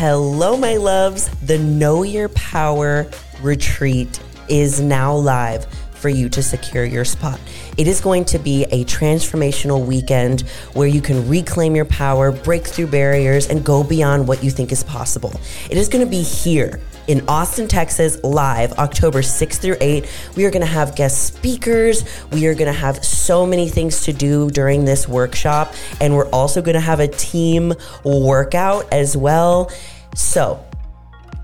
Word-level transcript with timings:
Hello, 0.00 0.56
my 0.56 0.78
loves. 0.78 1.28
The 1.40 1.58
Know 1.58 2.04
Your 2.04 2.30
Power 2.30 3.06
retreat 3.42 4.18
is 4.48 4.80
now 4.80 5.14
live 5.14 5.66
for 5.92 6.08
you 6.08 6.30
to 6.30 6.42
secure 6.42 6.86
your 6.86 7.04
spot. 7.04 7.38
It 7.76 7.86
is 7.86 8.00
going 8.00 8.24
to 8.24 8.38
be 8.38 8.64
a 8.70 8.86
transformational 8.86 9.84
weekend 9.84 10.40
where 10.72 10.88
you 10.88 11.02
can 11.02 11.28
reclaim 11.28 11.76
your 11.76 11.84
power, 11.84 12.32
break 12.32 12.66
through 12.66 12.86
barriers, 12.86 13.48
and 13.48 13.62
go 13.62 13.84
beyond 13.84 14.26
what 14.26 14.42
you 14.42 14.50
think 14.50 14.72
is 14.72 14.82
possible. 14.82 15.38
It 15.68 15.76
is 15.76 15.90
going 15.90 16.02
to 16.02 16.10
be 16.10 16.22
here 16.22 16.80
in 17.06 17.28
Austin, 17.28 17.68
Texas, 17.68 18.22
live 18.22 18.72
October 18.78 19.20
6th 19.20 19.58
through 19.60 19.76
8th. 19.76 20.36
We 20.36 20.44
are 20.44 20.50
going 20.50 20.64
to 20.64 20.72
have 20.72 20.94
guest 20.94 21.26
speakers. 21.26 22.04
We 22.30 22.46
are 22.46 22.54
going 22.54 22.72
to 22.72 22.78
have 22.78 23.04
so 23.04 23.46
many 23.46 23.68
things 23.68 24.04
to 24.04 24.12
do 24.12 24.50
during 24.50 24.84
this 24.84 25.08
workshop. 25.08 25.74
And 26.00 26.14
we're 26.14 26.30
also 26.30 26.62
going 26.62 26.74
to 26.74 26.80
have 26.80 27.00
a 27.00 27.08
team 27.08 27.74
workout 28.04 28.92
as 28.92 29.16
well. 29.16 29.70
So, 30.14 30.64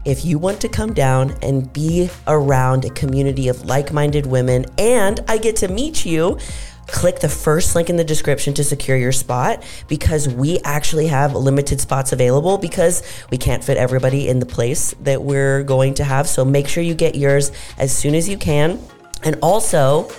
if 0.04 0.24
you 0.24 0.38
want 0.38 0.60
to 0.60 0.68
come 0.68 0.94
down 0.94 1.34
and 1.42 1.72
be 1.72 2.08
around 2.28 2.84
a 2.84 2.90
community 2.90 3.48
of 3.48 3.64
like 3.64 3.92
minded 3.92 4.24
women 4.24 4.66
and 4.78 5.18
I 5.26 5.38
get 5.38 5.56
to 5.56 5.68
meet 5.68 6.06
you, 6.06 6.38
click 6.86 7.20
the 7.20 7.28
first 7.28 7.74
link 7.74 7.90
in 7.90 7.96
the 7.96 8.04
description 8.04 8.54
to 8.54 8.64
secure 8.64 8.96
your 8.96 9.12
spot 9.12 9.64
because 9.88 10.28
we 10.28 10.58
actually 10.60 11.08
have 11.08 11.34
limited 11.34 11.80
spots 11.80 12.12
available 12.12 12.58
because 12.58 13.02
we 13.30 13.38
can't 13.38 13.64
fit 13.64 13.76
everybody 13.76 14.28
in 14.28 14.38
the 14.38 14.46
place 14.46 14.94
that 15.00 15.22
we're 15.22 15.62
going 15.62 15.94
to 15.94 16.04
have. 16.04 16.28
So 16.28 16.44
make 16.44 16.68
sure 16.68 16.82
you 16.82 16.94
get 16.94 17.14
yours 17.14 17.50
as 17.78 17.96
soon 17.96 18.14
as 18.14 18.28
you 18.28 18.38
can. 18.38 18.80
And 19.24 19.36
also, 19.42 20.10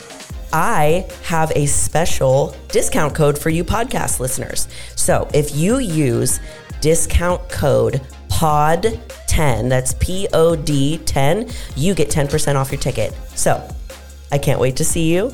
I 0.52 1.10
have 1.24 1.52
a 1.56 1.66
special 1.66 2.56
discount 2.70 3.16
code 3.16 3.38
for 3.38 3.50
you 3.50 3.64
podcast 3.64 4.20
listeners. 4.20 4.68
So 4.96 5.30
if 5.34 5.56
you 5.56 5.80
use 5.80 6.40
discount 6.82 7.48
code 7.50 8.02
POD10, 8.30 9.70
that's 9.70 9.94
P 10.00 10.28
O 10.34 10.56
D 10.56 11.00
10, 11.00 11.50
you 11.76 11.94
get 11.94 12.10
10% 12.10 12.56
off 12.56 12.72
your 12.72 12.82
ticket. 12.82 13.14
So 13.36 13.68
I 14.32 14.38
can't 14.38 14.60
wait 14.60 14.76
to 14.78 14.86
see 14.86 15.14
you. 15.14 15.32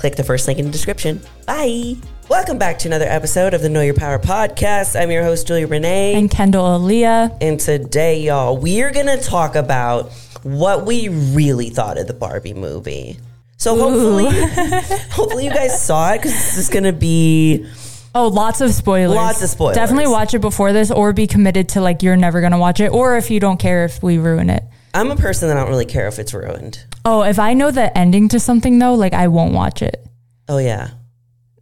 Click 0.00 0.16
the 0.16 0.24
first 0.24 0.46
link 0.46 0.58
in 0.58 0.64
the 0.64 0.70
description. 0.72 1.20
Bye. 1.46 1.94
Welcome 2.30 2.56
back 2.56 2.78
to 2.80 2.88
another 2.88 3.04
episode 3.04 3.52
of 3.52 3.60
the 3.60 3.68
Know 3.68 3.82
Your 3.82 3.92
Power 3.94 4.18
podcast. 4.18 4.98
I'm 4.98 5.10
your 5.10 5.22
host, 5.22 5.46
Julia 5.46 5.66
Renee. 5.66 6.14
and 6.14 6.30
Kendall 6.30 6.64
Aaliyah. 6.78 7.36
And 7.42 7.60
today, 7.60 8.20
y'all, 8.22 8.56
we 8.56 8.82
are 8.82 8.90
going 8.92 9.06
to 9.06 9.18
talk 9.22 9.56
about 9.56 10.10
what 10.42 10.86
we 10.86 11.08
really 11.08 11.68
thought 11.68 11.98
of 11.98 12.06
the 12.06 12.14
Barbie 12.14 12.54
movie. 12.54 13.18
So 13.58 13.76
hopefully, 13.76 14.28
hopefully 15.10 15.44
you 15.44 15.50
guys 15.50 15.84
saw 15.84 16.12
it 16.14 16.18
because 16.18 16.32
this 16.32 16.56
is 16.56 16.70
going 16.70 16.84
to 16.84 16.94
be 16.94 17.66
Oh, 18.14 18.28
lots 18.28 18.62
of 18.62 18.72
spoilers. 18.72 19.14
Lots 19.14 19.42
of 19.42 19.50
spoilers. 19.50 19.76
Definitely 19.76 20.06
watch 20.10 20.32
it 20.32 20.40
before 20.40 20.72
this 20.72 20.90
or 20.90 21.12
be 21.12 21.26
committed 21.26 21.68
to 21.70 21.82
like 21.82 22.02
you're 22.02 22.16
never 22.16 22.40
going 22.40 22.52
to 22.52 22.58
watch 22.58 22.80
it 22.80 22.88
or 22.90 23.18
if 23.18 23.30
you 23.30 23.38
don't 23.38 23.58
care 23.60 23.84
if 23.84 24.02
we 24.02 24.16
ruin 24.16 24.48
it. 24.48 24.64
I'm 24.94 25.10
a 25.10 25.16
person 25.16 25.48
that 25.48 25.56
I 25.56 25.60
don't 25.60 25.70
really 25.70 25.86
care 25.86 26.08
if 26.08 26.18
it's 26.18 26.34
ruined. 26.34 26.84
Oh, 27.04 27.22
if 27.22 27.38
I 27.38 27.54
know 27.54 27.70
the 27.70 27.96
ending 27.96 28.28
to 28.30 28.40
something 28.40 28.78
though, 28.78 28.94
like 28.94 29.12
I 29.14 29.28
won't 29.28 29.54
watch 29.54 29.82
it. 29.82 30.04
Oh 30.48 30.58
yeah. 30.58 30.90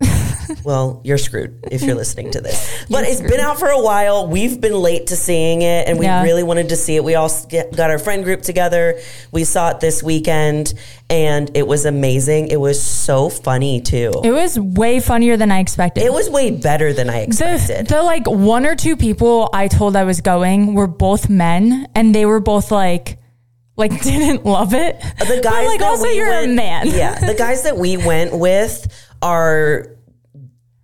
well, 0.65 1.01
you're 1.05 1.19
screwed 1.19 1.65
if 1.71 1.83
you're 1.83 1.95
listening 1.97 2.31
to 2.33 2.41
this. 2.41 2.75
But 2.91 3.05
it's 3.05 3.21
been 3.21 3.39
out 3.41 3.59
for 3.59 3.69
a 3.69 3.83
while. 3.83 4.29
We've 4.29 4.59
been 4.59 4.73
late 4.73 5.09
to 5.09 5.17
seeing 5.17 5.61
it, 5.61 5.87
and 5.89 5.99
we 5.99 6.07
Yeah. 6.07 6.23
really 6.23 6.43
wanted 6.43 6.71
to 6.71 6.77
see 6.77 6.97
it. 6.97 7.05
We 7.05 7.17
all 7.17 7.31
got 7.51 7.91
our 7.91 7.99
friend 7.99 8.25
group 8.25 8.41
together. 8.41 8.99
We 9.31 9.45
saw 9.45 9.69
it 9.71 9.81
this 9.81 10.03
weekend, 10.03 10.73
and 11.11 11.51
it 11.55 11.67
was 11.67 11.85
amazing. 11.85 12.49
It 12.49 12.59
was 12.59 12.83
so 12.83 13.29
funny 13.29 13.83
too. 13.83 14.11
It 14.25 14.31
was 14.31 14.59
way 14.59 15.01
funnier 15.01 15.37
than 15.37 15.53
I 15.53 15.59
expected. 15.59 16.03
It 16.03 16.15
was 16.15 16.31
way 16.31 16.51
better 16.51 16.95
than 16.95 17.11
I 17.11 17.19
the, 17.19 17.23
expected. 17.25 17.89
the 17.89 18.03
like 18.03 18.27
one 18.27 18.65
or 18.65 18.75
two 18.75 18.97
people 18.97 19.51
I 19.53 19.69
told 19.69 19.97
I 19.97 20.05
was 20.05 20.23
going 20.23 20.73
were 20.73 20.87
both 20.87 21.29
men 21.29 21.89
and 21.95 22.15
they 22.15 22.25
were 22.25 22.41
both 22.41 22.71
like 22.71 23.18
like 23.79 24.03
didn't 24.03 24.45
love 24.45 24.75
it. 24.75 25.01
the 25.01 25.41
guys 25.43 25.43
but 25.43 25.65
like 25.67 25.79
that 25.81 25.89
also 25.89 26.03
we 26.03 26.17
you're 26.17 26.29
went- 26.29 26.51
a 26.53 26.55
man. 26.55 26.87
yeah, 26.89 27.19
the 27.19 27.35
guys 27.39 27.63
that 27.63 27.79
we 27.79 27.97
went 27.97 28.35
with 28.37 28.87
are 29.23 29.97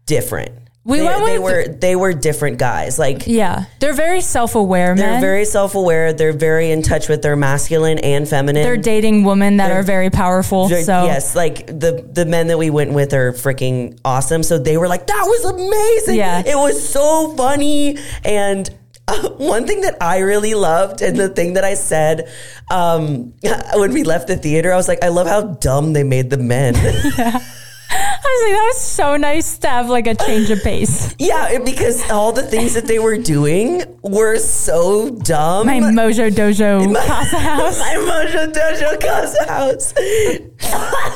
different. 0.07 0.53
We 0.87 0.99
they, 0.99 1.05
went 1.07 1.25
they 1.25 1.39
with- 1.39 1.69
were 1.69 1.75
they 1.75 1.97
were 1.97 2.13
different 2.13 2.59
guys. 2.59 2.99
Like 2.99 3.27
Yeah. 3.27 3.65
They're 3.81 3.95
very 3.95 4.21
self-aware 4.21 4.95
they're 4.95 5.13
men. 5.13 5.21
very 5.23 5.47
self 5.47 5.75
aware. 5.75 6.13
They're 6.13 6.35
very 6.35 6.71
in 6.73 6.83
touch 6.83 7.09
with 7.09 7.23
their 7.23 7.37
masculine 7.37 7.99
and 8.01 8.29
feminine. 8.29 8.63
They're 8.63 8.77
dating 8.77 9.25
women 9.25 9.57
that 9.57 9.71
are 9.71 9.83
very 9.83 10.11
powerful. 10.11 10.69
So 10.69 11.05
yes, 11.07 11.35
like 11.35 11.67
the 11.69 12.07
the 12.13 12.27
men 12.27 12.49
that 12.49 12.59
we 12.59 12.69
went 12.69 12.93
with 12.93 13.15
are 13.15 13.33
freaking 13.33 13.99
awesome. 14.05 14.43
So 14.43 14.59
they 14.59 14.77
were 14.77 14.87
like, 14.89 15.07
"That 15.07 15.25
was 15.27 15.45
amazing! 15.55 16.17
Yeah. 16.17 16.43
it 16.45 16.55
was 16.57 16.87
so 16.87 17.35
funny." 17.35 17.97
And 18.23 18.69
uh, 19.09 19.29
one 19.37 19.67
thing 19.67 19.83
that 19.83 19.97
I 20.01 20.19
really 20.19 20.55
loved, 20.55 21.03
and 21.03 21.17
the 21.17 21.29
thing 21.29 21.55
that 21.55 21.65
I 21.65 21.75
said 21.75 22.31
um, 22.71 23.35
when 23.75 23.93
we 23.93 24.05
left 24.05 24.29
the 24.29 24.37
theater, 24.37 24.73
I 24.73 24.77
was 24.77 24.89
like, 24.89 25.05
"I 25.05 25.09
love 25.09 25.27
how 25.27 25.43
dumb 25.43 25.93
they 25.93 26.05
made 26.05 26.31
the 26.31 26.39
men." 26.39 26.75
Yeah. 26.75 27.41
I 27.97 28.27
was 28.27 28.43
like, 28.43 28.57
that 28.59 28.65
was 28.75 28.81
so 28.81 29.17
nice 29.17 29.59
to 29.59 29.69
have 29.69 29.89
like 29.89 30.07
a 30.09 30.15
change 30.15 30.51
of 30.51 30.61
pace. 30.63 31.15
yeah, 31.19 31.59
because 31.65 32.11
all 32.11 32.33
the 32.33 32.43
things 32.43 32.75
that 32.75 32.87
they 32.87 32.99
were 32.99 33.19
doing 33.19 33.83
were 34.03 34.39
so 34.39 35.11
dumb. 35.11 35.67
My 35.67 35.79
Mojo 35.79 36.31
Dojo 36.31 36.93
Casa 37.07 37.39
House. 37.39 37.79
My 37.79 37.95
Mojo 37.95 38.53
Dojo 38.53 39.01
Casa 39.01 39.47
House. 39.47 39.95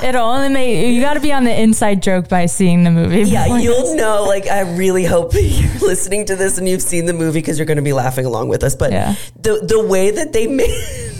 It'll 0.03 0.25
only 0.25 0.48
make 0.48 0.94
you 0.94 1.00
got 1.00 1.14
to 1.14 1.20
be 1.20 1.32
on 1.32 1.44
the 1.44 1.60
inside 1.60 2.03
joke 2.03 2.28
by 2.28 2.47
seeing 2.47 2.84
the 2.84 2.91
movie. 2.91 3.22
Yeah, 3.22 3.59
you'll 3.59 3.97
know. 3.97 4.25
Like, 4.25 4.47
I 4.47 4.60
really 4.60 5.04
hope 5.04 5.32
you're 5.34 5.81
listening 5.81 6.25
to 6.26 6.36
this 6.36 6.56
and 6.59 6.69
you've 6.69 6.82
seen 6.82 7.06
the 7.06 7.12
movie 7.14 7.41
because 7.41 7.59
you're 7.59 7.66
going 7.66 7.76
to 7.78 7.82
be 7.82 7.92
laughing 7.92 8.25
along 8.25 8.48
with 8.48 8.62
us. 8.62 8.76
But 8.76 8.92
Yeah. 8.92 9.14
the 9.42 9.60
the 9.66 9.84
way 9.84 10.10
that 10.12 10.32
they 10.32 10.47
made. 10.47 10.69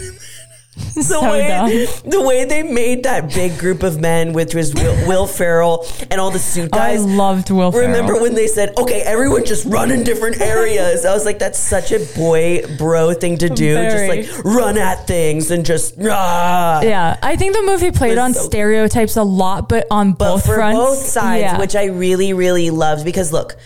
The 0.98 1.02
So 1.04 1.30
way, 1.30 1.46
dumb. 1.48 1.68
the 2.10 2.22
way 2.22 2.44
they 2.44 2.62
made 2.64 3.04
that 3.04 3.32
big 3.32 3.56
group 3.58 3.82
of 3.84 4.00
men, 4.00 4.32
which 4.32 4.52
was 4.54 4.74
Will, 4.74 5.06
Will 5.06 5.26
Ferrell 5.28 5.86
and 6.10 6.20
all 6.20 6.30
the 6.32 6.38
suit 6.40 6.70
guys. 6.72 7.00
I 7.00 7.04
loved 7.04 7.50
Will 7.50 7.70
Ferrell. 7.70 7.86
Remember 7.86 8.20
when 8.20 8.34
they 8.34 8.48
said, 8.48 8.72
"Okay, 8.76 9.02
everyone 9.02 9.44
just 9.44 9.64
run 9.66 9.90
in 9.92 10.02
different 10.02 10.40
areas"? 10.40 11.04
I 11.04 11.12
was 11.14 11.24
like, 11.24 11.38
"That's 11.38 11.58
such 11.58 11.92
a 11.92 12.00
boy 12.16 12.62
bro 12.78 13.12
thing 13.14 13.38
to 13.38 13.48
do. 13.48 13.74
Very. 13.74 14.22
Just 14.24 14.34
like 14.36 14.44
run 14.44 14.76
at 14.76 15.06
things 15.06 15.50
and 15.52 15.64
just 15.64 15.94
ah." 16.02 16.80
Yeah, 16.82 17.16
I 17.22 17.36
think 17.36 17.54
the 17.54 17.62
movie 17.62 17.92
played 17.92 18.18
on 18.18 18.34
so- 18.34 18.42
stereotypes 18.42 19.16
a 19.16 19.22
lot, 19.22 19.68
but 19.68 19.86
on 19.90 20.12
but 20.14 20.32
both 20.32 20.46
fronts, 20.46 20.78
both 20.78 20.98
sides, 20.98 21.42
Yeah. 21.42 21.58
which 21.60 21.76
I 21.76 21.84
really, 21.86 22.32
really 22.32 22.70
loved 22.70 23.04
because 23.04 23.32
look, 23.32 23.56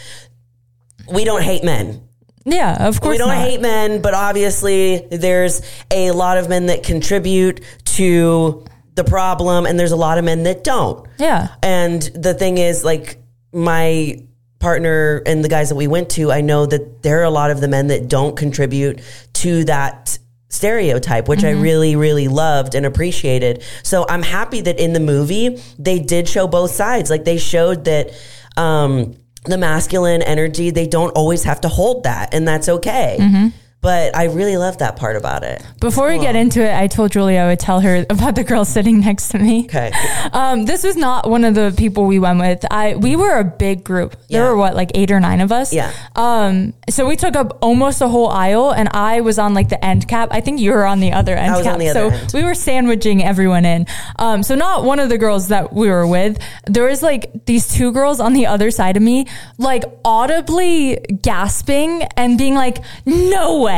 we 1.11 1.25
don't 1.25 1.43
hate 1.43 1.65
men. 1.65 2.03
Yeah, 2.45 2.87
of 2.87 3.01
course 3.01 3.15
We 3.15 3.19
don't 3.19 3.29
not. 3.29 3.47
hate 3.49 3.61
men, 3.61 4.03
but 4.03 4.15
obviously 4.15 5.07
there's 5.11 5.63
a 5.91 6.11
lot 6.13 6.39
of 6.39 6.49
men 6.49 6.67
that 6.67 6.83
contribute 6.83 7.61
to 7.97 8.65
the 8.95 9.05
problem, 9.05 9.65
and 9.67 9.79
there's 9.81 9.93
a 9.93 9.97
lot 9.97 10.19
of 10.19 10.25
men 10.25 10.43
that 10.43 10.63
don't. 10.65 11.07
Yeah, 11.19 11.49
And 11.63 12.03
the 12.03 12.35
thing 12.35 12.59
is, 12.59 12.85
like, 12.85 13.19
my 13.53 14.23
partner 14.59 15.23
and 15.27 15.43
the 15.45 15.49
guys 15.49 15.71
that 15.71 15.75
we 15.77 15.87
went 15.89 16.11
to, 16.11 16.31
I 16.31 16.41
know 16.41 16.67
that 16.67 17.03
there 17.03 17.21
are 17.21 17.25
a 17.25 17.31
lot 17.31 17.51
of 17.51 17.61
the 17.61 17.69
men 17.69 17.89
that 17.89 18.09
don't 18.09 18.37
contribute 18.37 19.01
to 19.35 19.65
that 19.65 20.19
stereotype, 20.51 21.29
which 21.29 21.45
I 21.45 21.51
really, 21.53 21.97
really 21.97 22.29
loved 22.29 22.75
and 22.75 22.85
appreciated. 22.85 23.63
So 23.83 24.05
I'm 24.09 24.23
happy 24.23 24.61
that 24.61 24.79
in 24.79 24.93
the 24.93 25.01
movie, 25.01 25.63
they 25.79 25.99
did 25.99 26.29
show 26.29 26.47
both 26.47 26.71
sides. 26.73 27.09
Like, 27.09 27.25
they 27.25 27.39
showed 27.39 27.87
that, 27.87 28.11
um, 28.57 29.17
the 29.45 29.59
masculine 29.59 30.23
energy, 30.23 30.71
they 30.71 30.87
don't 30.87 31.11
always 31.11 31.45
have 31.45 31.61
to 31.63 31.69
hold 31.69 32.05
that, 32.05 32.33
and 32.33 32.47
that's 32.47 32.69
okay. 32.69 33.17
Mm-hmm. 33.21 33.49
But 33.83 34.15
I 34.17 34.27
really 34.27 34.57
love 34.57 34.79
that 34.79 34.95
part 34.95 35.17
about 35.17 35.43
it. 35.43 35.61
Before 35.81 36.09
we 36.09 36.21
get 36.21 36.37
into 36.37 36.63
it, 36.63 36.73
I 36.73 36.87
told 36.87 37.11
Julia 37.11 37.41
I 37.41 37.47
would 37.49 37.59
tell 37.59 37.81
her 37.81 38.07
about 38.11 38.37
the 38.37 38.45
girl 38.45 38.65
sitting 38.65 39.01
next 39.01 39.29
to 39.31 39.39
me. 39.39 39.65
Okay. 39.65 39.93
Um, 40.33 40.65
this 40.65 40.83
was 40.83 40.97
not 40.97 41.29
one 41.29 41.45
of 41.45 41.55
the 41.55 41.75
people 41.77 42.07
we 42.07 42.19
went 42.19 42.39
with. 42.39 42.65
I 42.71 42.95
we 42.95 43.17
were 43.17 43.39
a 43.39 43.45
big 43.45 43.85
group. 43.85 44.17
There 44.29 44.45
were 44.45 44.57
what 44.57 44.75
like 44.75 44.93
eight 44.95 45.11
or 45.11 45.21
nine 45.21 45.41
of 45.41 45.53
us. 45.53 45.75
Yeah. 45.75 45.93
Um, 46.17 46.73
so 46.89 47.07
we 47.07 47.17
took 47.17 47.37
up 47.37 47.59
almost 47.61 47.99
the 47.99 48.09
whole 48.09 48.29
aisle, 48.29 48.71
and 48.71 48.89
I 48.93 49.21
was 49.21 49.39
on 49.39 49.53
like 49.53 49.69
the 49.69 49.85
end 49.85 50.09
cap. 50.09 50.29
I 50.31 50.41
think 50.41 50.61
you 50.61 50.71
were 50.71 50.87
on 50.87 51.01
the 51.01 51.13
other 51.13 51.35
end 51.35 51.53
was 51.53 51.65
cap. 51.65 51.75
on 51.75 51.81
the 51.81 51.89
other 51.89 52.11
so 52.11 52.17
end. 52.17 52.33
we 52.33 52.45
were 52.45 52.55
sandwiching 52.55 53.23
everyone 53.23 53.67
in. 53.67 53.87
Um, 54.19 54.43
so 54.43 54.55
not 54.55 54.85
one 54.85 55.01
of 55.01 55.09
the 55.11 55.19
girls 55.19 55.49
that 55.49 55.73
we 55.73 55.91
were 55.91 56.07
with. 56.07 56.39
There 56.67 56.85
was 56.85 57.03
like 57.03 57.45
these 57.45 57.69
two 57.69 57.93
girls 57.93 58.21
on 58.21 58.33
the 58.33 58.47
other 58.47 58.71
side 58.71 58.97
of 58.97 59.03
me, 59.03 59.27
like 59.59 59.85
audibly 60.05 60.97
gasping 61.21 62.05
and 62.17 62.39
being 62.39 62.55
like, 62.55 62.79
"No 63.05 63.61
way!" 63.63 63.72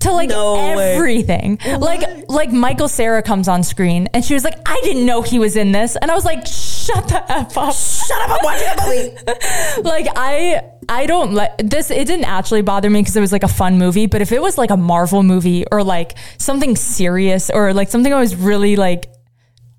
To 0.00 0.12
like 0.12 0.28
No 0.28 0.54
way. 0.76 0.94
everything. 0.94 1.58
Like 1.78 2.28
like 2.28 2.52
Michael 2.52 2.88
Cera 2.88 3.22
comes 3.22 3.48
on 3.48 3.62
screen, 3.62 4.08
and 4.14 4.24
she 4.24 4.34
was 4.34 4.44
like, 4.44 4.56
"I 4.66 4.80
didn't 4.82 5.06
know 5.06 5.22
he 5.22 5.38
was 5.38 5.56
in 5.56 5.72
this," 5.72 5.96
and 5.96 6.10
I 6.10 6.14
was 6.14 6.24
like, 6.24 6.46
"Shut 6.46 7.08
the 7.08 7.22
f 7.30 7.56
up!" 7.58 7.74
Shut 7.74 8.30
up! 8.30 8.30
I'm 8.30 8.38
watching 8.42 8.68
a 8.68 8.86
movie. 8.86 9.82
like 9.88 10.06
I 10.16 10.62
I 10.88 11.06
don't 11.06 11.32
let 11.32 11.58
this 11.58 11.90
it 11.90 12.06
didn't 12.06 12.26
actually 12.26 12.62
bother 12.62 12.90
me 12.90 13.00
because 13.00 13.16
it 13.16 13.20
was 13.20 13.32
like 13.32 13.42
a 13.44 13.48
fun 13.48 13.78
movie, 13.78 14.06
but 14.06 14.20
if 14.22 14.32
it 14.32 14.40
was 14.42 14.58
like 14.58 14.70
a 14.70 14.76
Marvel 14.76 15.22
movie 15.22 15.64
or 15.70 15.82
like 15.82 16.16
something 16.38 16.76
serious 16.76 17.50
or 17.50 17.72
like 17.72 17.88
something 17.90 18.12
I 18.12 18.20
was 18.20 18.36
really 18.36 18.76
like 18.76 19.08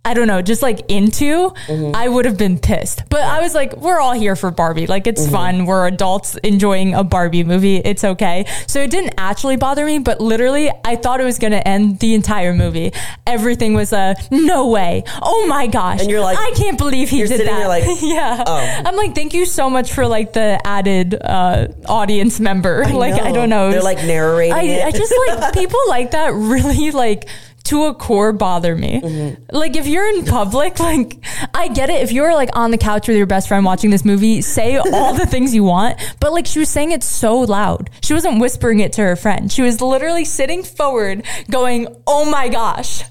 I 0.05 0.13
don't 0.13 0.27
know, 0.27 0.41
just 0.41 0.61
like 0.61 0.81
into, 0.89 1.51
Mm-hmm. 1.65 1.95
I 1.95 2.07
would 2.07 2.25
have 2.25 2.37
been 2.37 2.59
pissed. 2.59 3.03
But 3.09 3.21
I 3.21 3.41
was 3.41 3.53
like, 3.55 3.75
we're 3.77 3.99
all 3.99 4.13
here 4.13 4.35
for 4.35 4.51
Barbie. 4.51 4.85
Like, 4.87 5.07
it's 5.07 5.23
Mm-hmm. 5.23 5.31
fun. 5.31 5.65
We're 5.65 5.87
adults 5.87 6.35
enjoying 6.37 6.93
a 6.93 7.03
Barbie 7.03 7.43
movie. 7.43 7.77
It's 7.77 8.03
okay. 8.03 8.45
So 8.67 8.81
it 8.81 8.91
didn't 8.91 9.15
actually 9.17 9.55
bother 9.57 9.83
me, 9.85 9.97
but 9.99 10.21
literally, 10.21 10.69
I 10.85 10.95
thought 10.95 11.19
it 11.19 11.23
was 11.23 11.39
going 11.39 11.51
to 11.53 11.67
end 11.67 11.99
the 11.99 12.13
entire 12.13 12.53
movie. 12.53 12.93
Everything 13.25 13.73
was 13.73 13.91
a 13.93 14.15
no 14.31 14.67
way. 14.69 15.03
Oh 15.21 15.47
my 15.47 15.65
gosh. 15.67 16.01
And 16.01 16.09
you're 16.11 16.21
like- 16.21 16.37
I 16.37 16.51
can't 16.55 16.77
believe 16.77 17.09
he 17.09 17.17
you're 17.19 17.27
did 17.27 17.37
sitting 17.37 17.53
that. 17.53 17.59
there 17.59 17.67
like, 17.67 17.83
yeah. 18.01 18.43
oh. 18.45 18.81
I'm 18.85 18.95
like, 18.95 19.15
thank 19.15 19.33
you 19.33 19.45
so 19.45 19.69
much 19.69 19.91
for 19.93 20.05
like 20.07 20.33
the 20.33 20.59
added 20.63 21.15
uh, 21.19 21.67
audience 21.87 22.39
member. 22.39 22.85
like, 22.93 23.13
I 23.19 23.31
don't 23.31 23.49
know. 23.49 23.71
They're 23.71 23.81
like 23.81 23.97
narrating 24.05 24.53
I. 24.53 24.83
I 24.87 24.91
just 24.91 25.13
like 25.27 25.53
people 25.55 25.79
like 25.87 26.11
that 26.11 26.33
really 26.33 26.91
like 26.91 27.27
to 27.65 27.85
a 27.85 27.93
core 27.93 28.31
bother 28.31 28.75
me. 28.75 29.01
Mm-hmm. 29.01 29.55
Like 29.55 29.75
if 29.75 29.87
you're 29.87 30.07
in 30.07 30.25
public, 30.25 30.79
like 30.79 31.19
I 31.53 31.67
get 31.67 31.89
it. 31.89 32.01
If 32.01 32.11
you're 32.11 32.33
like 32.33 32.49
on 32.53 32.71
the 32.71 32.77
couch 32.77 33.07
with 33.07 33.17
your 33.17 33.25
best 33.25 33.47
friend 33.47 33.65
watching 33.65 33.89
this 33.89 34.05
movie, 34.05 34.41
say 34.41 34.77
all 34.77 35.13
the 35.13 35.25
things 35.29 35.53
you 35.53 35.63
want. 35.63 35.99
But 36.19 36.31
like 36.31 36.45
she 36.45 36.59
was 36.59 36.69
saying 36.69 36.91
it 36.91 37.03
so 37.03 37.39
loud. 37.39 37.89
She 38.01 38.13
wasn't 38.13 38.39
whispering 38.39 38.79
it 38.79 38.93
to 38.93 39.01
her 39.01 39.15
friend. 39.15 39.51
She 39.51 39.61
was 39.61 39.81
literally 39.81 40.25
sitting 40.25 40.63
forward 40.63 41.25
going, 41.49 41.87
Oh 42.07 42.29
my 42.29 42.49
gosh. 42.49 43.03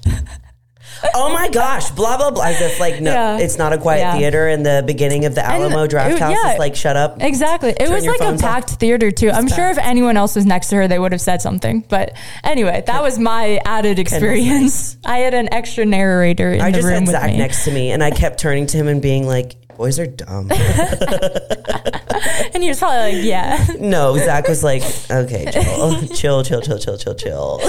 Oh 1.13 1.33
my 1.33 1.49
gosh, 1.49 1.91
blah 1.91 2.17
blah 2.17 2.31
blah. 2.31 2.45
As 2.45 2.61
if 2.61 2.79
like 2.79 3.01
no, 3.01 3.11
Yeah. 3.11 3.37
it's 3.39 3.57
not 3.57 3.73
a 3.73 3.77
quiet 3.77 3.99
Yeah. 3.99 4.17
theater 4.17 4.47
in 4.47 4.63
the 4.63 4.83
beginning 4.85 5.25
of 5.25 5.35
the 5.35 5.45
Alamo 5.45 5.87
Draft 5.87 6.11
it- 6.15 6.19
House. 6.19 6.31
yeah. 6.43 6.51
It's 6.51 6.59
like 6.59 6.75
shut 6.75 6.95
up. 6.97 7.21
Exactly. 7.21 7.71
It 7.79 7.89
was 7.89 8.05
like 8.05 8.19
a 8.21 8.33
off. 8.33 8.39
packed 8.39 8.71
theater 8.71 9.11
too. 9.11 9.29
I'm 9.31 9.47
sure 9.47 9.69
if 9.69 9.77
anyone 9.77 10.17
else 10.17 10.35
was 10.35 10.45
next 10.45 10.69
to 10.69 10.75
her, 10.77 10.87
they 10.87 10.99
would 10.99 11.11
have 11.11 11.21
said 11.21 11.41
something. 11.41 11.83
But 11.87 12.13
anyway, 12.43 12.83
that 12.87 13.01
was 13.03 13.17
my 13.19 13.59
added 13.65 13.99
experience. 13.99 14.97
I 15.05 15.19
had 15.19 15.33
an 15.33 15.53
extra 15.53 15.85
narrator 15.85 16.51
in 16.53 16.61
I 16.61 16.71
the 16.71 16.77
just 16.77 16.85
room 16.85 16.93
had 16.93 17.01
with 17.03 17.11
Zach 17.11 17.31
me. 17.31 17.37
next 17.37 17.63
to 17.65 17.71
me, 17.71 17.91
and 17.91 18.03
I 18.03 18.11
kept 18.11 18.39
turning 18.39 18.65
to 18.67 18.77
him 18.77 18.87
and 18.87 19.01
being 19.01 19.27
like, 19.27 19.55
"Boys 19.77 19.99
are 19.99 20.07
dumb." 20.07 20.49
And 22.53 22.63
he 22.63 22.69
was 22.69 22.79
probably 22.79 23.15
like, 23.17 23.25
yeah. 23.25 23.65
No, 23.79 24.17
Zach 24.17 24.47
was 24.47 24.63
like, 24.63 24.81
okay, 25.11 25.49
chill, 25.51 26.07
chill, 26.15 26.43
chill, 26.43 26.61
chill, 26.61 26.77
chill, 26.79 26.97
chill, 26.97 27.15
chill. 27.15 27.59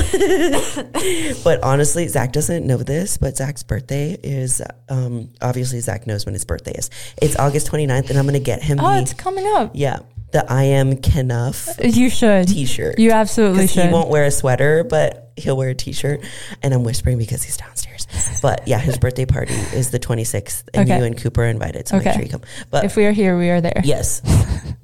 but 1.45 1.63
honestly, 1.63 2.07
Zach 2.09 2.33
doesn't 2.33 2.67
know 2.67 2.77
this, 2.79 3.17
but 3.19 3.37
Zach's 3.37 3.63
birthday 3.63 4.17
is, 4.23 4.63
um, 4.89 5.31
obviously, 5.41 5.81
Zach 5.81 6.07
knows 6.07 6.25
when 6.27 6.35
his 6.35 6.45
birthday 6.45 6.73
is. 6.73 6.91
It's 7.21 7.37
August 7.37 7.71
29th, 7.71 8.11
and 8.11 8.19
I'm 8.19 8.25
going 8.27 8.35
to 8.35 8.41
get 8.41 8.63
him 8.63 8.79
Oh, 8.81 8.95
the, 8.95 9.01
it's 9.03 9.15
coming 9.15 9.47
up. 9.57 9.73
yeah, 9.75 9.99
the 10.33 10.51
I 10.51 10.65
am 10.65 10.97
Kenough 10.99 11.69
You 11.83 12.09
should. 12.11 12.49
t 12.49 12.65
shirt. 12.67 12.99
You 12.99 13.13
absolutely 13.13 13.67
should. 13.67 13.87
he 13.87 13.93
won't 13.93 14.09
wear 14.09 14.25
a 14.25 14.31
sweater, 14.31 14.85
but 14.85 15.26
he'll 15.37 15.57
wear 15.57 15.71
a 15.71 15.75
t 15.75 15.93
shirt. 15.93 16.21
And 16.63 16.73
I'm 16.75 16.83
whispering 16.85 17.19
because 17.19 17.43
he's 17.43 17.57
downstairs. 17.57 18.07
But 18.43 18.67
yeah, 18.69 18.79
his 18.79 18.99
birthday 18.99 19.27
party 19.27 19.55
is 19.75 19.91
the 19.91 19.99
26th, 19.99 20.65
and 20.75 20.89
Okay. 20.89 20.99
you 20.99 21.05
and 21.05 21.17
Cooper 21.17 21.43
are 21.43 21.47
invited, 21.49 21.89
so 21.89 21.99
make 21.99 22.13
sure 22.13 22.23
you 22.23 22.29
come. 22.29 22.43
But 22.71 22.85
If 22.85 22.97
we 22.97 23.05
are 23.07 23.13
here, 23.13 23.37
we 23.39 23.51
are 23.51 23.61
there. 23.61 23.81
Yes. 23.85 24.23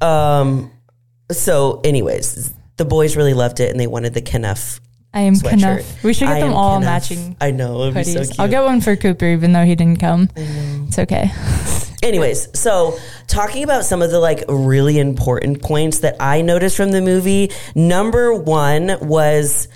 um. 0.01 0.71
So, 1.31 1.81
anyways, 1.85 2.53
the 2.77 2.85
boys 2.85 3.17
really 3.17 3.33
loved 3.35 3.61
it, 3.61 3.71
and 3.71 3.81
they 3.81 3.87
wanted 3.87 4.13
the 4.15 4.21
Kenough 4.21 4.81
I 5.15 5.21
am 5.23 5.35
sweatshirt. 5.35 5.61
Knuff. 5.61 6.05
We 6.05 6.15
should 6.15 6.29
get 6.29 6.39
I 6.39 6.41
them 6.41 6.53
all 6.55 6.81
Knuff. 6.81 6.87
matching 6.87 7.37
I 7.41 7.51
know 7.51 7.83
it'd 7.83 7.95
be 7.95 8.05
so 8.05 8.21
cute. 8.25 8.41
I'll 8.41 8.49
get 8.49 8.63
one 8.65 8.81
for 8.81 8.97
Cooper, 8.97 9.27
even 9.27 9.53
though 9.53 9.65
he 9.65 9.75
didn't 9.75 10.01
come. 10.01 10.29
It's 10.37 10.99
okay. 10.99 11.31
Anyways, 12.03 12.59
so 12.59 12.99
talking 13.29 13.63
about 13.63 13.85
some 13.85 14.03
of 14.03 14.11
the 14.11 14.19
like 14.19 14.43
really 14.49 14.99
important 14.99 15.63
points 15.63 16.01
that 16.01 16.17
I 16.19 16.43
noticed 16.43 16.77
from 16.77 16.91
the 16.91 17.01
movie. 17.01 17.51
Number 17.75 18.35
one 18.35 18.97
was 19.01 19.69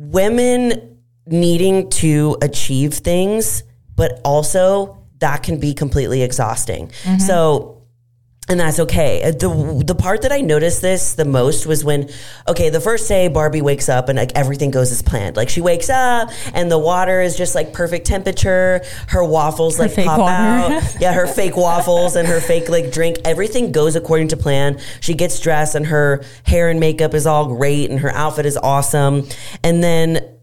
women 0.00 0.98
needing 1.26 1.90
to 1.90 2.36
achieve 2.40 2.94
things, 2.94 3.62
but 3.94 4.18
also 4.24 5.06
that 5.18 5.42
can 5.42 5.60
be 5.60 5.74
completely 5.74 6.22
exhausting. 6.22 6.88
Mm-hmm. 6.88 7.18
So 7.18 7.79
and 8.50 8.60
that's 8.60 8.78
okay. 8.80 9.22
Uh, 9.22 9.30
The 9.30 9.82
the 9.86 9.94
part 9.94 10.22
that 10.22 10.32
I 10.32 10.40
noticed 10.42 10.82
this 10.82 11.14
the 11.14 11.24
most 11.24 11.64
was 11.66 11.84
when 11.84 12.10
okay, 12.46 12.68
the 12.68 12.80
first 12.80 13.08
day 13.08 13.28
Barbie 13.28 13.62
wakes 13.62 13.88
up 13.88 14.08
and 14.10 14.18
like 14.18 14.32
everything 14.34 14.70
goes 14.70 14.92
as 14.92 15.00
planned. 15.02 15.36
Like 15.36 15.48
she 15.48 15.60
wakes 15.60 15.88
up 15.88 16.30
and 16.52 16.70
the 16.70 16.78
water 16.78 17.22
is 17.22 17.36
just 17.36 17.54
like 17.54 17.72
perfect 17.72 18.06
temperature. 18.06 18.82
Her 19.08 19.24
waffles 19.24 19.78
like 19.78 19.92
fake 19.92 20.06
pop 20.06 20.18
water. 20.18 20.32
out. 20.74 20.96
Yeah, 21.00 21.12
her 21.14 21.26
fake 21.26 21.56
waffles 21.56 22.16
and 22.16 22.28
her 22.28 22.40
fake 22.40 22.68
like 22.68 22.92
drink. 22.92 23.16
Everything 23.24 23.72
goes 23.72 23.96
according 23.96 24.28
to 24.28 24.36
plan. 24.36 24.78
She 25.00 25.14
gets 25.14 25.40
dressed 25.40 25.74
and 25.76 25.86
her 25.86 26.22
hair 26.42 26.68
and 26.68 26.80
makeup 26.80 27.14
is 27.14 27.26
all 27.26 27.46
great 27.56 27.88
and 27.90 28.00
her 28.00 28.10
outfit 28.10 28.44
is 28.46 28.56
awesome. 28.58 29.26
And 29.62 29.82
then 29.82 30.36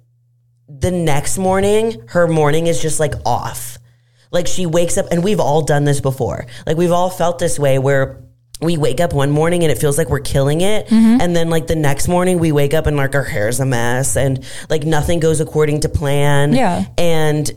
the 0.69 0.91
next 0.91 1.37
morning, 1.37 2.01
her 2.07 2.27
morning 2.27 2.67
is 2.67 2.81
just 2.81 2.99
like 2.99 3.13
off. 3.25 3.77
Like 4.31 4.47
she 4.47 4.65
wakes 4.65 4.97
up, 4.97 5.07
and 5.11 5.23
we've 5.23 5.39
all 5.39 5.61
done 5.61 5.83
this 5.85 6.01
before. 6.01 6.45
Like 6.65 6.77
we've 6.77 6.91
all 6.91 7.09
felt 7.09 7.39
this 7.39 7.57
way 7.57 7.79
where 7.79 8.21
we 8.61 8.77
wake 8.77 8.99
up 8.99 9.13
one 9.13 9.29
morning 9.31 9.63
and 9.63 9.71
it 9.71 9.77
feels 9.77 9.97
like 9.97 10.09
we're 10.09 10.19
killing 10.19 10.61
it. 10.61 10.87
Mm-hmm. 10.87 11.21
And 11.21 11.35
then 11.35 11.49
like 11.49 11.67
the 11.67 11.75
next 11.75 12.07
morning 12.07 12.39
we 12.39 12.51
wake 12.51 12.73
up 12.73 12.87
and 12.87 12.97
like 12.97 13.13
our 13.13 13.23
hair's 13.23 13.59
a 13.59 13.65
mess 13.65 14.17
and 14.17 14.43
like 14.69 14.83
nothing 14.83 15.19
goes 15.19 15.39
according 15.39 15.81
to 15.81 15.89
plan. 15.89 16.53
Yeah. 16.53 16.85
And 16.97 17.49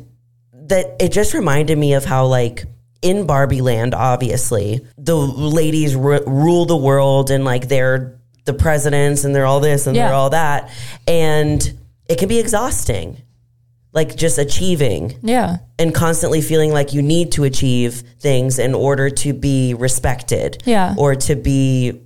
that 0.52 0.96
it 1.00 1.10
just 1.12 1.32
reminded 1.32 1.78
me 1.78 1.94
of 1.94 2.04
how 2.04 2.26
like 2.26 2.64
in 3.02 3.26
Barbie 3.26 3.62
land, 3.62 3.94
obviously, 3.94 4.86
the 4.98 5.16
ladies 5.16 5.96
ru- 5.96 6.24
rule 6.26 6.66
the 6.66 6.76
world 6.76 7.30
and 7.30 7.44
like 7.44 7.68
they're 7.68 8.18
the 8.44 8.52
presidents 8.52 9.24
and 9.24 9.34
they're 9.34 9.46
all 9.46 9.60
this 9.60 9.86
and 9.86 9.96
they're 9.96 10.12
all 10.12 10.30
that. 10.30 10.70
And 11.06 11.78
it 12.08 12.18
can 12.18 12.28
be 12.28 12.38
exhausting. 12.38 13.22
Like 13.92 14.14
just 14.16 14.38
achieving 14.38 15.16
Yeah. 15.22 15.56
and 15.78 15.92
constantly 15.94 16.40
feeling 16.40 16.72
like 16.72 16.94
you 16.94 17.02
need 17.02 17.32
to 17.32 17.44
achieve 17.44 18.04
things 18.20 18.58
in 18.58 18.72
order 18.74 19.10
to 19.10 19.32
be 19.32 19.74
respected 19.74 20.62
Yeah. 20.64 20.94
or 20.96 21.16
to 21.16 21.34
be 21.34 22.00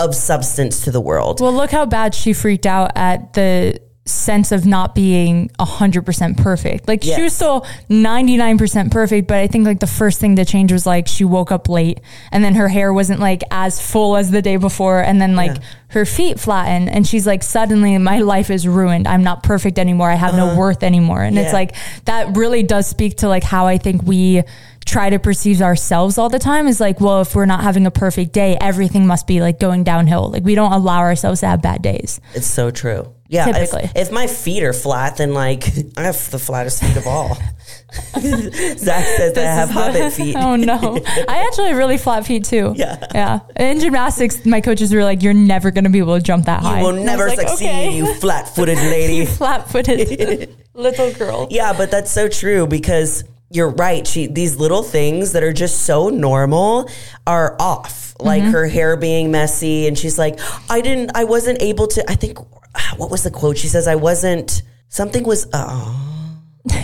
of 0.00 0.14
substance 0.14 0.80
to 0.84 0.90
the 0.90 1.00
world. 1.00 1.40
Well, 1.40 1.52
look 1.52 1.70
how 1.70 1.86
bad 1.86 2.14
she 2.14 2.32
freaked 2.32 2.66
out 2.66 2.90
at 2.96 3.34
the 3.34 3.80
sense 4.08 4.52
of 4.52 4.64
not 4.66 4.94
being 4.94 5.50
100% 5.60 6.36
perfect. 6.38 6.88
Like 6.88 7.02
she 7.02 7.10
was 7.10 7.18
Yes. 7.18 7.34
still 7.34 7.66
99% 7.90 8.90
perfect, 8.90 9.28
but 9.28 9.38
I 9.38 9.46
think 9.46 9.66
like 9.66 9.80
the 9.80 9.86
first 9.86 10.20
thing 10.20 10.36
to 10.36 10.44
change 10.44 10.72
was 10.72 10.86
like 10.86 11.06
she 11.06 11.24
woke 11.24 11.52
up 11.52 11.68
late 11.68 12.00
and 12.32 12.42
then 12.42 12.54
her 12.54 12.68
hair 12.68 12.92
wasn't 12.92 13.20
like 13.20 13.42
as 13.50 13.80
full 13.80 14.16
as 14.16 14.30
the 14.30 14.42
day 14.42 14.56
before 14.56 15.00
and 15.00 15.20
then 15.20 15.36
like 15.36 15.52
Yeah. 15.56 15.62
her 15.88 16.04
feet 16.04 16.40
flattened 16.40 16.88
and 16.88 17.06
she's 17.06 17.26
like 17.26 17.42
suddenly 17.42 17.96
my 17.98 18.20
life 18.20 18.50
is 18.50 18.66
ruined. 18.66 19.06
I'm 19.06 19.22
not 19.22 19.42
perfect 19.42 19.78
anymore. 19.78 20.10
I 20.10 20.14
have 20.14 20.34
no 20.34 20.56
worth 20.56 20.82
anymore. 20.82 21.22
And 21.22 21.36
it's 21.38 21.48
Uh-huh. 21.48 21.58
Like 21.58 21.74
that 22.04 22.36
really 22.36 22.62
does 22.62 22.86
speak 22.86 23.18
to 23.18 23.28
like 23.28 23.42
how 23.44 23.66
I 23.66 23.78
think 23.78 24.02
we 24.04 24.42
try 24.86 25.10
to 25.10 25.18
perceive 25.18 25.60
ourselves 25.60 26.16
all 26.16 26.30
the 26.30 26.38
time 26.38 26.66
is 26.66 26.80
like, 26.80 26.98
well, 27.00 27.20
if 27.20 27.34
we're 27.34 27.44
not 27.44 27.62
having 27.62 27.84
a 27.84 27.90
perfect 27.90 28.32
day, 28.32 28.56
everything 28.60 29.06
must 29.06 29.26
be 29.26 29.40
like 29.42 29.58
going 29.60 29.84
downhill. 29.84 30.30
Like 30.30 30.44
we 30.44 30.54
don't 30.54 30.72
allow 30.72 31.00
ourselves 31.00 31.40
to 31.40 31.46
have 31.48 31.60
bad 31.60 31.82
days. 31.82 32.20
It's 32.34 32.46
so 32.46 32.70
true. 32.70 33.12
Yeah. 33.28 33.48
if- 33.50 33.70
Typically. 33.70 33.90
If, 34.00 34.10
my 34.10 34.26
feet 34.26 34.62
are 34.62 34.72
flat, 34.72 35.18
then 35.18 35.34
like 35.34 35.64
I 35.96 36.04
have 36.04 36.30
the 36.30 36.38
flattest 36.38 36.82
feet 36.82 36.96
of 36.96 37.06
all. 37.06 37.34
Zach 38.18 39.04
says 39.06 39.32
that 39.34 39.38
I 39.46 39.54
have 39.54 39.70
hobbit 39.70 40.12
feet. 40.12 40.34
Oh 40.38 40.56
no. 40.56 40.98
I 41.28 41.44
actually 41.46 41.68
have 41.68 41.76
really 41.76 41.98
flat 41.98 42.26
feet 42.26 42.44
too. 42.44 42.72
Yeah. 42.76 43.04
Yeah. 43.14 43.40
In 43.56 43.80
gymnastics, 43.80 44.44
my 44.46 44.60
coaches 44.60 44.92
were 44.94 45.04
like, 45.04 45.22
You're 45.22 45.34
never 45.34 45.70
gonna 45.70 45.90
be 45.90 45.98
able 45.98 46.16
to 46.16 46.22
jump 46.22 46.46
that 46.46 46.62
high. 46.62 46.80
You 46.80 46.86
will 46.86 47.04
never 47.04 47.28
like, 47.28 47.38
succeed, 47.40 47.66
"Okay." 47.66 47.96
you 47.96 48.12
flat 48.14 48.48
footed 48.54 48.78
lady. 48.96 49.26
flat 49.26 49.70
footed 49.70 50.56
little 50.74 51.12
girl. 51.14 51.48
Yeah, 51.50 51.72
but 51.76 51.90
that's 51.90 52.10
so 52.10 52.28
true 52.28 52.66
because 52.66 53.24
you're 53.50 53.70
right. 53.70 54.06
She 54.06 54.26
these 54.26 54.56
little 54.56 54.82
things 54.82 55.32
that 55.32 55.42
are 55.42 55.52
just 55.52 55.82
so 55.82 56.08
normal 56.08 56.88
are 57.26 57.56
off. 57.60 58.14
Like 58.20 58.42
Mm-hmm. 58.42 58.50
her 58.52 58.66
hair 58.66 58.96
being 58.96 59.30
messy 59.30 59.86
and 59.86 59.96
she's 59.96 60.18
like, 60.18 60.38
I 60.68 60.80
didn't 60.80 61.12
I 61.14 61.24
wasn't 61.24 61.62
able 61.62 61.86
to 61.88 62.10
I 62.10 62.14
think 62.16 62.38
what 62.96 63.10
was 63.10 63.22
the 63.24 63.30
quote? 63.30 63.58
She 63.58 63.68
says 63.68 63.88
I 63.88 63.96
wasn't 63.96 64.62
something 64.88 65.24
was 65.24 65.46
oh 65.52 66.40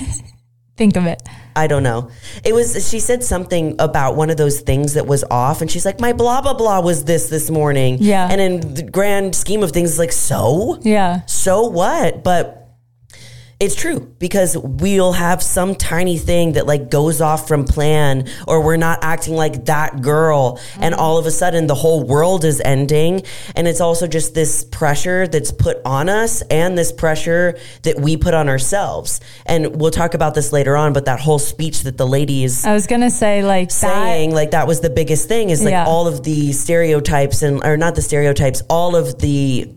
Think 0.77 0.97
of 0.97 1.07
it. 1.07 1.23
I 1.55 1.69
don't 1.69 1.85
know. 1.85 2.11
It 2.45 2.53
was 2.53 2.89
she 2.91 2.99
said 2.99 3.23
something 3.23 3.77
about 3.79 4.17
one 4.17 4.29
of 4.29 4.37
those 4.37 4.61
things 4.61 4.95
that 4.95 5.07
was 5.07 5.23
off 5.31 5.61
and 5.61 5.71
she's 5.71 5.87
like, 5.87 6.01
My 6.01 6.13
blah 6.13 6.43
blah 6.43 6.55
blah 6.55 6.81
was 6.81 7.05
this 7.05 7.29
this 7.29 7.49
morning. 7.49 7.99
Yeah. 8.01 8.27
And 8.29 8.41
in 8.41 8.75
the 8.75 8.83
grand 8.83 9.37
scheme 9.37 9.63
of 9.63 9.71
things, 9.71 9.91
it's 9.91 9.99
like, 10.01 10.11
so? 10.11 10.81
Yeah. 10.83 11.25
so 11.27 11.69
what? 11.69 12.25
But 12.25 12.64
it's 13.61 13.75
true 13.75 14.01
because 14.19 14.57
we'll 14.59 15.13
have 15.13 15.43
some 15.43 15.75
tiny 15.75 16.19
thing 16.19 16.53
that 16.53 16.67
like 16.67 16.91
goes 16.91 17.21
off 17.21 17.47
from 17.47 17.65
plan 17.65 18.29
or 18.49 18.63
we're 18.63 18.77
not 18.77 18.99
acting 19.03 19.35
like 19.35 19.67
that 19.67 20.03
girl 20.03 20.61
and 20.81 20.95
mm-hmm. 20.95 21.01
all 21.03 21.19
of 21.19 21.27
a 21.27 21.31
sudden 21.31 21.67
the 21.67 21.75
whole 21.75 22.05
world 22.05 22.45
is 22.45 22.61
ending. 22.61 23.23
And 23.55 23.69
it's 23.69 23.81
also 23.81 24.07
just 24.07 24.35
this 24.35 24.65
pressure 24.65 25.29
that's 25.29 25.53
put 25.53 25.79
on 25.85 26.09
us 26.09 26.43
and 26.43 26.77
this 26.77 26.93
pressure 26.93 27.59
that 27.83 28.01
we 28.01 28.17
put 28.17 28.35
on 28.35 28.49
ourselves. 28.49 29.21
And 29.47 29.81
we'll 29.81 29.91
talk 29.91 30.15
about 30.15 30.35
this 30.35 30.53
later 30.53 30.77
on 30.77 30.93
but 30.93 31.05
that 31.05 31.21
whole 31.21 31.39
speech 31.39 31.83
that 31.83 31.97
the 31.97 32.07
ladies 32.07 32.65
I 32.65 32.73
was 32.73 32.87
gonna 32.87 33.11
say 33.11 33.43
like 33.43 33.71
saying 33.71 34.35
like 34.35 34.51
that 34.51 34.67
was 34.67 34.81
the 34.81 34.91
biggest 34.91 35.29
thing 35.29 35.51
is 35.51 35.63
like 35.63 35.73
Yeah. 35.73 35.87
all 35.87 36.07
of 36.07 36.23
the 36.23 36.53
stereotypes 36.53 37.43
and 37.43 37.65
or 37.65 37.77
not 37.77 37.95
the 37.95 38.03
stereotypes 38.03 38.63
all 38.69 38.97
of 38.97 39.19
the 39.19 39.73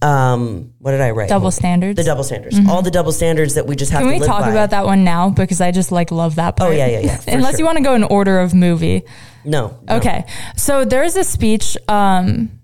um, 0.00 0.72
what 0.78 0.92
did 0.92 1.00
I 1.00 1.10
write? 1.10 1.28
Double 1.28 1.50
standards. 1.50 1.96
The 1.96 2.04
double 2.04 2.22
standards. 2.22 2.56
All 2.68 2.82
the 2.82 2.90
double 2.90 3.12
standards 3.12 3.54
that 3.54 3.66
we 3.66 3.74
just 3.74 3.90
have 3.90 4.02
Can 4.02 4.10
we 4.10 4.20
talk 4.20 4.42
by. 4.42 4.50
about 4.50 4.70
that 4.70 4.84
one 4.84 5.02
now? 5.02 5.30
Because 5.30 5.60
I 5.60 5.72
just 5.72 5.90
like 5.90 6.12
love 6.12 6.36
that 6.36 6.56
part. 6.56 6.70
Oh, 6.70 6.72
yeah, 6.72 6.86
yeah, 6.86 7.00
yeah, 7.00 7.20
Unless 7.34 7.52
sure. 7.52 7.60
you 7.60 7.64
want 7.64 7.78
to 7.78 7.84
go 7.84 7.94
in 7.94 8.04
order 8.04 8.38
of 8.38 8.54
movie. 8.54 9.02
No. 9.44 9.78
no. 9.88 9.96
Okay. 9.96 10.24
So 10.56 10.84
there's 10.84 11.16
a 11.16 11.24
speech. 11.24 11.76
Um, 11.88 12.57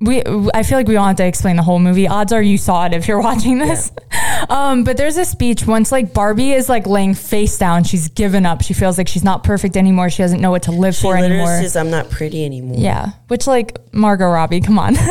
we, 0.00 0.22
I 0.54 0.62
feel 0.62 0.78
like 0.78 0.88
we 0.88 0.94
don't 0.94 1.06
have 1.06 1.16
to 1.16 1.26
explain 1.26 1.56
the 1.56 1.62
whole 1.62 1.78
movie. 1.78 2.08
Odds 2.08 2.32
are 2.32 2.40
you 2.42 2.56
saw 2.56 2.86
it 2.86 2.94
if 2.94 3.06
you're 3.06 3.20
watching 3.22 3.58
this. 3.58 3.92
Um, 4.48 4.84
but 4.84 4.96
there's 4.96 5.16
a 5.18 5.24
speech 5.24 5.66
once 5.66 5.92
like 5.92 6.14
Barbie 6.14 6.52
is 6.52 6.68
like 6.68 6.86
laying 6.86 7.14
face 7.14 7.58
down. 7.58 7.84
She's 7.84 8.08
given 8.08 8.46
up. 8.46 8.62
She 8.62 8.72
feels 8.74 8.96
like 8.98 9.08
she's 9.08 9.24
not 9.24 9.44
perfect 9.44 9.76
anymore. 9.76 10.08
She 10.10 10.22
doesn't 10.22 10.40
know 10.40 10.50
what 10.50 10.62
to 10.64 10.72
live 10.72 10.94
She 10.94 11.02
for 11.02 11.16
anymore. 11.16 11.46
says, 11.60 11.76
I'm 11.76 11.90
not 11.90 12.08
pretty 12.10 12.44
anymore. 12.44 12.76
yeah. 12.78 13.10
Which 13.28 13.46
like 13.46 13.76
Margot 13.92 14.26
Robbie, 14.28 14.60
come 14.60 14.78
on. 14.78 14.96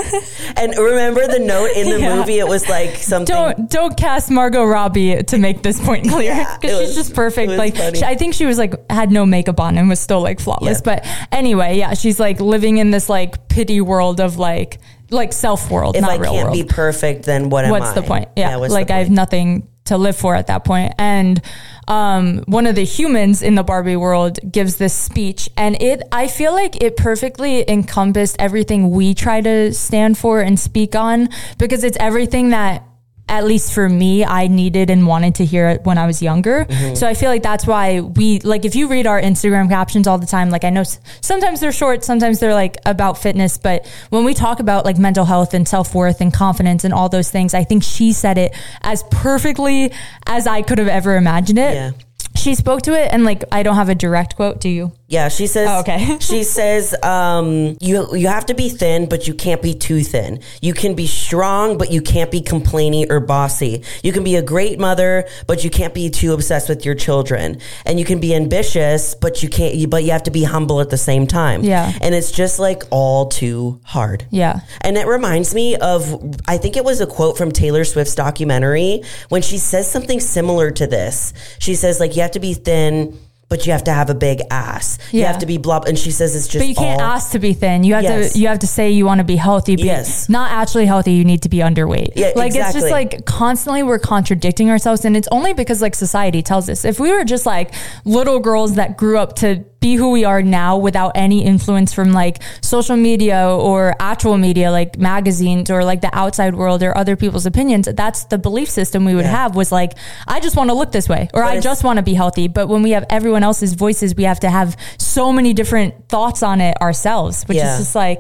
And 0.57 0.75
remember 0.77 1.25
the 1.27 1.39
note 1.39 1.71
in 1.75 1.89
the 1.89 1.99
Yeah. 1.99 2.15
movie? 2.15 2.39
It 2.39 2.47
was 2.47 2.67
like 2.67 2.95
something. 2.95 3.33
don't 3.33 3.69
don't 3.69 3.95
cast 3.95 4.29
Margot 4.31 4.65
Robbie 4.65 5.23
to 5.23 5.37
make 5.37 5.61
this 5.61 5.79
point 5.79 6.07
clear 6.09 6.45
because 6.59 6.79
it 6.81 6.85
she's 6.87 6.95
just 6.95 7.13
perfect. 7.13 7.51
Like 7.51 7.75
she, 7.95 8.03
I 8.03 8.15
think 8.15 8.33
she 8.33 8.45
was 8.45 8.57
like 8.57 8.73
had 8.91 9.11
no 9.11 9.25
makeup 9.25 9.59
on 9.59 9.77
and 9.77 9.87
was 9.87 9.99
still 9.99 10.21
like 10.21 10.39
flawless. 10.39 10.81
Yeah. 10.85 10.95
But 11.03 11.27
anyway, 11.31 11.77
yeah, 11.77 11.93
she's 11.93 12.19
like 12.19 12.41
living 12.41 12.77
in 12.77 12.91
this 12.91 13.07
like 13.07 13.47
pity 13.59 13.81
world 13.81 14.21
of 14.21 14.37
like 14.37 14.79
like 15.09 15.33
self 15.33 15.69
world, 15.69 15.97
if 15.97 16.01
not 16.01 16.11
I 16.11 16.15
real 16.15 16.31
can't 16.31 16.47
world. 16.47 16.57
be 16.57 16.63
perfect, 16.63 17.25
then 17.25 17.49
what 17.49 17.65
am 17.65 17.73
I? 17.73 17.79
what's 17.79 17.91
the 17.91 18.01
point? 18.01 18.29
Yeah, 18.37 18.55
what's 18.55 18.73
like 18.73 18.89
I 18.89 18.99
have 18.99 19.09
nothing 19.09 19.67
to 19.85 19.97
live 19.97 20.15
for 20.15 20.33
at 20.33 20.47
that 20.47 20.63
point. 20.63 20.93
And 20.97 21.41
um, 21.89 22.43
one 22.45 22.67
of 22.67 22.75
the 22.75 22.85
humans 22.85 23.41
in 23.41 23.55
the 23.55 23.63
Barbie 23.63 23.97
world 23.97 24.39
gives 24.49 24.77
this 24.77 24.93
speech, 24.93 25.49
and 25.57 25.81
it 25.81 26.01
I 26.09 26.29
feel 26.29 26.53
like 26.53 26.81
it 26.81 26.95
perfectly 26.95 27.69
encompassed 27.69 28.37
everything 28.39 28.91
we 28.91 29.13
try 29.13 29.41
to 29.41 29.73
stand 29.73 30.17
for 30.17 30.39
and 30.39 30.57
speak 30.57 30.95
on 30.95 31.27
because 31.57 31.83
it's 31.83 31.97
everything 31.99 32.51
that. 32.51 32.85
At 33.29 33.45
least 33.45 33.73
for 33.73 33.87
me, 33.87 34.25
I 34.25 34.47
needed 34.47 34.89
and 34.89 35.05
wanted 35.05 35.35
to 35.35 35.45
hear 35.45 35.69
it 35.69 35.83
when 35.83 35.97
I 35.97 36.07
was 36.07 36.21
younger. 36.21 36.65
Mm-hmm. 36.65 36.95
So 36.95 37.07
I 37.07 37.13
feel 37.13 37.29
like 37.29 37.43
that's 37.43 37.65
why 37.67 38.01
we 38.01 38.39
like 38.39 38.65
if 38.65 38.75
you 38.75 38.87
read 38.87 39.05
our 39.05 39.21
Instagram 39.21 39.69
captions 39.69 40.07
all 40.07 40.17
the 40.17 40.25
time, 40.25 40.49
like 40.49 40.63
I 40.63 40.71
know 40.71 40.81
s- 40.81 40.99
sometimes 41.21 41.59
they're 41.59 41.71
short, 41.71 42.03
sometimes 42.03 42.39
they're 42.39 42.55
like 42.55 42.77
about 42.85 43.19
fitness, 43.19 43.57
but 43.57 43.85
when 44.09 44.23
we 44.25 44.33
talk 44.33 44.59
about 44.59 44.83
like 44.83 44.97
mental 44.97 45.25
health 45.25 45.53
and 45.53 45.67
self-worth 45.67 46.21
and 46.21 46.33
confidence 46.33 46.83
and 46.83 46.93
all 46.93 47.07
those 47.07 47.29
things, 47.29 47.53
I 47.53 47.63
think 47.63 47.83
she 47.83 48.13
said 48.13 48.37
it 48.39 48.55
as 48.81 49.03
perfectly 49.11 49.93
as 50.25 50.47
I 50.47 50.63
could 50.63 50.79
have 50.79 50.87
ever 50.87 51.15
imagined 51.15 51.59
it. 51.59 51.75
Yeah. 51.75 51.91
She 52.39 52.55
spoke 52.55 52.81
to 52.83 52.93
it 52.93 53.09
and 53.11 53.23
like 53.25 53.43
I 53.51 53.63
don't 53.63 53.75
have 53.75 53.89
a 53.89 53.95
direct 53.95 54.35
quote, 54.35 54.59
do 54.61 54.69
you? 54.69 54.91
Yeah, 55.07 55.29
she 55.29 55.47
says. 55.47 55.67
Oh, 55.69 55.79
okay. 55.79 56.17
she 56.21 56.43
says, 56.43 56.95
um, 57.03 57.75
you 57.81 58.15
you 58.15 58.27
have 58.27 58.45
to 58.45 58.53
be 58.53 58.69
thin, 58.69 59.09
but 59.09 59.27
you 59.27 59.33
can't 59.33 59.61
be 59.61 59.73
too 59.73 60.01
thin. 60.03 60.39
You 60.61 60.73
can 60.73 60.93
be 60.93 61.07
strong, 61.07 61.77
but 61.79 61.91
you 61.91 62.01
can't 62.01 62.29
be 62.29 62.41
complaining 62.41 63.11
or 63.11 63.19
bossy. 63.19 63.83
You 64.03 64.11
can 64.11 64.23
be 64.23 64.35
a 64.35 64.41
great 64.43 64.79
mother, 64.79 65.27
but 65.47 65.63
you 65.63 65.69
can't 65.71 65.93
be 65.95 66.09
too 66.11 66.33
obsessed 66.33 66.69
with 66.69 66.85
your 66.85 66.93
children. 66.95 67.59
And 67.87 67.99
you 67.99 68.05
can 68.05 68.19
be 68.19 68.35
ambitious, 68.35 69.15
but 69.15 69.41
you 69.43 69.49
can't. 69.49 69.75
you- 69.75 69.87
But 69.89 70.03
you 70.03 70.11
have 70.11 70.23
to 70.23 70.31
be 70.31 70.43
humble 70.43 70.79
at 70.81 70.91
the 70.91 70.97
same 70.97 71.25
time. 71.25 71.63
Yeah. 71.63 71.91
And 72.01 72.13
it's 72.13 72.31
just 72.31 72.59
like 72.59 72.83
all 72.91 73.25
too 73.29 73.81
hard. 73.83 74.25
Yeah. 74.29 74.59
And 74.81 74.95
it 74.97 75.07
reminds 75.07 75.55
me 75.55 75.75
of, 75.77 76.35
I 76.47 76.57
think 76.59 76.77
it 76.77 76.85
was 76.85 77.01
a 77.01 77.07
quote 77.07 77.35
from 77.37 77.51
Taylor 77.51 77.83
Swift's 77.83 78.13
documentary 78.13 79.01
when 79.29 79.41
she 79.41 79.57
says 79.57 79.89
something 79.91 80.19
similar 80.19 80.69
to 80.71 80.85
this. 80.85 81.33
She 81.57 81.73
says, 81.73 81.99
like, 81.99 82.15
you 82.15 82.21
have 82.29 82.33
to 82.33 82.39
be 82.39 82.53
thin, 82.53 83.17
but 83.49 83.65
you 83.65 83.71
have 83.71 83.83
to 83.85 83.91
have 83.91 84.11
a 84.11 84.13
big 84.13 84.41
ass. 84.51 84.99
You 85.11 85.25
have 85.25 85.39
to 85.39 85.47
be 85.47 85.57
blob. 85.57 85.85
And 85.87 85.97
she 85.97 86.11
says 86.11 86.35
it's 86.35 86.47
just 86.47 86.61
But 86.61 86.67
you 86.67 86.75
can't 86.75 87.01
all- 87.01 87.07
ask 87.15 87.31
to 87.31 87.39
be 87.39 87.53
thin. 87.53 87.83
You 87.83 87.95
have 87.95 88.03
Yes. 88.03 88.33
to 88.33 88.39
you 88.39 88.47
have 88.47 88.59
to 88.59 88.67
say 88.67 88.91
you 88.91 89.05
want 89.07 89.17
to 89.17 89.23
be 89.23 89.35
healthy. 89.37 89.75
But 89.75 89.85
Yes. 89.85 90.29
Not 90.29 90.51
actually 90.51 90.85
healthy. 90.85 91.13
You 91.13 91.25
need 91.25 91.41
to 91.41 91.49
be 91.49 91.57
underweight. 91.57 92.09
Yeah, 92.15 92.33
like 92.35 92.53
it's 92.55 92.73
just 92.73 92.91
like 92.91 93.25
constantly 93.25 93.81
we're 93.81 93.97
contradicting 93.97 94.69
ourselves, 94.69 95.03
and 95.03 95.17
it's 95.17 95.27
only 95.31 95.53
because 95.53 95.81
like 95.81 95.95
society 95.95 96.43
tells 96.43 96.69
us. 96.69 96.85
If 96.85 96.99
we 96.99 97.11
were 97.11 97.23
just 97.23 97.47
like 97.47 97.73
little 98.05 98.39
girls 98.39 98.75
that 98.75 98.97
grew 98.97 99.17
up 99.17 99.35
to 99.37 99.63
be 99.79 99.95
who 99.95 100.11
we 100.11 100.25
are 100.25 100.41
now 100.41 100.77
without 100.77 101.13
any 101.15 101.45
influence 101.45 101.93
from 101.93 102.11
like 102.11 102.41
social 102.61 102.97
media 102.97 103.47
or 103.47 103.95
actual 103.99 104.37
media 104.37 104.71
like 104.71 104.97
magazines 104.97 105.69
or 105.71 105.83
like 105.85 106.01
the 106.01 106.09
outside 106.13 106.53
world 106.55 106.83
or 106.83 106.97
other 106.97 107.15
people's 107.15 107.45
opinions 107.45 107.87
that's 107.93 108.25
the 108.25 108.37
belief 108.37 108.69
system 108.69 109.05
we 109.05 109.15
would 109.15 109.23
Yeah. 109.25 109.31
have 109.43 109.55
was 109.55 109.71
like 109.71 109.93
i 110.27 110.39
just 110.39 110.55
want 110.57 110.69
to 110.69 110.73
look 110.73 110.91
this 110.91 111.07
way 111.07 111.29
or 111.33 111.43
But 111.43 111.51
i 111.51 111.59
just 111.59 111.83
want 111.83 111.97
to 111.97 112.03
be 112.03 112.13
healthy 112.13 112.47
but 112.47 112.67
when 112.67 112.81
we 112.83 112.91
have 112.91 113.05
everyone 113.09 113.43
else's 113.43 113.73
voices 113.73 114.15
we 114.15 114.23
have 114.23 114.39
to 114.41 114.49
have 114.49 114.75
so 114.97 115.31
many 115.31 115.53
different 115.53 116.09
thoughts 116.09 116.43
on 116.43 116.59
it 116.61 116.75
ourselves 116.81 117.43
which 117.47 117.57
Yeah. 117.57 117.73
is 117.73 117.79
just 117.79 117.95
like 117.95 118.19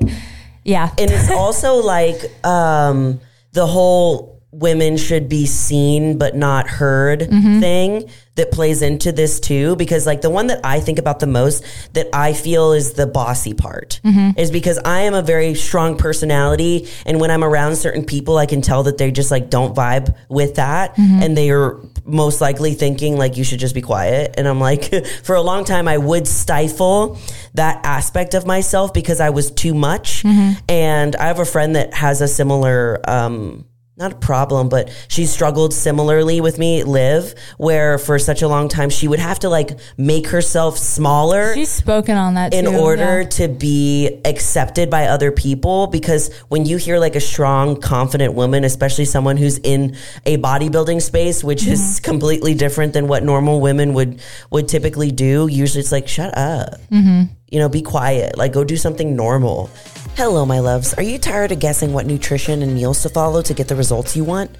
yeah 0.63 0.91
and 0.97 1.11
it's 1.11 1.29
also 1.43 1.75
like 1.75 2.19
um, 2.45 3.19
the 3.53 3.65
whole 3.65 4.28
women 4.51 4.97
should 4.97 5.29
be 5.29 5.45
seen 5.45 6.17
but 6.17 6.35
not 6.35 6.67
heard 6.67 7.19
Mm-hmm. 7.21 7.59
thing 7.59 8.09
that 8.35 8.51
plays 8.51 8.81
into 8.81 9.11
this 9.11 9.39
too 9.41 9.75
because 9.75 10.05
like 10.07 10.21
the 10.21 10.29
one 10.29 10.47
that 10.47 10.59
i 10.63 10.79
think 10.79 10.97
about 10.97 11.19
the 11.19 11.27
most 11.27 11.63
that 11.93 12.07
i 12.13 12.31
feel 12.33 12.71
is 12.71 12.93
the 12.93 13.05
bossy 13.05 13.53
part 13.53 13.99
Mm-hmm. 14.03 14.39
is 14.39 14.49
because 14.49 14.79
i 14.85 15.01
am 15.01 15.13
a 15.13 15.21
very 15.21 15.53
strong 15.55 15.97
personality 15.97 16.87
and 17.05 17.19
when 17.19 17.29
i'm 17.31 17.43
around 17.43 17.75
certain 17.75 18.05
people 18.05 18.37
i 18.37 18.45
can 18.45 18.61
tell 18.61 18.83
that 18.83 18.97
they 18.97 19.11
just 19.11 19.29
like 19.29 19.49
don't 19.49 19.75
vibe 19.75 20.15
with 20.29 20.55
that 20.55 20.95
Mm-hmm. 20.95 21.21
and 21.23 21.37
they 21.37 21.51
are 21.51 21.79
most 22.05 22.41
likely 22.41 22.73
thinking 22.73 23.17
like 23.17 23.37
you 23.37 23.43
should 23.43 23.59
just 23.59 23.75
be 23.75 23.81
quiet 23.81 24.33
and 24.37 24.47
i'm 24.47 24.59
like 24.59 24.89
for 25.23 25.35
a 25.35 25.41
long 25.41 25.63
time 25.65 25.87
i 25.87 25.97
would 25.97 26.27
stifle 26.27 27.19
that 27.53 27.85
aspect 27.85 28.33
of 28.33 28.47
myself 28.47 28.93
because 28.93 29.19
i 29.19 29.29
was 29.29 29.51
too 29.51 29.73
much 29.75 30.23
and 30.67 31.15
i 31.17 31.25
have 31.27 31.39
a 31.39 31.45
friend 31.45 31.75
that 31.75 31.93
has 31.93 32.21
a 32.21 32.27
similar 32.27 32.99
um 33.07 33.65
not 33.99 34.13
a 34.13 34.15
problem, 34.15 34.69
but 34.69 34.89
she 35.09 35.25
struggled 35.25 35.73
similarly 35.73 36.39
with 36.39 36.57
me, 36.57 36.83
Liv, 36.83 37.35
where 37.57 37.97
for 37.97 38.17
such 38.17 38.41
a 38.41 38.47
long 38.47 38.69
time 38.69 38.89
she 38.89 39.07
would 39.09 39.19
have 39.19 39.39
to 39.39 39.49
like 39.49 39.77
make 39.97 40.27
herself 40.27 40.77
smaller 40.77 41.53
she's 41.53 41.69
spoken 41.69 42.15
on 42.15 42.35
that 42.35 42.53
in 42.53 42.65
too, 42.65 42.71
order 42.77 43.21
yeah. 43.21 43.27
to 43.27 43.47
be 43.49 44.21
accepted 44.23 44.89
by 44.89 45.05
other 45.07 45.31
people 45.31 45.87
because 45.87 46.33
when 46.47 46.65
you 46.65 46.77
hear 46.77 46.97
like 46.97 47.15
a 47.15 47.19
strong 47.19 47.79
confident 47.79 48.33
woman 48.33 48.63
especially 48.63 49.03
someone 49.05 49.35
who's 49.35 49.57
in 49.59 49.95
a 50.25 50.37
bodybuilding 50.37 51.01
space 51.01 51.43
which 51.43 51.59
Mm-hmm. 51.59 51.73
is 51.73 51.99
completely 51.99 52.53
different 52.53 52.93
than 52.93 53.07
what 53.09 53.21
normal 53.23 53.59
women 53.59 53.93
would 53.93 54.21
would 54.49 54.69
typically 54.69 55.11
do 55.11 55.47
usually 55.51 55.81
it's 55.81 55.91
like 55.91 56.07
shut 56.07 56.35
up 56.37 56.75
Mm-hmm. 56.89 57.33
You 57.51 57.59
know 57.59 57.69
be 57.69 57.81
quiet 57.81 58.37
like 58.37 58.53
go 58.53 58.63
do 58.63 58.77
something 58.77 59.15
normal 59.15 59.69
hello 60.15 60.45
my 60.45 60.59
loves 60.59 60.93
are 60.95 61.03
you 61.03 61.17
tired 61.17 61.51
of 61.51 61.59
guessing 61.59 61.93
what 61.93 62.05
nutrition 62.05 62.61
and 62.61 62.73
meals 62.73 63.01
to 63.01 63.09
follow 63.09 63.41
to 63.41 63.53
get 63.53 63.67
the 63.67 63.75
results 63.75 64.15
you 64.15 64.23
want 64.23 64.51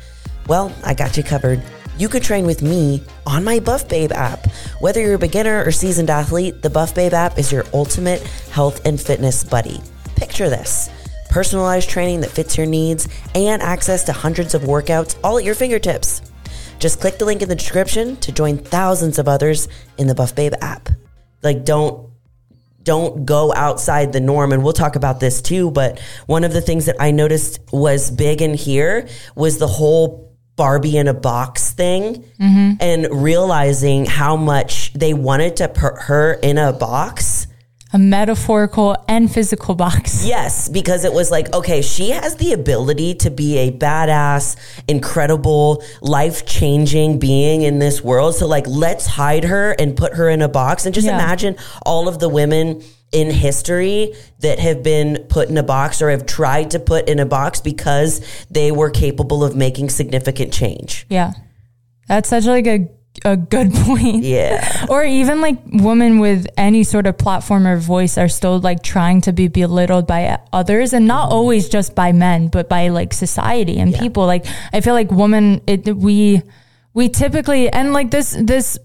well 0.47 0.73
i 0.83 0.93
got 0.93 1.15
you 1.17 1.23
covered 1.23 1.61
you 1.99 2.07
could 2.07 2.23
train 2.23 2.45
with 2.45 2.63
me 2.63 3.03
on 3.27 3.43
my 3.43 3.59
Buff 3.59 3.89
Babe 3.89 4.13
app. 4.13 4.47
Whether 4.79 5.01
you're 5.01 5.15
a 5.15 5.19
beginner 5.19 5.65
or 5.65 5.71
seasoned 5.71 6.09
athlete, 6.09 6.61
the 6.61 6.69
Buff 6.69 6.95
Babe 6.95 7.13
app 7.13 7.37
is 7.37 7.51
your 7.51 7.65
ultimate 7.73 8.21
health 8.51 8.85
and 8.85 8.99
fitness 8.99 9.43
buddy. 9.43 9.81
Picture 10.15 10.49
this 10.49 10.89
personalized 11.29 11.89
training 11.89 12.21
that 12.21 12.31
fits 12.31 12.57
your 12.57 12.65
needs 12.65 13.09
and 13.35 13.61
access 13.61 14.05
to 14.05 14.13
hundreds 14.13 14.55
of 14.55 14.61
workouts 14.61 15.19
all 15.25 15.37
at 15.37 15.43
your 15.43 15.55
fingertips. 15.55 16.21
Just 16.79 17.01
click 17.01 17.17
the 17.17 17.25
link 17.25 17.41
in 17.41 17.49
the 17.49 17.55
description 17.55 18.15
to 18.17 18.31
join 18.31 18.57
thousands 18.57 19.19
of 19.19 19.27
others 19.27 19.67
in 19.97 20.07
the 20.07 20.15
Buff 20.15 20.33
Babe 20.33 20.53
app. 20.61 20.87
Like, 21.43 21.65
don't 21.65 22.08
don't 22.83 23.25
go 23.25 23.53
outside 23.53 24.13
the 24.13 24.19
norm 24.19 24.51
and 24.51 24.63
we'll 24.63 24.73
talk 24.73 24.95
about 24.95 25.19
this 25.19 25.41
too 25.41 25.71
but 25.71 25.99
one 26.27 26.43
of 26.43 26.53
the 26.53 26.61
things 26.61 26.85
that 26.85 26.95
i 26.99 27.11
noticed 27.11 27.59
was 27.71 28.11
big 28.11 28.41
in 28.41 28.53
here 28.53 29.07
was 29.35 29.57
the 29.57 29.67
whole 29.67 30.29
barbie 30.55 30.97
in 30.97 31.07
a 31.07 31.13
box 31.13 31.71
thing 31.71 32.23
mm-hmm. 32.37 32.73
and 32.81 33.07
realizing 33.23 34.05
how 34.05 34.35
much 34.35 34.91
they 34.93 35.13
wanted 35.13 35.55
to 35.55 35.69
put 35.69 35.97
her 35.97 36.33
in 36.33 36.57
a 36.57 36.73
box 36.73 37.38
a 37.91 37.97
metaphorical 37.97 38.95
and 39.07 39.31
physical 39.31 39.73
box 39.75 40.25
Yes, 40.27 40.69
because 40.69 41.05
it 41.05 41.13
was 41.13 41.31
like, 41.31 41.51
okay, 41.53 41.81
she 41.81 42.11
has 42.11 42.35
the 42.35 42.53
ability 42.53 43.15
to 43.15 43.31
be 43.31 43.57
a 43.57 43.71
badass, 43.71 44.55
incredible, 44.87 45.83
life 46.01 46.45
changing 46.45 47.17
being 47.19 47.61
in 47.63 47.79
this 47.79 48.03
world. 48.03 48.35
So, 48.35 48.45
like, 48.47 48.67
let's 48.67 49.05
hide 49.05 49.45
her 49.45 49.71
and 49.79 49.95
put 49.97 50.13
her 50.13 50.29
in 50.29 50.41
a 50.41 50.49
box. 50.49 50.85
And 50.85 50.93
just 50.93 51.07
Yeah. 51.07 51.15
imagine 51.15 51.55
all 51.85 52.07
of 52.07 52.19
the 52.19 52.29
women 52.29 52.83
in 53.11 53.31
history 53.31 54.13
that 54.41 54.59
have 54.59 54.83
been 54.83 55.25
put 55.29 55.49
in 55.49 55.57
a 55.57 55.63
box 55.63 55.99
or 56.01 56.11
have 56.11 56.27
tried 56.27 56.69
to 56.71 56.79
put 56.79 57.09
in 57.09 57.19
a 57.19 57.25
box 57.25 57.59
because 57.59 58.21
they 58.51 58.71
were 58.71 58.91
capable 58.91 59.43
of 59.43 59.55
making 59.55 59.89
significant 59.89 60.53
change. 60.53 61.07
yeah 61.09 61.31
that's 62.07 62.29
such 62.29 62.45
like 62.45 62.67
a 62.67 62.87
a 63.25 63.35
good 63.35 63.73
point 63.85 64.23
Yeah. 64.23 64.85
or 64.89 65.03
even 65.03 65.41
like 65.41 65.57
women 65.65 66.19
with 66.19 66.47
any 66.57 66.83
sort 66.83 67.05
of 67.07 67.17
platform 67.17 67.67
or 67.67 67.77
voice 67.77 68.17
are 68.17 68.29
still 68.29 68.59
like 68.59 68.81
trying 68.83 69.19
to 69.21 69.33
be 69.33 69.47
belittled 69.47 70.07
by 70.07 70.39
others 70.53 70.93
and 70.93 71.05
not 71.07 71.29
always 71.31 71.67
just 71.67 71.95
by 71.95 72.11
men 72.13 72.47
but 72.47 72.69
by 72.69 72.87
like 72.89 73.11
society 73.13 73.77
and 73.79 73.93
people 73.93 74.25
like 74.25 74.45
i 74.71 74.79
feel 74.79 74.93
like 74.93 75.11
women 75.11 75.59
it 75.67 75.85
we 75.97 76.41
we 76.93 77.09
typically 77.09 77.67
and 77.69 77.91
like 77.93 78.09
this 78.11 78.37
this 78.39 78.77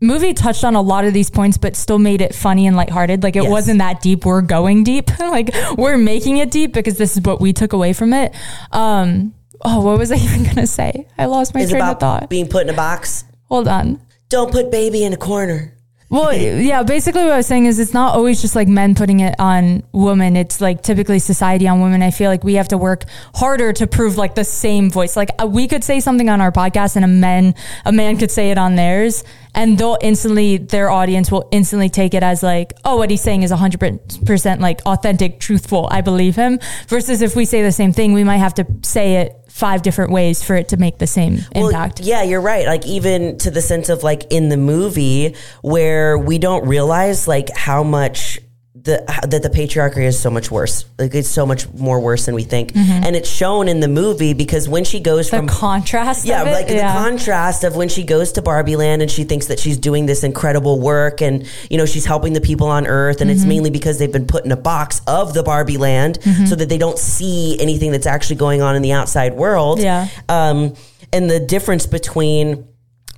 movie 0.00 0.32
touched 0.32 0.64
on 0.64 0.74
a 0.76 0.80
lot 0.80 1.04
of 1.04 1.12
these 1.12 1.28
points 1.28 1.58
but 1.58 1.74
still 1.76 1.98
made 1.98 2.20
it 2.22 2.34
funny 2.34 2.66
and 2.68 2.76
lighthearted 2.76 3.22
like 3.22 3.36
it 3.36 3.42
Yes. 3.42 3.50
wasn't 3.50 3.80
that 3.80 4.00
deep 4.00 4.24
we're 4.24 4.40
going 4.40 4.82
deep 4.84 5.10
like 5.18 5.50
we're 5.76 5.98
making 5.98 6.38
it 6.38 6.50
deep 6.50 6.72
because 6.72 6.96
this 6.96 7.16
is 7.16 7.22
what 7.22 7.40
we 7.40 7.52
took 7.52 7.72
away 7.74 7.92
from 7.92 8.14
it 8.14 8.32
um 8.72 9.34
oh, 9.64 9.80
what 9.80 9.98
was 9.98 10.12
I 10.12 10.14
even 10.26 10.44
gonna 10.44 10.68
say? 10.68 11.08
I 11.18 11.26
lost 11.26 11.52
my 11.52 11.62
Is 11.62 11.70
train 11.70 11.82
about 11.82 11.94
of 11.96 12.00
thought. 12.00 12.30
being 12.30 12.46
put 12.48 12.62
in 12.62 12.70
a 12.72 12.76
box. 12.76 13.24
Hold 13.48 13.68
on. 13.68 14.00
Don't 14.28 14.52
put 14.52 14.70
baby 14.70 15.04
in 15.04 15.12
a 15.12 15.16
corner. 15.16 15.78
Well, 16.10 16.34
yeah, 16.34 16.84
basically 16.84 17.24
what 17.24 17.32
I 17.32 17.36
was 17.36 17.46
saying 17.46 17.66
is 17.66 17.78
it's 17.78 17.92
not 17.92 18.14
always 18.14 18.40
just 18.40 18.56
like 18.56 18.66
men 18.66 18.94
putting 18.94 19.20
it 19.20 19.34
on 19.38 19.82
women. 19.92 20.36
It's 20.36 20.58
like 20.58 20.80
typically 20.80 21.18
society 21.18 21.68
on 21.68 21.82
women. 21.82 22.02
I 22.02 22.10
feel 22.10 22.30
like 22.30 22.42
we 22.42 22.54
have 22.54 22.68
to 22.68 22.78
work 22.78 23.04
harder 23.34 23.74
to 23.74 23.86
prove 23.86 24.16
like 24.16 24.34
the 24.34 24.44
same 24.44 24.90
voice. 24.90 25.16
Like 25.16 25.28
uh, 25.38 25.46
we 25.46 25.68
could 25.68 25.84
say 25.84 26.00
something 26.00 26.30
on 26.30 26.40
our 26.40 26.50
podcast 26.50 26.96
and 26.96 27.04
a 27.04 27.08
man, 27.08 27.54
a 27.84 27.92
man 27.92 28.16
could 28.16 28.30
say 28.30 28.50
it 28.50 28.56
on 28.56 28.74
theirs 28.74 29.22
and 29.54 29.76
they'll 29.76 29.98
instantly, 30.00 30.56
their 30.56 30.88
audience 30.88 31.30
will 31.30 31.46
instantly 31.52 31.90
take 31.90 32.14
it 32.14 32.22
as 32.22 32.42
like, 32.42 32.72
oh, 32.86 32.96
what 32.96 33.10
he's 33.10 33.20
saying 33.20 33.42
is 33.42 33.52
100% 33.52 34.60
like 34.60 34.80
authentic, 34.86 35.40
truthful. 35.40 35.88
I 35.90 36.00
believe 36.00 36.36
him. 36.36 36.58
Versus 36.86 37.20
if 37.20 37.36
we 37.36 37.44
say 37.44 37.62
the 37.62 37.72
same 37.72 37.92
thing, 37.92 38.14
we 38.14 38.24
might 38.24 38.38
have 38.38 38.54
to 38.54 38.66
say 38.82 39.16
it 39.16 39.37
five 39.58 39.82
different 39.82 40.12
ways 40.12 40.42
for 40.42 40.54
it 40.54 40.68
to 40.68 40.76
make 40.76 40.98
the 40.98 41.06
same 41.06 41.40
impact. 41.52 41.98
yeah, 41.98 42.22
you're 42.22 42.40
right. 42.40 42.64
Like 42.66 42.86
even 42.86 43.38
to 43.38 43.50
the 43.50 43.60
sense 43.60 43.88
of 43.88 44.04
like 44.04 44.32
in 44.32 44.50
the 44.50 44.56
movie 44.56 45.34
where 45.62 46.16
we 46.16 46.38
don't 46.38 46.68
realize 46.68 47.26
like 47.26 47.50
how 47.56 47.82
much 47.82 48.38
the 48.82 49.02
that 49.28 49.42
the 49.42 49.50
patriarchy 49.50 50.04
is 50.04 50.18
so 50.20 50.30
much 50.30 50.50
worse. 50.50 50.84
Like 50.98 51.14
it's 51.14 51.28
so 51.28 51.44
much 51.46 51.68
more 51.74 51.98
worse 52.00 52.26
than 52.26 52.34
we 52.34 52.44
think, 52.44 52.72
and 52.76 53.16
it's 53.16 53.28
shown 53.28 53.66
in 53.68 53.80
the 53.80 53.88
movie 53.88 54.34
because 54.34 54.68
when 54.68 54.84
she 54.84 55.00
goes 55.00 55.28
Mm-hmm. 55.30 55.46
the 55.46 55.52
from 55.52 55.58
contrast. 55.58 56.24
yeah, 56.26 56.42
of 56.42 56.48
it, 56.48 56.52
like 56.52 56.68
the 56.68 56.78
contrast 56.80 57.64
of 57.64 57.74
when 57.76 57.88
she 57.88 58.04
goes 58.04 58.32
to 58.32 58.42
Barbie 58.42 58.76
Land 58.76 59.02
and 59.02 59.10
she 59.10 59.24
thinks 59.24 59.46
that 59.46 59.58
she's 59.58 59.78
doing 59.78 60.06
this 60.06 60.22
incredible 60.22 60.78
work 60.80 61.20
and 61.22 61.46
you 61.70 61.76
know 61.78 61.86
she's 61.86 62.04
helping 62.04 62.34
the 62.34 62.40
people 62.40 62.68
on 62.68 62.86
Earth 62.86 63.20
and 63.20 63.30
it's 63.30 63.40
Mm-hmm. 63.40 63.48
mainly 63.48 63.70
because 63.70 63.98
they've 63.98 64.12
been 64.12 64.26
put 64.26 64.44
in 64.44 64.52
a 64.52 64.56
box 64.56 65.00
of 65.06 65.34
the 65.34 65.42
Barbie 65.42 65.76
Land 65.78 66.18
so 66.46 66.54
that 66.54 66.68
they 66.68 66.78
don't 66.78 66.98
see 66.98 67.58
anything 67.60 67.90
that's 67.90 68.06
actually 68.06 68.36
going 68.36 68.62
on 68.62 68.76
in 68.76 68.82
the 68.82 68.92
outside 68.92 69.34
world. 69.34 69.80
Yeah. 69.80 70.08
Um, 70.28 70.74
and 71.12 71.28
the 71.30 71.40
difference 71.40 71.86
between 71.86 72.68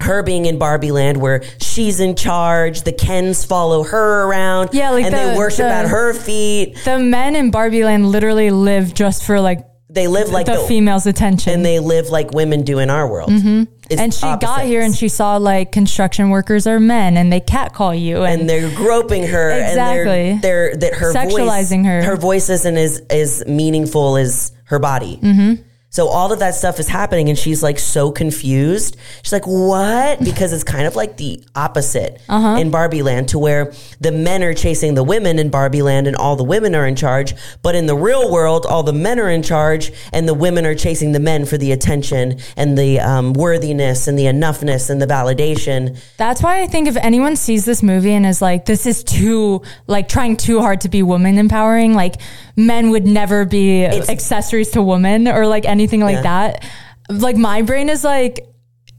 her 0.00 0.23
being 0.23 0.47
in 0.47 0.59
Barbie 0.59 0.92
Land 0.92 1.19
where 1.19 1.42
she's 1.61 2.00
in 2.00 2.16
charge, 2.16 2.83
the 2.83 2.92
Kens 2.92 3.45
follow 3.45 3.83
her 3.85 4.25
around, 4.25 4.71
Yeah, 4.73 4.90
like 4.90 5.04
and 5.04 5.14
the- 5.14 5.19
they 5.33 5.37
worship 5.37 5.66
the- 5.66 5.73
at 5.73 5.87
her 5.88 6.12
feet. 6.14 6.76
the 6.85 6.99
men 6.99 7.37
in 7.37 7.50
Barbie 7.50 7.85
Land 7.85 8.07
literally 8.11 8.50
live 8.50 8.95
just 8.95 9.25
for 9.25 9.40
like 9.40 9.61
They 9.88 10.07
live 10.07 10.28
like 10.30 10.47
the, 10.47 10.52
the, 10.52 10.59
female's 10.69 11.07
attention. 11.07 11.52
and 11.52 11.64
they 11.64 11.80
live 11.80 12.09
like 12.11 12.33
women 12.33 12.62
do 12.62 12.78
in 12.78 12.90
our 12.90 13.09
world. 13.11 13.30
Mm-hmm. 13.30 13.64
and 13.99 14.14
she 14.14 14.21
got 14.40 14.62
here 14.64 14.83
and 14.83 14.95
she 14.95 15.09
saw 15.09 15.37
like 15.37 15.73
construction 15.73 16.30
workers 16.30 16.66
are 16.69 16.78
men 16.78 17.16
and 17.16 17.33
they 17.33 17.40
catcall 17.40 17.92
you 17.92 18.23
and, 18.23 18.42
and 18.42 18.49
they're 18.50 18.71
groping 18.76 19.26
her 19.26 19.50
Exactly. 19.50 20.30
and 20.30 20.42
they're, 20.42 20.76
they're 20.76 20.76
that 20.76 20.95
her 20.95 21.12
Sexualizing 21.12 21.83
voice, 21.83 21.87
her. 21.87 22.02
her 22.04 22.16
voice 22.16 22.49
isn't 22.50 22.76
as 22.76 23.02
as 23.11 23.45
meaningful 23.49 24.16
as 24.16 24.52
her 24.66 24.78
body 24.78 25.19
mm-hmm. 25.21 25.62
So 25.90 26.06
all 26.09 26.32
of 26.32 26.38
that 26.38 26.54
stuff 26.54 26.78
is 26.80 26.88
happening 26.88 27.28
and 27.28 27.37
she's 27.38 27.62
like 27.62 27.78
so 27.78 28.11
confused. 28.12 28.97
She's 29.23 29.32
like 29.32 29.47
what? 29.47 30.20
Because 30.30 30.52
it's 30.52 30.64
kind 30.64 30.87
of 30.87 30.94
like 30.97 31.16
the 31.16 31.42
opposite 31.56 32.20
Uh-huh. 32.28 32.56
in 32.61 32.70
barbie 32.70 33.02
land 33.02 33.28
to 33.30 33.38
where 33.38 33.73
the 34.00 34.12
men 34.12 34.42
are 34.44 34.54
chasing 34.54 34.94
the 34.94 35.02
women 35.02 35.38
in 35.38 35.50
barbie 35.50 35.82
land 35.82 36.06
and 36.06 36.16
all 36.16 36.37
the 36.37 36.44
women 36.44 36.75
are 36.75 36.87
in 36.87 36.94
charge. 36.97 37.35
But 37.62 37.75
in 37.75 37.87
the 37.87 37.97
real 37.97 38.30
world 38.30 38.64
all 38.66 38.82
the 38.85 38.92
men 38.92 39.18
are 39.18 39.28
in 39.30 39.42
charge 39.42 39.92
and 40.12 40.28
the 40.28 40.35
women 40.35 40.64
are 40.64 40.75
chasing 40.75 41.12
the 41.12 41.20
men 41.20 41.44
for 41.44 41.59
the 41.59 41.73
attention 41.73 42.38
and 42.56 42.78
the 42.78 43.00
um, 43.00 43.32
worthiness 43.32 44.06
and 44.09 44.16
the 44.18 44.25
enoughness 44.26 44.88
and 44.90 45.02
the 45.02 45.06
validation. 45.06 45.99
That's 46.16 46.42
why 46.42 46.62
I 46.62 46.66
think 46.66 46.87
if 46.88 46.97
anyone 46.97 47.35
sees 47.37 47.64
this 47.64 47.82
movie 47.82 48.12
and 48.12 48.25
is 48.25 48.40
like 48.40 48.64
this 48.66 48.87
is 48.87 49.02
too 49.02 49.62
like 49.87 50.09
trying 50.09 50.37
too 50.37 50.61
hard 50.61 50.82
to 50.82 50.88
be 50.88 51.02
woman 51.02 51.37
empowering 51.38 51.94
like 51.94 52.16
men 52.56 52.90
would 52.90 53.06
never 53.06 53.44
be 53.44 53.85
accessories 53.85 54.70
to 54.70 54.82
women 54.82 55.26
or 55.28 55.47
like 55.47 55.64
anything 55.81 56.01
like 56.01 56.17
Yeah. 56.17 56.23
that 56.23 56.65
like 57.09 57.37
my 57.37 57.63
brain 57.63 57.89
is 57.89 58.05
like 58.05 58.47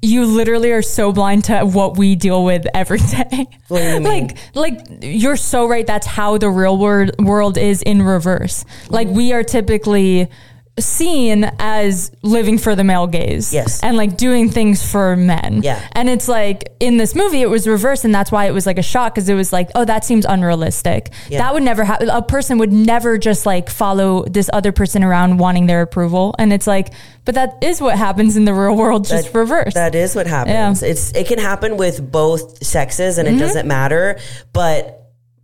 you 0.04 0.26
literally 0.26 0.72
are 0.72 0.82
so 0.82 1.12
blind 1.12 1.44
to 1.44 1.60
what 1.62 1.96
we 1.96 2.16
deal 2.16 2.44
with 2.44 2.66
every 2.74 2.98
day. 3.30 3.48
Mean? 3.70 4.02
Like, 4.04 4.38
like 4.56 4.80
you're 5.04 5.36
so 5.36 5.68
right. 5.68 5.86
That's 5.86 6.08
how 6.08 6.40
the 6.40 6.50
real 6.50 6.76
world 6.76 7.12
world 7.20 7.56
is 7.58 7.84
in 7.84 8.02
reverse. 8.02 8.66
Like 8.90 9.08
we 9.10 9.32
are 9.32 9.44
typically 9.44 10.28
seen 10.80 11.44
as 11.60 12.12
living 12.24 12.58
for 12.58 12.76
the 12.76 12.84
male 12.84 13.06
gaze. 13.08 13.54
Yes. 13.54 13.84
And 13.84 13.98
like 13.98 14.18
doing 14.18 14.50
things 14.50 14.90
for 14.90 15.16
men. 15.16 15.62
Yeah. 15.64 15.86
And 15.92 16.10
it's 16.10 16.28
like 16.28 16.70
in 16.80 16.98
this 16.98 17.14
movie, 17.14 17.42
it 17.42 17.50
was 17.50 17.68
reversed. 17.68 18.06
And 18.06 18.16
that's 18.16 18.32
why 18.32 18.46
it 18.46 18.52
was 18.54 18.66
like 18.66 18.78
a 18.78 18.84
shock 18.84 19.14
because 19.14 19.28
it 19.30 19.34
was 19.36 19.52
like, 19.52 19.70
oh, 19.76 19.86
that 19.86 20.06
seems 20.06 20.26
unrealistic. 20.26 21.12
Yeah. 21.30 21.40
That 21.40 21.54
would 21.54 21.64
never 21.64 21.84
happen. 21.84 22.10
A 22.10 22.22
person 22.22 22.58
would 22.58 22.72
never 22.72 23.18
just 23.18 23.46
like 23.46 23.70
follow 23.70 24.24
this 24.26 24.50
other 24.54 24.72
person 24.72 25.04
around 25.04 25.38
wanting 25.38 25.66
their 25.68 25.82
approval. 25.82 26.34
And 26.40 26.54
it's 26.54 26.68
like, 26.68 26.94
but 27.26 27.36
that 27.36 27.58
is 27.62 27.82
what 27.82 27.98
happens 27.98 28.38
in 28.38 28.46
the 28.46 28.54
real 28.54 28.76
world, 28.76 29.06
just 29.06 29.26
That- 29.34 29.38
reverse. 29.40 29.74
That 29.74 29.94
is 29.94 30.16
what 30.16 30.26
happens. 30.26 30.82
Yeah. 30.82 30.90
It's 30.90 31.12
it 31.12 31.28
can 31.28 31.38
happen 31.38 31.78
with 31.78 32.12
both 32.12 32.64
sexes, 32.66 33.18
and 33.18 33.28
it 33.28 33.32
Mm-hmm. 33.32 33.40
doesn't 33.40 33.68
matter. 33.68 34.18
But 34.54 35.01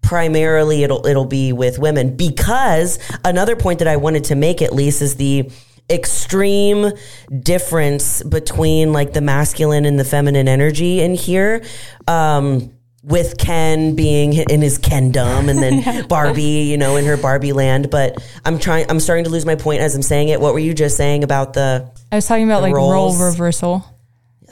primarily, 0.08 0.84
it'll 0.84 1.06
it'll 1.06 1.26
be 1.26 1.52
with 1.52 1.78
women 1.80 2.16
because 2.16 2.98
another 3.26 3.58
point 3.58 3.80
that 3.80 3.90
I 3.90 3.98
wanted 3.98 4.24
to 4.26 4.36
make 4.36 4.62
at 4.62 4.74
least 4.74 5.02
is 5.02 5.18
the 5.18 5.52
extreme 5.90 6.94
difference 7.42 8.24
between 8.24 8.94
like 8.94 9.12
the 9.12 9.20
masculine 9.20 9.84
and 9.84 10.00
the 10.00 10.06
feminine 10.06 10.48
energy 10.48 11.02
in 11.02 11.14
here. 11.14 11.62
Um, 12.08 12.74
with 13.04 13.38
Ken 13.38 13.96
being 13.96 14.34
in 14.34 14.62
his 14.62 14.80
Kendom 14.80 15.50
and 15.50 15.60
then 15.60 16.08
Barbie, 16.10 16.64
you 16.64 16.78
know, 16.78 16.98
in 16.98 17.06
her 17.06 17.16
Barbie 17.16 17.54
land. 17.54 17.90
But 17.90 18.22
I'm 18.44 18.60
trying, 18.60 18.86
I'm 18.90 19.00
starting 19.00 19.24
to 19.24 19.30
lose 19.30 19.46
my 19.46 19.56
point 19.56 19.80
as 19.80 19.96
I'm 19.96 20.02
saying 20.02 20.28
it. 20.28 20.42
What 20.42 20.52
were 20.54 20.60
you 20.60 20.74
just 20.74 20.98
saying 20.98 21.24
about 21.24 21.54
the 21.54 21.90
I 22.12 22.16
was 22.16 22.28
talking 22.28 22.44
about 22.44 22.64
like 22.64 22.74
roles. 22.74 23.18
role 23.18 23.30
reversal. 23.30 23.86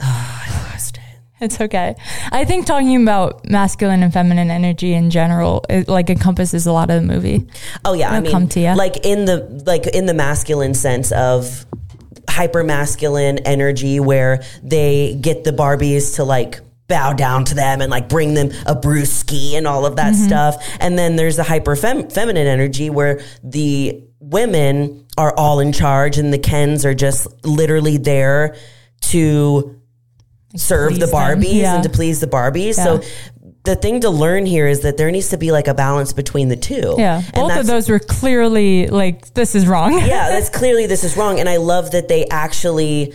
It's 1.40 1.60
okay. 1.60 1.94
I 2.32 2.44
think 2.46 2.64
talking 2.66 3.02
about 3.02 3.48
masculine 3.48 4.02
and 4.02 4.12
feminine 4.12 4.50
energy 4.50 4.94
in 4.94 5.10
general, 5.10 5.64
it 5.68 5.86
like 5.86 6.08
encompasses 6.08 6.66
a 6.66 6.72
lot 6.72 6.88
of 6.90 7.02
the 7.02 7.06
movie. 7.06 7.46
Oh 7.84 7.92
yeah, 7.92 8.10
I 8.10 8.20
mean, 8.20 8.32
come 8.32 8.48
to 8.48 8.60
ya. 8.60 8.74
like 8.74 9.04
in 9.04 9.26
the 9.26 9.62
like 9.66 9.86
in 9.88 10.06
the 10.06 10.14
masculine 10.14 10.72
sense 10.74 11.12
of 11.12 11.66
hyper 12.28 12.64
masculine 12.64 13.38
energy, 13.40 14.00
where 14.00 14.42
they 14.62 15.14
get 15.20 15.44
the 15.44 15.52
Barbies 15.52 16.16
to 16.16 16.24
like 16.24 16.60
bow 16.88 17.12
down 17.12 17.44
to 17.44 17.54
them 17.54 17.80
and 17.80 17.90
like 17.90 18.08
bring 18.08 18.32
them 18.34 18.48
a 18.64 18.74
brewski 18.74 19.52
and 19.54 19.66
all 19.66 19.84
of 19.84 19.96
that 19.96 20.14
Mm-hmm. 20.14 20.26
stuff, 20.26 20.56
and 20.80 20.98
then 20.98 21.16
there's 21.16 21.36
the 21.36 21.42
hyper 21.42 21.76
fem- 21.76 22.08
feminine 22.08 22.46
energy 22.46 22.88
where 22.90 23.20
the 23.42 24.02
women 24.20 25.04
are 25.18 25.34
all 25.36 25.60
in 25.60 25.72
charge 25.72 26.16
and 26.16 26.32
the 26.32 26.38
Kens 26.38 26.86
are 26.86 26.94
just 26.94 27.26
literally 27.44 27.96
there 27.98 28.56
to 29.02 29.75
serve 30.56 30.98
the. 30.98 31.06
Barbies 31.06 31.54
Yeah. 31.54 31.74
and 31.76 31.82
to 31.84 31.88
please 31.88 32.20
the 32.20 32.26
Barbies. 32.26 32.76
Yeah. 32.76 32.84
So. 32.84 33.00
The 33.64 33.74
thing 33.74 34.02
to 34.02 34.10
learn 34.10 34.46
here 34.46 34.68
is 34.68 34.82
that 34.82 34.96
there 34.96 35.10
needs 35.10 35.30
to 35.30 35.36
be 35.38 35.50
like 35.50 35.66
a 35.66 35.74
balance 35.74 36.12
between 36.12 36.48
the 36.48 36.54
two. 36.56 36.94
Yeah. 36.98 37.16
And 37.16 37.34
Both 37.34 37.56
of 37.58 37.66
those 37.66 37.88
were 37.88 37.98
clearly 37.98 38.86
like, 38.86 39.34
this 39.34 39.56
is 39.56 39.66
wrong. 39.66 39.92
yeah, 39.98 40.28
that's 40.28 40.48
clearly 40.56 40.86
this 40.86 41.02
is 41.02 41.16
wrong. 41.16 41.40
And 41.40 41.48
I 41.48 41.56
love 41.56 41.90
that 41.90 42.06
they 42.06 42.26
actually 42.26 43.12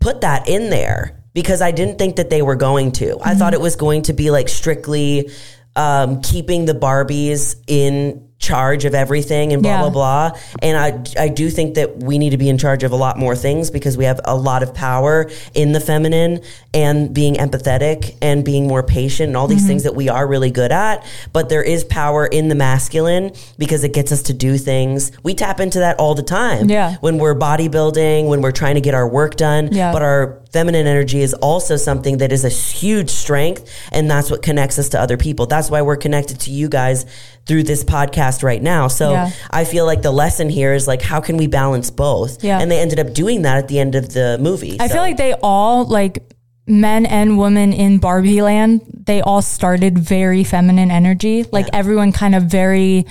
put 0.00 0.20
that 0.20 0.46
in 0.46 0.68
there 0.68 1.22
because 1.32 1.62
I 1.62 1.70
didn't 1.70 1.96
think 1.96 2.16
that 2.16 2.28
they 2.28 2.42
were 2.42 2.54
going 2.54 2.92
to. 2.92 3.16
I 3.22 3.34
thought 3.34 3.54
it 3.54 3.62
was 3.62 3.76
going 3.76 4.02
to 4.02 4.12
be 4.12 4.30
like 4.30 4.50
strictly 4.50 5.30
um, 5.74 6.20
keeping 6.20 6.66
the 6.66 6.74
Barbies 6.74 7.56
in 7.66 8.28
charge 8.38 8.84
of 8.84 8.94
everything 8.94 9.52
and 9.54 9.62
blah 9.62 9.72
Yeah. 9.72 9.80
blah 9.82 9.90
blah. 9.90 10.30
And 10.60 10.76
I 10.76 11.22
I 11.22 11.28
do 11.28 11.48
think 11.48 11.76
that 11.76 12.02
we 12.02 12.18
need 12.18 12.30
to 12.30 12.36
be 12.36 12.48
in 12.48 12.58
charge 12.58 12.82
of 12.82 12.92
a 12.92 12.96
lot 12.96 13.18
more 13.18 13.34
things 13.34 13.70
because 13.70 13.96
we 13.96 14.04
have 14.04 14.20
a 14.24 14.36
lot 14.36 14.62
of 14.62 14.74
power 14.74 15.30
in 15.54 15.72
the 15.72 15.80
feminine 15.80 16.40
and 16.74 17.14
being 17.14 17.36
empathetic 17.36 18.16
and 18.20 18.44
being 18.44 18.66
more 18.66 18.82
patient 18.82 19.28
and 19.28 19.36
all 19.36 19.44
Mm-hmm. 19.46 19.54
these 19.54 19.66
things 19.66 19.82
that 19.84 19.94
we 19.94 20.08
are 20.08 20.26
really 20.26 20.50
good 20.50 20.72
at. 20.72 21.04
But 21.32 21.48
there 21.48 21.62
is 21.62 21.84
power 21.84 22.26
in 22.26 22.48
the 22.48 22.54
masculine 22.54 23.32
because 23.56 23.84
it 23.84 23.92
gets 23.94 24.10
us 24.12 24.22
to 24.24 24.34
do 24.34 24.58
things. 24.58 25.12
We 25.22 25.34
tap 25.34 25.60
into 25.60 25.78
that 25.78 25.98
all 25.98 26.14
the 26.14 26.22
time. 26.22 26.68
Yeah. 26.68 26.96
When 27.00 27.18
we're 27.18 27.34
bodybuilding, 27.36 28.26
when 28.28 28.42
we're 28.42 28.52
trying 28.52 28.74
to 28.74 28.80
get 28.80 28.94
our 28.94 29.08
work 29.08 29.36
done. 29.36 29.68
Yeah. 29.72 29.92
But 29.92 30.02
our 30.02 30.40
feminine 30.52 30.86
energy 30.86 31.20
is 31.22 31.34
also 31.34 31.76
something 31.76 32.18
that 32.18 32.30
is 32.32 32.44
a 32.44 32.48
huge 32.48 33.10
strength 33.10 33.68
and 33.90 34.10
that's 34.10 34.30
what 34.30 34.42
connects 34.42 34.78
us 34.78 34.90
to 34.90 35.00
other 35.00 35.16
people. 35.16 35.46
That's 35.46 35.70
why 35.70 35.82
we're 35.82 35.96
connected 35.96 36.40
to 36.40 36.50
you 36.50 36.68
guys 36.68 37.06
through 37.46 37.62
this 37.64 37.84
podcast 37.84 38.42
right 38.42 38.62
now. 38.62 38.88
So 38.88 39.12
Yeah. 39.12 39.30
I 39.50 39.64
feel 39.64 39.84
like 39.86 40.00
the 40.02 40.10
lesson 40.10 40.48
here 40.48 40.72
is 40.72 40.86
like 40.88 41.02
how 41.02 41.20
can 41.20 41.36
we 41.36 41.46
balance 41.46 41.90
both? 41.90 42.42
Yeah. 42.42 42.58
And 42.60 42.70
they 42.70 42.80
ended 42.80 42.98
up 42.98 43.12
doing 43.12 43.42
that 43.42 43.58
at 43.58 43.68
the 43.68 43.78
end 43.78 43.94
of 43.94 44.12
the 44.14 44.38
movie. 44.40 44.78
I 44.80 44.86
So- 44.86 44.94
feel 44.94 45.02
like 45.02 45.16
they 45.18 45.34
all 45.42 45.84
like 45.84 46.22
men 46.66 47.04
and 47.04 47.36
women 47.38 47.74
in 47.74 47.98
Barbie 47.98 48.40
land, 48.40 48.80
they 49.06 49.20
all 49.20 49.42
started 49.42 49.98
very 49.98 50.42
feminine 50.44 50.90
energy. 50.90 51.44
Like 51.52 51.66
Yeah. 51.66 51.78
everyone 51.80 52.12
kind 52.12 52.34
of 52.34 52.44
very 52.44 53.04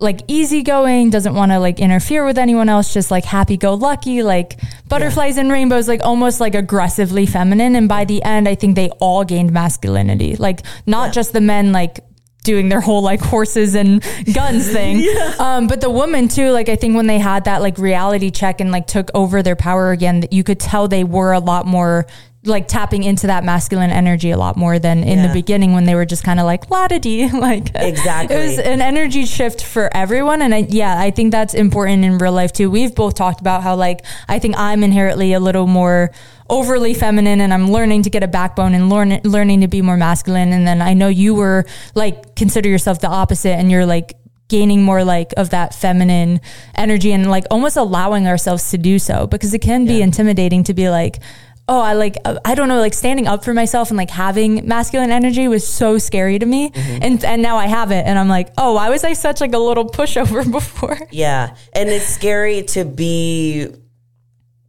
like 0.00 0.22
easygoing, 0.26 1.10
doesn't 1.10 1.36
want 1.36 1.52
to 1.52 1.60
like 1.60 1.78
interfere 1.78 2.24
with 2.24 2.36
anyone 2.36 2.68
else, 2.68 2.92
just 2.92 3.12
like 3.12 3.24
happy 3.24 3.56
go 3.56 3.74
lucky, 3.74 4.24
like 4.24 4.58
butterflies 4.88 5.36
and 5.36 5.52
rainbows, 5.52 5.86
like 5.86 6.00
almost 6.04 6.40
like 6.40 6.56
aggressively 6.56 7.24
feminine. 7.24 7.76
And 7.76 7.88
by 7.88 8.04
the 8.04 8.20
end, 8.24 8.48
I 8.48 8.56
think 8.56 8.74
they 8.74 8.88
all 8.98 9.22
gained 9.22 9.52
masculinity. 9.52 10.34
Like 10.34 10.62
not 10.86 11.06
Yeah. 11.10 11.12
just 11.12 11.32
the 11.32 11.40
men 11.40 11.70
like 11.70 12.00
doing 12.44 12.68
their 12.68 12.80
whole 12.80 13.02
like 13.02 13.20
horses 13.20 13.74
and 13.74 14.02
guns 14.32 14.68
thing. 14.72 15.06
Um, 15.38 15.66
but 15.66 15.80
the 15.80 15.90
woman 15.90 16.28
too, 16.28 16.50
like 16.50 16.68
I 16.68 16.76
think 16.76 16.96
when 16.96 17.06
they 17.06 17.18
had 17.18 17.44
that 17.44 17.62
like 17.62 17.78
reality 17.78 18.30
check 18.30 18.60
and 18.60 18.70
like 18.70 18.86
took 18.86 19.10
over 19.14 19.42
their 19.42 19.56
power 19.56 19.90
again, 19.90 20.20
that 20.20 20.32
you 20.32 20.44
could 20.44 20.60
tell 20.60 20.88
they 20.88 21.04
were 21.04 21.32
a 21.32 21.40
lot 21.40 21.66
more 21.66 22.06
like 22.44 22.66
tapping 22.66 23.04
into 23.04 23.28
that 23.28 23.44
masculine 23.44 23.90
energy 23.90 24.32
a 24.32 24.36
lot 24.36 24.56
more 24.56 24.78
than 24.80 25.04
in 25.04 25.18
Yeah. 25.20 25.28
the 25.28 25.32
beginning 25.32 25.74
when 25.74 25.84
they 25.84 25.94
were 25.94 26.04
just 26.04 26.24
kind 26.24 26.40
of 26.40 26.46
like 26.46 26.68
la 26.70 26.88
da 26.88 26.98
dee. 26.98 27.28
Like 27.32 27.70
Exactly. 27.74 28.34
it 28.34 28.38
was 28.44 28.58
an 28.58 28.80
energy 28.82 29.26
shift 29.26 29.64
for 29.64 29.88
everyone. 29.96 30.42
And 30.42 30.52
I, 30.52 30.66
yeah, 30.68 30.98
I 30.98 31.12
think 31.12 31.30
that's 31.30 31.54
important 31.54 32.04
in 32.04 32.18
real 32.18 32.32
life 32.32 32.52
too. 32.52 32.68
We've 32.68 32.92
both 32.94 33.14
talked 33.14 33.40
about 33.40 33.62
how 33.62 33.76
like 33.76 34.04
I 34.28 34.40
think 34.40 34.56
I'm 34.58 34.82
inherently 34.82 35.34
a 35.34 35.40
little 35.40 35.68
more 35.68 36.10
overly 36.50 36.94
feminine 36.94 37.40
and 37.40 37.54
I'm 37.54 37.70
learning 37.70 38.02
to 38.02 38.10
get 38.10 38.24
a 38.24 38.28
backbone 38.28 38.74
and 38.74 38.90
learn, 38.90 39.20
learning 39.22 39.60
to 39.60 39.68
be 39.68 39.80
more 39.80 39.96
masculine. 39.96 40.52
And 40.52 40.66
then 40.66 40.82
I 40.82 40.94
know 40.94 41.06
you 41.08 41.34
were 41.36 41.64
like 41.94 42.34
consider 42.34 42.68
yourself 42.68 43.00
the 43.00 43.08
opposite 43.08 43.54
and 43.54 43.70
you're 43.70 43.86
like 43.86 44.14
gaining 44.48 44.82
more 44.82 45.04
like 45.04 45.32
of 45.36 45.50
that 45.50 45.74
feminine 45.74 46.40
energy 46.74 47.12
and 47.12 47.30
like 47.30 47.44
almost 47.50 47.76
allowing 47.76 48.26
ourselves 48.26 48.70
to 48.72 48.76
do 48.78 48.98
so 48.98 49.26
because 49.28 49.54
it 49.54 49.60
can 49.62 49.86
be 49.86 50.02
intimidating 50.02 50.62
to 50.64 50.74
be 50.74 50.90
like 50.90 51.20
oh 51.68 51.80
i 51.80 51.92
like 51.92 52.16
uh, 52.24 52.38
i 52.44 52.54
don't 52.54 52.68
know 52.68 52.80
like 52.80 52.94
standing 52.94 53.26
up 53.26 53.44
for 53.44 53.54
myself 53.54 53.90
and 53.90 53.96
like 53.96 54.10
having 54.10 54.66
masculine 54.66 55.10
energy 55.10 55.46
was 55.48 55.66
so 55.66 55.98
scary 55.98 56.38
to 56.38 56.46
me 56.46 56.70
and 56.74 57.24
and 57.24 57.40
now 57.42 57.56
i 57.56 57.66
have 57.66 57.90
it 57.90 58.04
and 58.06 58.18
i'm 58.18 58.28
like 58.28 58.52
oh 58.58 58.74
why 58.74 58.90
was 58.90 59.04
i 59.04 59.12
such 59.12 59.40
like 59.40 59.52
a 59.54 59.58
little 59.58 59.88
pushover 59.88 60.50
before 60.58 60.98
Yeah. 61.10 61.56
And 61.74 61.88
it's 61.88 62.06
scary 62.06 62.62
to 62.62 62.84
be 62.84 63.68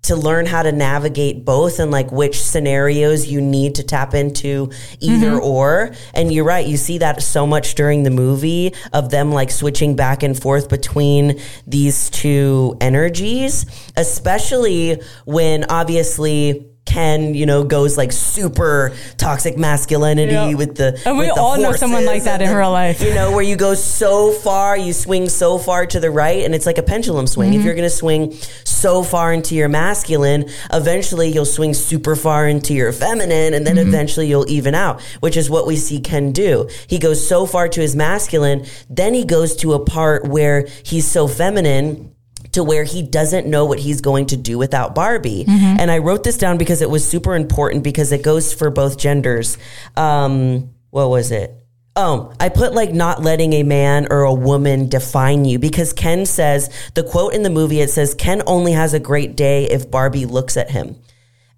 to 0.03 0.15
learn 0.17 0.45
how 0.45 0.61
to 0.61 0.71
navigate 0.73 1.45
both 1.45 1.79
and 1.79 1.89
like 1.89 2.11
which 2.11 2.41
scenarios 2.41 3.27
you 3.27 3.39
need 3.39 3.75
to 3.75 3.83
tap 3.83 4.13
into 4.13 4.69
either 4.99 5.39
or. 5.39 5.95
And 6.13 6.31
you're 6.31 6.43
right, 6.43 6.65
you 6.67 6.75
see 6.75 6.97
that 6.97 7.21
so 7.21 7.47
much 7.47 7.75
during 7.75 8.03
the 8.03 8.09
movie 8.09 8.73
of 8.91 9.09
them 9.11 9.31
like 9.31 9.49
switching 9.49 9.95
back 9.95 10.21
and 10.21 10.37
forth 10.37 10.67
between 10.67 11.39
these 11.65 12.09
two 12.09 12.75
energies, 12.81 13.65
especially 13.95 15.01
when 15.25 15.63
obviously 15.69 16.67
Ken, 16.85 17.33
you 17.33 17.45
know, 17.45 17.63
goes 17.63 17.97
like 17.97 18.11
super 18.11 18.91
toxic 19.17 19.57
masculinity 19.57 20.33
Yeah. 20.33 20.53
with 20.53 20.75
the 20.75 20.99
And 21.05 21.17
we 21.17 21.29
all 21.29 21.57
know 21.57 21.71
someone 21.71 22.05
like 22.05 22.23
that 22.25 22.41
in 22.41 22.49
the- 22.49 22.55
real 22.55 22.71
life. 22.71 23.01
you 23.01 23.13
know, 23.13 23.31
where 23.31 23.41
you 23.41 23.55
go 23.55 23.73
so 23.73 24.31
far, 24.31 24.77
you 24.77 24.91
swing 24.93 25.29
so 25.29 25.57
far 25.57 25.85
to 25.87 25.99
the 25.99 26.11
right, 26.11 26.43
and 26.43 26.53
it's 26.53 26.65
like 26.65 26.77
a 26.77 26.83
pendulum 26.83 27.25
swing. 27.25 27.51
Mm-hmm. 27.51 27.59
If 27.59 27.65
you're 27.65 27.73
going 27.75 27.89
to 27.89 27.95
swing 27.95 28.33
so 28.65 29.01
far 29.01 29.31
into 29.33 29.55
your 29.55 29.69
masculine, 29.69 30.49
eventually 30.73 31.29
you'll 31.29 31.45
swing 31.45 31.73
super 31.73 32.15
far 32.15 32.47
into 32.47 32.73
your 32.73 32.91
feminine, 32.91 33.53
and 33.53 33.65
then 33.65 33.77
Mm-hmm. 33.77 33.87
eventually 33.89 34.27
you'll 34.27 34.49
even 34.49 34.75
out, 34.75 35.01
which 35.21 35.37
is 35.37 35.49
what 35.49 35.65
we 35.65 35.77
see 35.77 35.99
Ken 35.99 36.31
do. 36.31 36.67
He 36.87 36.99
goes 36.99 37.25
so 37.25 37.45
far 37.45 37.69
to 37.69 37.81
his 37.81 37.95
masculine, 37.95 38.65
then 38.89 39.13
he 39.13 39.23
goes 39.23 39.55
to 39.57 39.73
a 39.73 39.79
part 39.83 40.25
where 40.27 40.67
he's 40.83 41.07
so 41.07 41.27
feminine 41.27 42.12
to 42.53 42.63
where 42.63 42.83
he 42.83 43.01
doesn't 43.01 43.47
know 43.47 43.65
what 43.65 43.79
he's 43.79 44.01
going 44.01 44.27
to 44.27 44.37
do 44.37 44.57
without 44.57 44.95
Barbie. 44.95 45.45
Mm-hmm. 45.45 45.79
And 45.79 45.91
I 45.91 45.99
wrote 45.99 46.23
this 46.23 46.37
down 46.37 46.57
because 46.57 46.81
it 46.81 46.89
was 46.89 47.07
super 47.07 47.35
important 47.35 47.83
because 47.83 48.11
it 48.11 48.23
goes 48.23 48.53
for 48.53 48.69
both 48.69 48.97
genders. 48.97 49.57
Um, 49.95 50.73
what 50.89 51.09
was 51.09 51.31
it? 51.31 51.53
Oh, 51.95 52.33
I 52.39 52.49
put 52.49 52.73
like 52.73 52.91
not 52.91 53.21
letting 53.21 53.53
a 53.53 53.63
man 53.63 54.07
or 54.09 54.23
a 54.23 54.33
woman 54.33 54.89
define 54.89 55.45
you 55.45 55.59
because 55.59 55.93
Ken 55.93 56.25
says 56.25 56.71
the 56.95 57.03
quote 57.03 57.35
in 57.35 57.43
the 57.43 57.51
movie 57.51 57.81
it 57.81 57.91
says 57.91 58.15
Ken 58.15 58.41
only 58.47 58.71
has 58.71 58.95
a 58.95 58.99
great 58.99 59.35
day 59.35 59.65
if 59.65 59.91
Barbie 59.91 60.25
looks 60.25 60.57
at 60.57 60.71
him. 60.71 60.95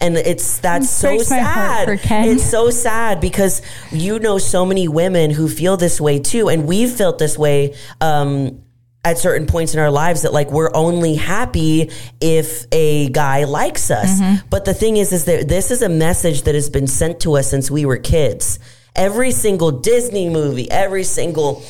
And 0.02 0.18
it's 0.18 0.60
that's 0.60 0.90
so 0.90 1.08
breaks 1.08 1.30
my 1.30 1.40
heart 1.40 2.00
sad. 2.02 2.28
It's 2.28 2.44
so 2.44 2.70
sad 2.70 3.22
because 3.22 3.62
you 3.94 4.20
know 4.20 4.38
so 4.38 4.66
many 4.66 4.90
women 4.90 5.32
who 5.32 5.48
feel 5.48 5.78
this 5.78 6.02
way 6.02 6.20
too, 6.20 6.50
and 6.50 6.68
we've 6.68 6.92
felt 6.92 7.18
this 7.18 7.38
way 7.38 7.76
um, 8.02 8.62
at 9.06 9.18
certain 9.20 9.46
points 9.48 9.74
in 9.74 9.80
our 9.80 9.92
lives 9.92 10.24
that 10.24 10.34
like 10.34 10.50
we're 10.52 10.72
only 10.74 11.16
happy 11.16 11.92
if 12.20 12.66
a 12.74 13.08
guy 13.10 13.46
likes 13.46 13.90
us. 13.92 14.20
Mm-hmm. 14.20 14.48
But 14.50 14.66
the 14.66 14.74
thing 14.74 14.98
is, 14.98 15.14
is 15.14 15.26
that 15.26 15.48
this 15.48 15.72
is 15.72 15.82
a 15.82 15.90
message 15.90 16.42
that 16.42 16.56
has 16.56 16.70
been 16.70 16.88
sent 16.88 17.22
to 17.22 17.38
us 17.38 17.50
since 17.50 17.70
we 17.72 17.86
were 17.86 17.98
kids. 17.98 18.60
Every 18.96 19.32
single 19.32 19.72
Disney 19.72 20.30
movie, 20.30 20.70
every 20.70 21.04
single. 21.04 21.64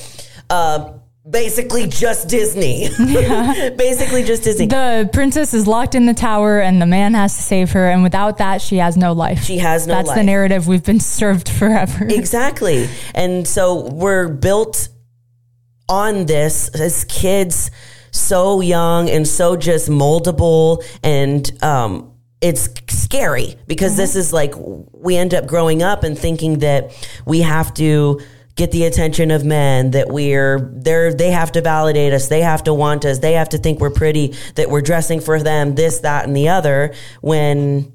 Uh, 0.49 0.93
Basically, 1.27 1.87
just 1.87 2.29
Disney. 2.29 2.87
basically, 2.97 4.23
just 4.23 4.43
Disney. 4.43 4.67
the 4.67 5.09
princess 5.11 5.55
is 5.55 5.65
locked 5.65 5.95
in 5.95 6.05
the 6.05 6.13
tower 6.13 6.59
and 6.61 6.79
the 6.79 6.85
man 6.85 7.15
has 7.15 7.35
to 7.35 7.41
save 7.41 7.71
her 7.71 7.89
and 7.89 8.03
without 8.03 8.37
that 8.37 8.61
she 8.61 8.77
has 8.77 8.95
no 8.95 9.11
life 9.13 9.43
She 9.43 9.57
has 9.57 9.87
no 9.87 9.95
that's 9.95 10.09
life. 10.09 10.17
the 10.17 10.23
narrative 10.23 10.67
we've 10.67 10.83
been 10.83 10.99
served 11.17 11.49
forever 11.49 12.05
Exactly. 12.07 12.87
And 13.15 13.47
so 13.47 13.89
we're 13.89 14.27
built 14.27 14.89
on 15.87 16.25
this 16.25 16.69
as 16.69 17.03
kids 17.05 17.71
so 18.11 18.61
young 18.61 19.09
and 19.09 19.27
so 19.27 19.55
just 19.55 19.89
moldable 19.89 20.83
and 21.03 21.51
um 21.63 22.11
it's 22.41 22.69
scary 22.89 23.55
because 23.67 23.97
this 23.97 24.15
is 24.15 24.31
like 24.31 24.53
we 24.57 25.15
end 25.15 25.33
up 25.33 25.47
growing 25.47 25.81
up 25.81 26.03
and 26.03 26.17
thinking 26.17 26.59
that 26.59 26.91
we 27.25 27.41
have 27.41 27.73
to 27.73 28.19
get 28.55 28.71
the 28.71 28.85
attention 28.85 29.31
of 29.31 29.43
men 29.43 29.91
that 29.91 30.07
we're 30.09 30.59
they're 30.73 31.13
they 31.13 31.31
have 31.31 31.51
to 31.51 31.61
validate 31.61 32.13
us 32.13 32.27
they 32.27 32.41
have 32.41 32.63
to 32.63 32.73
want 32.73 33.03
us 33.03 33.19
they 33.19 33.33
have 33.33 33.49
to 33.49 33.57
think 33.57 33.79
we're 33.79 33.89
pretty 33.89 34.33
that 34.55 34.69
we're 34.69 34.81
dressing 34.81 35.19
for 35.19 35.41
them 35.41 35.75
this 35.75 35.99
that 35.99 36.25
and 36.25 36.35
the 36.35 36.47
other 36.47 36.93
when 37.21 37.91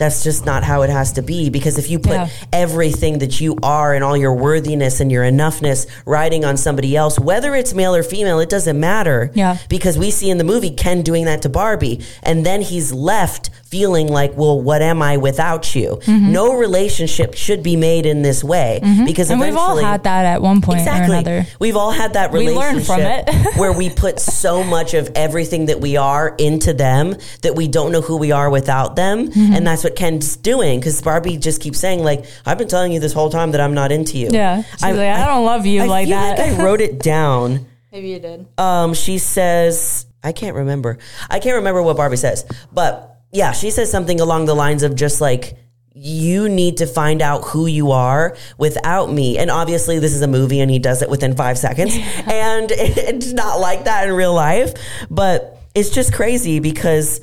that's 0.00 0.24
just 0.24 0.44
not 0.44 0.64
how 0.64 0.82
it 0.82 0.90
has 0.90 1.12
to 1.12 1.22
be 1.22 1.50
because 1.50 1.78
if 1.78 1.88
you 1.90 1.98
put 1.98 2.12
Yeah. 2.12 2.28
everything 2.52 3.18
that 3.18 3.40
you 3.40 3.56
are 3.62 3.94
and 3.94 4.02
all 4.02 4.16
your 4.16 4.34
worthiness 4.34 5.00
and 5.00 5.12
your 5.12 5.24
enoughness 5.24 5.86
riding 6.06 6.44
on 6.44 6.56
somebody 6.56 6.96
else 6.96 7.18
whether 7.18 7.54
it's 7.54 7.72
male 7.74 7.94
or 7.94 8.02
female 8.02 8.40
it 8.40 8.48
doesn't 8.48 8.78
matter 8.80 9.30
Yeah. 9.34 9.56
because 9.68 9.96
we 9.98 10.10
see 10.10 10.28
in 10.30 10.38
the 10.38 10.44
movie 10.52 10.70
Ken 10.70 11.02
doing 11.02 11.24
that 11.26 11.42
to 11.42 11.48
Barbie 11.48 12.00
and 12.22 12.44
then 12.44 12.60
he's 12.62 12.92
left 12.92 13.50
feeling 13.64 14.08
like 14.08 14.36
well 14.36 14.60
what 14.60 14.82
am 14.82 15.00
I 15.02 15.16
without 15.16 15.74
you 15.76 16.00
no 16.08 16.54
relationship 16.54 17.34
should 17.34 17.62
be 17.62 17.76
made 17.76 18.04
in 18.06 18.22
this 18.22 18.42
way 18.42 18.80
because 19.06 19.28
Mm-hmm. 19.30 19.32
and 19.32 19.40
we've 19.40 19.56
all 19.56 19.76
had 19.76 20.02
that 20.04 20.24
at 20.24 20.42
one 20.42 20.60
point 20.60 20.78
Exactly. 20.80 21.16
or 21.16 21.20
another 21.20 21.46
We've 21.58 21.76
all 21.76 21.92
had 21.92 22.14
that 22.14 22.32
We 22.32 22.48
relationship 22.48 22.88
learn 22.88 22.98
from 22.98 23.00
it. 23.00 23.56
where 23.60 23.72
we 23.72 23.90
put 23.90 24.18
so 24.18 24.64
much 24.64 24.94
of 24.94 25.10
everything 25.14 25.66
that 25.66 25.80
we 25.80 25.96
are 25.96 26.34
into 26.38 26.72
them 26.72 27.16
that 27.42 27.54
we 27.54 27.68
don't 27.68 27.92
know 27.92 28.00
who 28.00 28.16
we 28.16 28.32
are 28.32 28.48
without 28.50 28.96
them. 28.96 29.28
Mm-hmm. 29.28 29.52
And 29.54 29.66
that's 29.66 29.84
what 29.84 29.89
Ken's 29.96 30.36
doing 30.36 30.80
because 30.80 31.00
Barbie 31.02 31.36
just 31.36 31.60
keeps 31.60 31.78
saying, 31.78 32.02
like, 32.02 32.24
I've 32.46 32.58
been 32.58 32.68
telling 32.68 32.92
you 32.92 33.00
this 33.00 33.12
whole 33.12 33.30
time 33.30 33.50
that 33.52 33.60
I'm 33.60 33.74
not 33.74 33.92
into 33.92 34.18
you. 34.18 34.28
yeah 34.30 34.62
she's 34.62 34.82
like 34.82 34.96
i 34.98 35.26
don't 35.26 35.44
love 35.44 35.66
you 35.66 35.82
I 35.82 35.86
like 35.86 36.08
feel 36.08 36.16
that 36.18 36.38
like 36.38 36.58
I 36.58 36.62
wrote 36.64 36.80
it 36.80 36.98
down. 37.00 37.66
maybe 37.92 38.08
you 38.10 38.18
did 38.20 38.46
Um, 38.58 38.94
she 38.94 39.18
says, 39.18 40.06
I 40.22 40.32
can't 40.32 40.56
remember. 40.56 40.98
I 41.28 41.38
can't 41.40 41.56
remember 41.56 41.82
what 41.82 41.96
Barbie 41.96 42.16
says, 42.16 42.44
but 42.72 43.16
yeah, 43.32 43.52
she 43.52 43.70
says 43.70 43.90
something 43.90 44.20
along 44.20 44.46
the 44.46 44.54
lines 44.54 44.82
of 44.82 44.94
just 44.96 45.20
like, 45.20 45.56
you 45.92 46.48
need 46.48 46.78
to 46.78 46.86
find 46.86 47.20
out 47.20 47.42
who 47.44 47.66
you 47.66 47.90
are 47.90 48.36
without 48.58 49.12
me. 49.12 49.38
And 49.38 49.50
obviously, 49.50 49.98
this 49.98 50.14
is 50.14 50.22
a 50.22 50.28
movie 50.28 50.60
and 50.60 50.70
he 50.70 50.78
does 50.78 51.02
it 51.02 51.10
within 51.10 51.34
five 51.36 51.58
seconds. 51.58 51.94
And 52.26 52.70
it's 52.74 53.32
not 53.32 53.58
like 53.60 53.84
that 53.84 54.08
in 54.08 54.14
real 54.14 54.32
life. 54.34 54.72
But 55.10 55.58
it's 55.74 55.90
just 55.90 56.12
crazy 56.12 56.58
because 56.60 57.20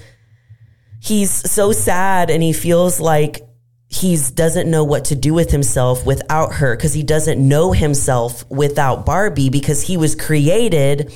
he's 1.07 1.31
so 1.31 1.71
sad 1.71 2.29
and 2.29 2.43
he 2.43 2.53
feels 2.53 2.99
like 2.99 3.41
he 3.89 4.17
doesn't 4.33 4.69
know 4.69 4.83
what 4.83 5.05
to 5.05 5.15
do 5.15 5.33
with 5.33 5.49
himself 5.51 6.05
without 6.05 6.55
her 6.55 6.75
because 6.75 6.93
he 6.93 7.03
doesn't 7.03 7.39
know 7.47 7.71
himself 7.71 8.43
without 8.49 9.05
Barbie 9.05 9.49
because 9.49 9.81
he 9.81 9.95
was 9.97 10.13
created 10.15 11.13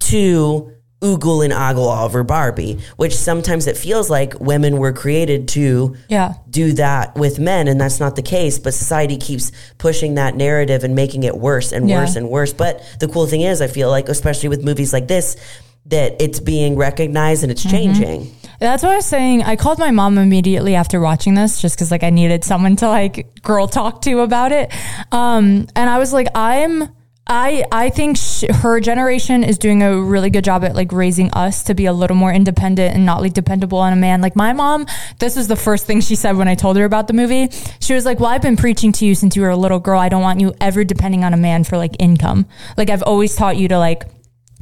to 0.00 0.72
oogle 1.00 1.42
and 1.42 1.52
ogle 1.52 1.88
over 1.88 2.22
Barbie, 2.22 2.78
which 2.96 3.16
sometimes 3.16 3.66
it 3.66 3.76
feels 3.76 4.10
like 4.10 4.38
women 4.38 4.76
were 4.76 4.92
created 4.92 5.48
to 5.48 5.96
yeah 6.08 6.34
do 6.50 6.72
that 6.74 7.14
with 7.14 7.38
men 7.38 7.68
and 7.68 7.80
that's 7.80 8.00
not 8.00 8.16
the 8.16 8.22
case 8.22 8.58
but 8.58 8.74
society 8.74 9.16
keeps 9.16 9.50
pushing 9.78 10.16
that 10.16 10.34
narrative 10.36 10.84
and 10.84 10.94
making 10.94 11.22
it 11.22 11.34
worse 11.38 11.72
and 11.72 11.88
Yeah. 11.88 12.00
worse 12.00 12.16
and 12.16 12.28
worse 12.28 12.52
but 12.52 12.82
the 12.98 13.08
cool 13.08 13.26
thing 13.26 13.40
is 13.42 13.62
i 13.62 13.66
feel 13.66 13.88
like 13.88 14.08
especially 14.10 14.50
with 14.50 14.62
movies 14.62 14.92
like 14.92 15.08
this 15.08 15.36
that 15.86 16.20
it's 16.20 16.38
being 16.40 16.76
recognized 16.76 17.44
and 17.44 17.50
it's 17.52 17.64
Mm-hmm. 17.64 17.76
changing 17.76 18.36
That's 18.60 18.82
what 18.82 18.92
I 18.92 18.96
was 18.96 19.06
saying. 19.06 19.42
I 19.42 19.56
called 19.56 19.78
my 19.78 19.90
mom 19.90 20.18
immediately 20.18 20.74
after 20.74 21.00
watching 21.00 21.34
this 21.34 21.62
just 21.62 21.76
because 21.76 21.90
like 21.90 22.02
I 22.02 22.10
needed 22.10 22.44
someone 22.44 22.76
to 22.76 22.88
like 22.88 23.42
girl 23.42 23.66
talk 23.66 24.02
to 24.02 24.20
about 24.20 24.52
it. 24.52 24.70
Um, 25.10 25.66
and 25.74 25.90
I 25.90 25.98
was 25.98 26.12
like, 26.12 26.28
I'm. 26.34 26.88
I, 27.32 27.64
I 27.70 27.90
think 27.90 28.16
sh- 28.16 28.44
her 28.50 28.80
generation 28.80 29.44
is 29.44 29.56
doing 29.56 29.84
a 29.84 30.00
really 30.00 30.30
good 30.30 30.42
job 30.42 30.64
at 30.64 30.74
like 30.74 30.90
raising 30.90 31.30
us 31.30 31.62
to 31.64 31.74
be 31.74 31.86
a 31.86 31.92
little 31.92 32.16
more 32.16 32.32
independent 32.32 32.92
and 32.92 33.06
not 33.06 33.20
like 33.20 33.34
dependable 33.34 33.78
on 33.78 33.92
a 33.92 33.96
man. 33.96 34.20
Like 34.20 34.34
my 34.34 34.52
mom, 34.52 34.86
this 35.20 35.36
was 35.36 35.46
the 35.46 35.54
first 35.54 35.86
thing 35.86 36.00
she 36.00 36.16
said 36.16 36.36
when 36.36 36.48
I 36.48 36.56
told 36.56 36.76
her 36.76 36.84
about 36.84 37.06
the 37.06 37.12
movie. 37.12 37.48
She 37.78 37.94
was 37.94 38.04
like, 38.04 38.18
"Well, 38.18 38.30
I've 38.30 38.42
been 38.42 38.56
preaching 38.56 38.90
to 38.92 39.06
you 39.06 39.14
since 39.14 39.36
you 39.36 39.42
were 39.42 39.50
a 39.50 39.56
little 39.56 39.78
girl. 39.78 40.00
I 40.00 40.08
don't 40.08 40.22
want 40.22 40.40
you 40.40 40.54
ever 40.60 40.82
depending 40.82 41.22
on 41.22 41.32
a 41.32 41.36
man 41.36 41.62
for 41.62 41.76
like 41.76 41.94
income. 42.00 42.46
Like 42.76 42.90
I've 42.90 43.04
always 43.04 43.36
taught 43.36 43.56
you 43.56 43.68
to 43.68 43.78
like 43.78 44.06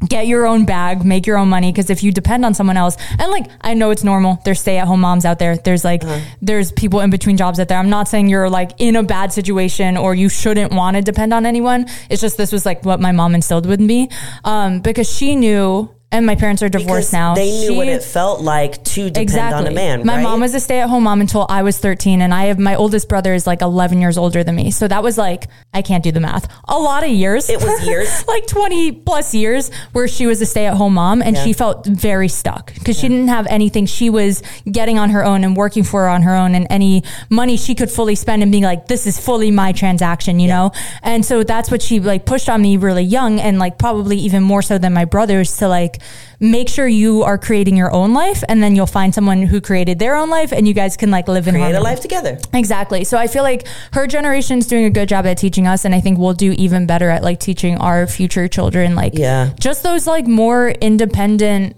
get 0.06 0.26
your 0.26 0.46
own 0.46 0.64
bag, 0.64 1.04
make 1.04 1.26
your 1.26 1.38
own 1.38 1.48
money. 1.48 1.72
Cause 1.72 1.90
if 1.90 2.02
you 2.02 2.12
depend 2.12 2.44
on 2.44 2.54
someone 2.54 2.76
else, 2.76 2.96
and 3.18 3.30
like, 3.30 3.50
I 3.60 3.74
know 3.74 3.90
it's 3.90 4.04
normal. 4.04 4.40
There's 4.44 4.60
stay 4.60 4.78
at 4.78 4.86
home 4.86 5.00
moms 5.00 5.24
out 5.24 5.38
there. 5.38 5.56
There's 5.56 5.84
like, 5.84 6.02
there's 6.40 6.72
people 6.72 7.00
in 7.00 7.10
between 7.10 7.36
jobs 7.36 7.58
out 7.58 7.68
there. 7.68 7.78
I'm 7.78 7.90
not 7.90 8.08
saying 8.08 8.28
you're 8.28 8.50
like 8.50 8.72
in 8.78 8.96
a 8.96 9.02
bad 9.02 9.32
situation 9.32 9.96
or 9.96 10.14
you 10.14 10.28
shouldn't 10.28 10.72
want 10.72 10.96
to 10.96 11.02
depend 11.02 11.34
on 11.34 11.46
anyone. 11.46 11.86
It's 12.10 12.20
just 12.20 12.36
this 12.36 12.52
was 12.52 12.64
like 12.64 12.84
what 12.84 13.00
my 13.00 13.12
mom 13.12 13.34
instilled 13.34 13.66
with 13.66 13.80
me. 13.80 14.08
Um, 14.44 14.80
because 14.80 15.10
she 15.10 15.36
knew, 15.36 15.90
and 16.10 16.24
my 16.24 16.34
parents 16.36 16.62
are 16.62 16.68
divorced 16.68 17.10
Because 17.10 17.12
now. 17.12 17.34
They 17.34 17.50
knew 17.50 17.74
what 17.74 17.86
it 17.88 18.02
felt 18.02 18.40
like 18.40 18.82
to 18.84 19.10
depend 19.10 19.54
on 19.54 19.66
a 19.66 19.70
man. 19.70 20.06
my 20.06 20.16
right? 20.16 20.22
mom 20.22 20.40
was 20.40 20.54
a 20.54 20.60
stay 20.60 20.80
at 20.80 20.88
home 20.88 21.02
mom 21.04 21.20
until 21.20 21.44
I 21.48 21.62
was 21.62 21.78
13, 21.78 22.22
and 22.22 22.32
I 22.32 22.44
have 22.46 22.58
my 22.58 22.74
oldest 22.76 23.08
brother 23.08 23.34
is 23.34 23.46
like 23.46 23.60
11 23.60 24.00
years 24.00 24.16
older 24.16 24.42
than 24.42 24.56
me. 24.56 24.70
So 24.70 24.88
that 24.88 25.02
was 25.02 25.18
like, 25.18 25.48
I 25.74 25.82
can't 25.82 26.02
do 26.02 26.10
the 26.10 26.20
math. 26.20 26.48
A 26.66 26.78
lot 26.78 27.04
of 27.04 27.10
years. 27.10 27.50
It 27.50 27.60
was 27.62 27.86
years. 27.86 28.24
like 28.28 28.46
20 28.46 28.92
plus 28.92 29.34
years 29.34 29.70
where 29.92 30.08
she 30.08 30.26
was 30.26 30.40
a 30.40 30.46
stay 30.46 30.66
at 30.66 30.74
home 30.74 30.94
mom 30.94 31.20
and 31.20 31.36
Yeah. 31.36 31.44
she 31.44 31.52
felt 31.52 31.86
very 31.86 32.28
stuck 32.28 32.72
because 32.74 32.98
she 32.98 33.08
didn't 33.08 33.28
have 33.28 33.46
anything. 33.48 33.84
She 33.86 34.08
was 34.08 34.42
getting 34.70 34.98
on 34.98 35.10
her 35.10 35.24
own 35.24 35.44
and 35.44 35.56
working 35.56 35.84
for 35.84 36.08
on 36.08 36.22
her 36.22 36.34
own, 36.34 36.54
and 36.54 36.66
any 36.70 37.02
money 37.28 37.56
she 37.58 37.74
could 37.74 37.90
fully 37.90 38.14
spend 38.14 38.42
and 38.42 38.50
being 38.50 38.64
like, 38.64 38.86
this 38.86 39.06
is 39.06 39.18
fully 39.18 39.50
my 39.50 39.72
transaction, 39.72 40.40
you 40.40 40.48
know? 40.48 40.72
And 41.02 41.24
so 41.24 41.44
that's 41.44 41.70
what 41.70 41.82
she 41.82 42.00
like 42.00 42.24
pushed 42.24 42.48
on 42.48 42.62
me 42.62 42.76
really 42.78 43.02
young 43.02 43.40
and 43.40 43.58
like 43.58 43.78
probably 43.78 44.16
even 44.18 44.42
more 44.42 44.62
so 44.62 44.78
than 44.78 44.92
my 44.94 45.04
brothers 45.04 45.56
to 45.58 45.68
like, 45.68 45.97
make 46.40 46.68
sure 46.68 46.86
you 46.86 47.22
are 47.22 47.38
creating 47.38 47.76
your 47.76 47.92
own 47.92 48.12
life 48.14 48.44
and 48.48 48.62
then 48.62 48.76
you'll 48.76 48.86
find 48.86 49.14
someone 49.14 49.42
who 49.42 49.60
created 49.60 49.98
their 49.98 50.14
own 50.16 50.30
life 50.30 50.52
and 50.52 50.68
you 50.68 50.74
guys 50.74 50.96
can 50.96 51.10
like 51.10 51.28
live 51.28 51.48
in 51.48 51.54
create 51.54 51.74
a 51.74 51.80
life 51.80 52.00
together. 52.00 52.38
Exactly. 52.52 53.04
So 53.04 53.16
I 53.18 53.26
feel 53.26 53.42
like 53.42 53.66
her 53.92 54.06
generation's 54.06 54.66
doing 54.66 54.84
a 54.84 54.90
good 54.90 55.08
job 55.08 55.26
at 55.26 55.38
teaching 55.38 55.66
us 55.66 55.84
and 55.84 55.94
I 55.94 56.00
think 56.00 56.18
we'll 56.18 56.34
do 56.34 56.52
even 56.52 56.86
better 56.86 57.10
at 57.10 57.22
like 57.22 57.40
teaching 57.40 57.76
our 57.78 58.06
future 58.06 58.46
children 58.48 58.94
like 58.94 59.14
Yeah. 59.16 59.50
just 59.58 59.82
those 59.82 60.06
like 60.06 60.26
more 60.26 60.68
independent 60.70 61.76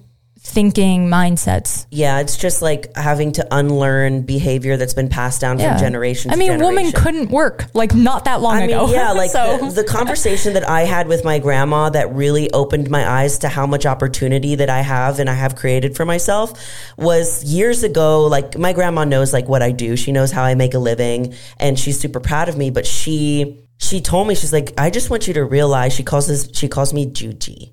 thinking 0.51 1.09
mindsets. 1.09 1.87
Yeah, 1.91 2.21
it's 2.21 2.37
just 2.37 2.63
like 2.63 2.95
having 2.97 3.33
to 3.33 3.47
unlearn 3.51 4.23
behavior 4.23 4.77
that's 4.77 4.95
been 4.95 5.09
passed 5.09 5.41
down 5.41 5.59
from 5.59 5.79
generation 5.79 6.31
I 6.31 6.37
mean, 6.37 6.49
generation. 6.49 6.75
women 6.75 6.93
couldn't 6.93 7.31
work 7.31 7.67
like 7.75 7.95
not 7.95 8.25
that 8.25 8.41
long 8.41 8.57
I 8.57 8.61
mean, 8.67 8.71
ago. 8.71 8.93
yeah, 8.93 9.13
like 9.23 9.31
so 9.31 9.59
the, 9.59 9.83
the 9.83 9.85
conversation 9.85 10.55
that 10.55 10.69
I 10.69 10.83
had 10.83 11.09
with 11.09 11.25
my 11.25 11.39
grandma 11.39 11.91
that 11.91 12.13
really 12.13 12.51
opened 12.53 12.91
my 12.91 13.09
eyes 13.09 13.39
to 13.39 13.49
how 13.49 13.67
much 13.67 13.87
opportunity 13.87 14.57
that 14.57 14.69
I 14.71 14.81
have 14.81 15.19
and 15.21 15.31
I 15.31 15.35
have 15.35 15.57
created 15.57 15.97
for 15.97 16.05
myself 16.05 16.53
was 16.97 17.45
years 17.45 17.83
ago. 17.83 18.27
Like 18.27 18.59
my 18.59 18.73
grandma 18.73 19.05
knows 19.05 19.33
like 19.33 19.49
what 19.49 19.63
I 19.63 19.73
do. 19.73 19.97
She 19.97 20.13
knows 20.13 20.33
how 20.33 20.43
I 20.43 20.55
make 20.55 20.75
a 20.75 20.79
living 20.79 21.35
and 21.59 21.79
she's 21.79 21.99
super 21.99 22.21
proud 22.21 22.49
of 22.49 22.57
me, 22.57 22.71
but 22.71 22.87
she 22.87 23.61
she 23.81 24.01
told 24.01 24.29
me 24.29 24.35
she's 24.35 24.53
like 24.53 24.73
I 24.79 24.91
just 24.91 25.11
want 25.11 25.27
you 25.27 25.35
to 25.35 25.45
realize 25.45 25.95
she 25.95 26.05
calls 26.05 26.29
this 26.29 26.51
she 26.53 26.69
calls 26.69 26.93
me 26.93 27.07
Juji. 27.07 27.73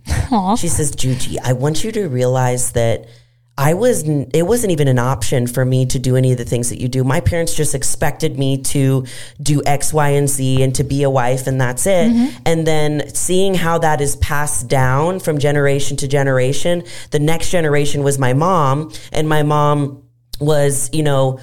She 0.57 0.69
says 0.69 0.95
Juji, 0.95 1.37
I 1.43 1.53
want 1.53 1.83
you 1.83 1.91
to 1.91 2.07
realize 2.07 2.71
that 2.71 3.07
I 3.57 3.73
was 3.73 4.03
it 4.07 4.47
wasn't 4.47 4.71
even 4.71 4.87
an 4.87 4.99
option 4.99 5.47
for 5.47 5.65
me 5.65 5.85
to 5.87 5.99
do 5.99 6.15
any 6.15 6.31
of 6.31 6.37
the 6.37 6.45
things 6.45 6.69
that 6.69 6.79
you 6.79 6.87
do. 6.87 7.03
My 7.03 7.19
parents 7.19 7.55
just 7.55 7.75
expected 7.75 8.39
me 8.39 8.61
to 8.63 9.05
do 9.41 9.61
X, 9.65 9.93
Y, 9.93 10.09
and 10.09 10.29
Z 10.29 10.63
and 10.63 10.73
to 10.75 10.85
be 10.85 11.03
a 11.03 11.09
wife 11.09 11.45
and 11.45 11.59
that's 11.59 11.85
it. 11.85 12.09
Mm-hmm. 12.09 12.37
And 12.45 12.65
then 12.65 13.09
seeing 13.13 13.53
how 13.53 13.79
that 13.79 13.99
is 13.99 14.15
passed 14.15 14.69
down 14.69 15.19
from 15.19 15.39
generation 15.39 15.97
to 15.97 16.07
generation, 16.07 16.83
the 17.11 17.19
next 17.19 17.49
generation 17.49 18.03
was 18.03 18.17
my 18.17 18.31
mom 18.31 18.93
and 19.11 19.27
my 19.27 19.43
mom 19.43 20.03
was, 20.39 20.89
you 20.93 21.03
know, 21.03 21.39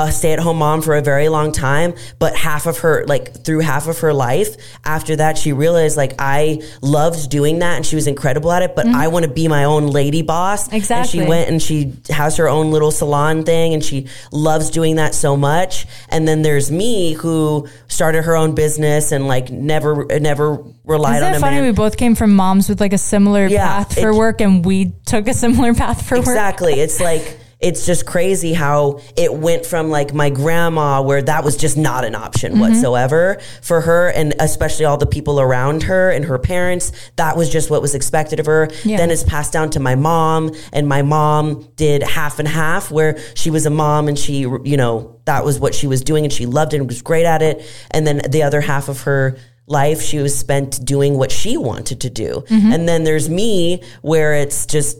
a 0.00 0.12
stay-at-home 0.12 0.56
mom 0.58 0.80
for 0.80 0.94
a 0.96 1.02
very 1.02 1.28
long 1.28 1.50
time 1.52 1.92
but 2.18 2.34
half 2.36 2.66
of 2.66 2.78
her 2.78 3.04
like 3.06 3.44
through 3.44 3.58
half 3.60 3.88
of 3.88 3.98
her 3.98 4.14
life 4.14 4.56
after 4.84 5.16
that 5.16 5.36
she 5.36 5.52
realized 5.52 5.96
like 5.96 6.14
i 6.20 6.62
loved 6.82 7.28
doing 7.30 7.58
that 7.58 7.74
and 7.76 7.84
she 7.84 7.96
was 7.96 8.06
incredible 8.06 8.52
at 8.52 8.62
it 8.62 8.76
but 8.76 8.86
i 8.86 9.08
want 9.08 9.24
to 9.24 9.30
be 9.30 9.48
my 9.48 9.64
own 9.64 9.88
lady 9.88 10.22
boss 10.22 10.62
and 10.64 10.68
Mm-hmm. 10.68 10.76
Exactly. 10.76 11.20
she 11.20 11.26
went 11.28 11.50
and 11.50 11.60
she 11.60 11.94
has 12.10 12.36
her 12.36 12.48
own 12.48 12.70
little 12.70 12.90
salon 12.92 13.42
thing 13.44 13.74
and 13.74 13.84
she 13.84 14.06
loves 14.32 14.70
doing 14.70 14.96
that 14.96 15.14
so 15.14 15.36
much 15.36 15.86
and 16.08 16.26
then 16.28 16.42
there's 16.42 16.70
me 16.70 17.14
who 17.14 17.66
started 17.88 18.22
her 18.22 18.36
own 18.36 18.54
business 18.54 19.10
and 19.12 19.26
like 19.26 19.50
never 19.50 20.04
never 20.20 20.62
relied 20.84 21.16
Isn't 21.16 21.28
on 21.28 21.34
it 21.34 21.40
funny? 21.40 21.56
man 21.56 21.64
We 21.64 21.72
both 21.72 21.96
came 21.96 22.14
from 22.14 22.36
moms 22.36 22.68
with 22.68 22.80
like 22.80 22.92
a 22.92 22.98
similar 22.98 23.46
Yeah, 23.48 23.66
path 23.84 23.98
for 24.00 24.10
it- 24.10 24.14
work, 24.14 24.40
and 24.40 24.64
we 24.64 24.92
took 25.06 25.26
a 25.28 25.34
similar 25.34 25.74
path 25.74 26.06
for 26.08 26.16
work. 26.16 26.26
Exactly. 26.28 26.74
It's 26.80 27.00
like 27.00 27.38
it's 27.60 27.84
just 27.86 28.06
crazy 28.06 28.52
how 28.52 29.00
it 29.16 29.34
went 29.34 29.66
from 29.66 29.90
like 29.90 30.14
my 30.14 30.30
grandma 30.30 31.02
where 31.02 31.20
that 31.22 31.42
was 31.42 31.56
just 31.56 31.76
not 31.76 32.04
an 32.04 32.14
option 32.14 32.52
Mm-hmm. 32.52 32.60
whatsoever 32.60 33.38
for 33.62 33.80
her 33.80 34.08
and 34.10 34.32
especially 34.38 34.84
all 34.84 34.96
the 34.96 35.06
people 35.06 35.40
around 35.40 35.82
her 35.84 36.10
and 36.10 36.24
her 36.26 36.38
parents 36.38 36.92
that 37.16 37.36
was 37.36 37.50
just 37.50 37.68
what 37.68 37.82
was 37.82 37.94
expected 37.96 38.38
of 38.40 38.46
her 38.46 38.68
Yeah. 38.84 38.96
then 38.96 39.10
it's 39.10 39.24
passed 39.24 39.52
down 39.52 39.70
to 39.70 39.80
my 39.80 39.96
mom 39.96 40.52
and 40.72 40.88
my 40.88 41.02
mom 41.02 41.68
did 41.76 42.02
half 42.04 42.38
and 42.38 42.46
half 42.46 42.90
where 42.92 43.18
she 43.34 43.50
was 43.50 43.66
a 43.66 43.70
mom 43.70 44.06
and 44.08 44.16
she 44.18 44.38
you 44.40 44.76
know 44.76 45.20
that 45.24 45.44
was 45.44 45.58
what 45.58 45.74
she 45.74 45.86
was 45.88 46.02
doing 46.02 46.24
and 46.24 46.32
she 46.32 46.46
loved 46.46 46.74
it 46.74 46.76
and 46.78 46.86
was 46.88 47.02
great 47.02 47.26
at 47.26 47.42
it 47.42 47.62
and 47.90 48.06
then 48.06 48.18
the 48.30 48.44
other 48.44 48.60
half 48.60 48.88
of 48.88 49.02
her 49.02 49.36
life 49.66 50.00
she 50.00 50.18
was 50.18 50.38
spent 50.38 50.82
doing 50.84 51.18
what 51.18 51.30
she 51.32 51.56
wanted 51.56 52.00
to 52.02 52.08
do 52.10 52.44
Mm-hmm. 52.48 52.72
and 52.72 52.88
then 52.88 53.04
there's 53.04 53.28
me 53.28 53.82
where 54.00 54.34
it's 54.34 54.64
just 54.64 54.96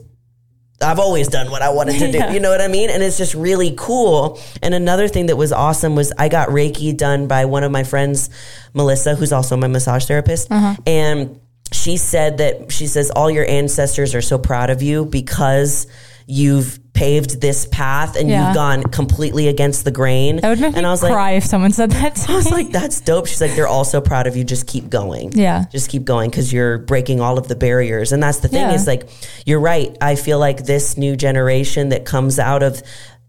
I've 0.81 0.99
always 0.99 1.27
done 1.27 1.51
what 1.51 1.61
I 1.61 1.69
wanted 1.69 1.99
to 1.99 2.11
do. 2.11 2.17
Yeah. 2.17 2.31
You 2.31 2.39
know 2.39 2.49
what 2.49 2.61
I 2.61 2.67
mean? 2.67 2.89
And 2.89 3.03
it's 3.03 3.17
just 3.17 3.33
really 3.33 3.73
cool. 3.77 4.39
And 4.61 4.73
another 4.73 5.07
thing 5.07 5.25
that 5.27 5.35
was 5.35 5.51
awesome 5.51 5.95
was 5.95 6.13
I 6.17 6.29
got 6.29 6.49
Reiki 6.49 6.95
done 6.95 7.27
by 7.27 7.45
one 7.45 7.63
of 7.63 7.71
my 7.71 7.83
friends, 7.83 8.29
Melissa, 8.73 9.15
who's 9.15 9.33
also 9.33 9.57
my 9.57 9.67
massage 9.67 10.05
therapist. 10.05 10.51
Uh-huh. 10.51 10.75
And 10.85 11.39
she 11.71 11.97
said 11.97 12.37
that 12.39 12.71
she 12.71 12.87
says 12.87 13.11
all 13.11 13.29
your 13.29 13.45
ancestors 13.45 14.15
are 14.15 14.21
so 14.21 14.37
proud 14.37 14.69
of 14.69 14.81
you 14.81 15.05
because 15.05 15.87
you've 16.25 16.78
paved 16.99 17.39
this 17.41 17.65
path 17.71 18.15
and 18.17 18.27
Yeah. 18.29 18.47
you've 18.47 18.55
gone 18.55 18.83
completely 18.83 19.47
against 19.47 19.85
the 19.85 19.91
grain. 19.91 20.37
That 20.37 20.49
would 20.49 20.59
make 20.59 20.75
and 20.75 20.83
me 20.83 20.85
I 20.85 20.91
was 20.91 21.01
like, 21.01 21.13
cry 21.13 21.31
if 21.31 21.45
someone 21.45 21.71
said 21.71 21.91
that 21.91 22.15
to 22.15 22.31
I 22.31 22.35
was 22.35 22.51
like, 22.51 22.71
that's 22.71 22.99
dope. 23.01 23.27
She's 23.27 23.39
like, 23.41 23.55
they're 23.55 23.67
all 23.67 23.85
so 23.85 24.01
proud 24.01 24.27
of 24.27 24.35
you. 24.35 24.43
Just 24.43 24.67
keep 24.67 24.89
going. 24.89 25.31
Yeah. 25.31 25.65
Just 25.71 25.89
keep 25.89 26.03
going 26.03 26.29
because 26.29 26.51
you're 26.51 26.77
breaking 26.79 27.21
all 27.21 27.37
of 27.37 27.47
the 27.47 27.55
barriers. 27.55 28.11
And 28.11 28.21
that's 28.21 28.39
the 28.39 28.47
thing 28.49 28.61
Yeah. 28.61 28.73
is 28.73 28.85
like, 28.85 29.07
you're 29.45 29.61
right. 29.61 29.95
I 30.01 30.15
feel 30.15 30.39
like 30.39 30.65
this 30.65 30.97
new 30.97 31.15
generation 31.15 31.89
that 31.89 32.03
comes 32.05 32.37
out 32.37 32.63
of 32.63 32.83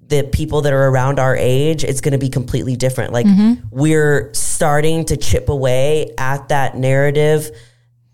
the 0.08 0.24
people 0.24 0.62
that 0.62 0.72
are 0.72 0.88
around 0.88 1.20
our 1.20 1.36
age, 1.36 1.84
it's 1.84 2.00
going 2.00 2.12
to 2.12 2.18
be 2.18 2.28
completely 2.28 2.74
different. 2.74 3.12
Like, 3.12 3.26
Mm-hmm. 3.26 3.68
we're 3.70 4.34
starting 4.34 5.04
to 5.04 5.16
chip 5.16 5.48
away 5.48 6.12
at 6.18 6.48
that 6.48 6.76
narrative 6.76 7.50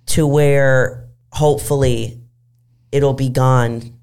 to 0.08 0.26
where 0.26 1.08
hopefully 1.32 2.20
it'll 2.92 3.14
be 3.14 3.30
gone 3.30 3.94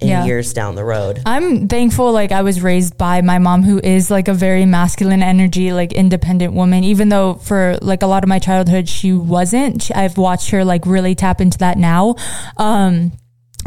in 0.00 0.08
Yeah. 0.08 0.24
years 0.24 0.52
down 0.52 0.74
the 0.76 0.84
road. 0.84 1.20
I'm 1.26 1.66
thankful 1.68 2.12
like 2.12 2.30
I 2.32 2.42
was 2.42 2.60
raised 2.62 2.96
by 2.96 3.20
my 3.20 3.38
mom 3.38 3.62
who 3.64 3.80
is 3.82 4.10
like 4.10 4.28
a 4.28 4.34
very 4.34 4.64
masculine 4.64 5.22
energy 5.22 5.72
like 5.72 5.92
independent 5.92 6.52
woman 6.54 6.84
even 6.84 7.08
though 7.08 7.34
for 7.34 7.76
like 7.82 8.02
a 8.02 8.06
lot 8.06 8.22
of 8.22 8.28
my 8.28 8.38
childhood 8.38 8.88
she 8.88 9.12
wasn't 9.12 9.90
I've 9.94 10.16
watched 10.16 10.50
her 10.50 10.64
like 10.64 10.86
really 10.86 11.14
tap 11.14 11.40
into 11.40 11.58
that 11.58 11.78
now 11.78 12.14
um 12.58 13.12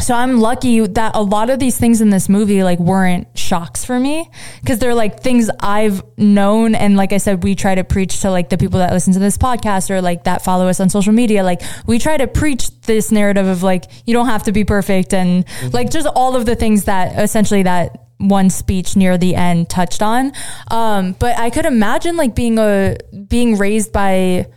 so 0.01 0.15
I'm 0.15 0.39
lucky 0.39 0.85
that 0.85 1.15
a 1.15 1.21
lot 1.21 1.49
of 1.49 1.59
these 1.59 1.77
things 1.77 2.01
in 2.01 2.09
this 2.09 2.27
movie 2.27 2.63
like 2.63 2.79
weren't 2.79 3.27
shocks 3.37 3.85
for 3.85 3.99
me 3.99 4.29
because 4.61 4.79
they're 4.79 4.95
like 4.95 5.21
things 5.21 5.49
I've 5.59 6.03
known 6.17 6.75
and 6.75 6.97
like 6.97 7.13
I 7.13 7.17
said 7.17 7.43
we 7.43 7.55
try 7.55 7.75
to 7.75 7.83
preach 7.83 8.21
to 8.21 8.31
like 8.31 8.49
the 8.49 8.57
people 8.57 8.79
that 8.79 8.91
listen 8.91 9.13
to 9.13 9.19
this 9.19 9.37
podcast 9.37 9.89
or 9.89 10.01
like 10.01 10.25
that 10.25 10.43
follow 10.43 10.67
us 10.67 10.79
on 10.79 10.89
social 10.89 11.13
media 11.13 11.43
like 11.43 11.61
we 11.85 11.99
try 11.99 12.17
to 12.17 12.27
preach 12.27 12.69
this 12.81 13.11
narrative 13.11 13.47
of 13.47 13.63
like 13.63 13.85
you 14.05 14.13
don't 14.13 14.27
have 14.27 14.43
to 14.43 14.51
be 14.51 14.63
perfect 14.63 15.13
and 15.13 15.45
like 15.73 15.89
just 15.89 16.07
all 16.15 16.35
of 16.35 16.45
the 16.45 16.55
things 16.55 16.85
that 16.85 17.17
essentially 17.19 17.63
that 17.63 18.07
one 18.17 18.49
speech 18.49 18.95
near 18.95 19.17
the 19.17 19.35
end 19.35 19.69
touched 19.69 20.01
on. 20.01 20.31
Um 20.69 21.15
but 21.19 21.37
I 21.37 21.49
could 21.49 21.65
imagine 21.65 22.17
like 22.17 22.35
being 22.35 22.59
a 22.59 22.97
being 23.27 23.57
raised 23.57 23.91
by 23.91 24.47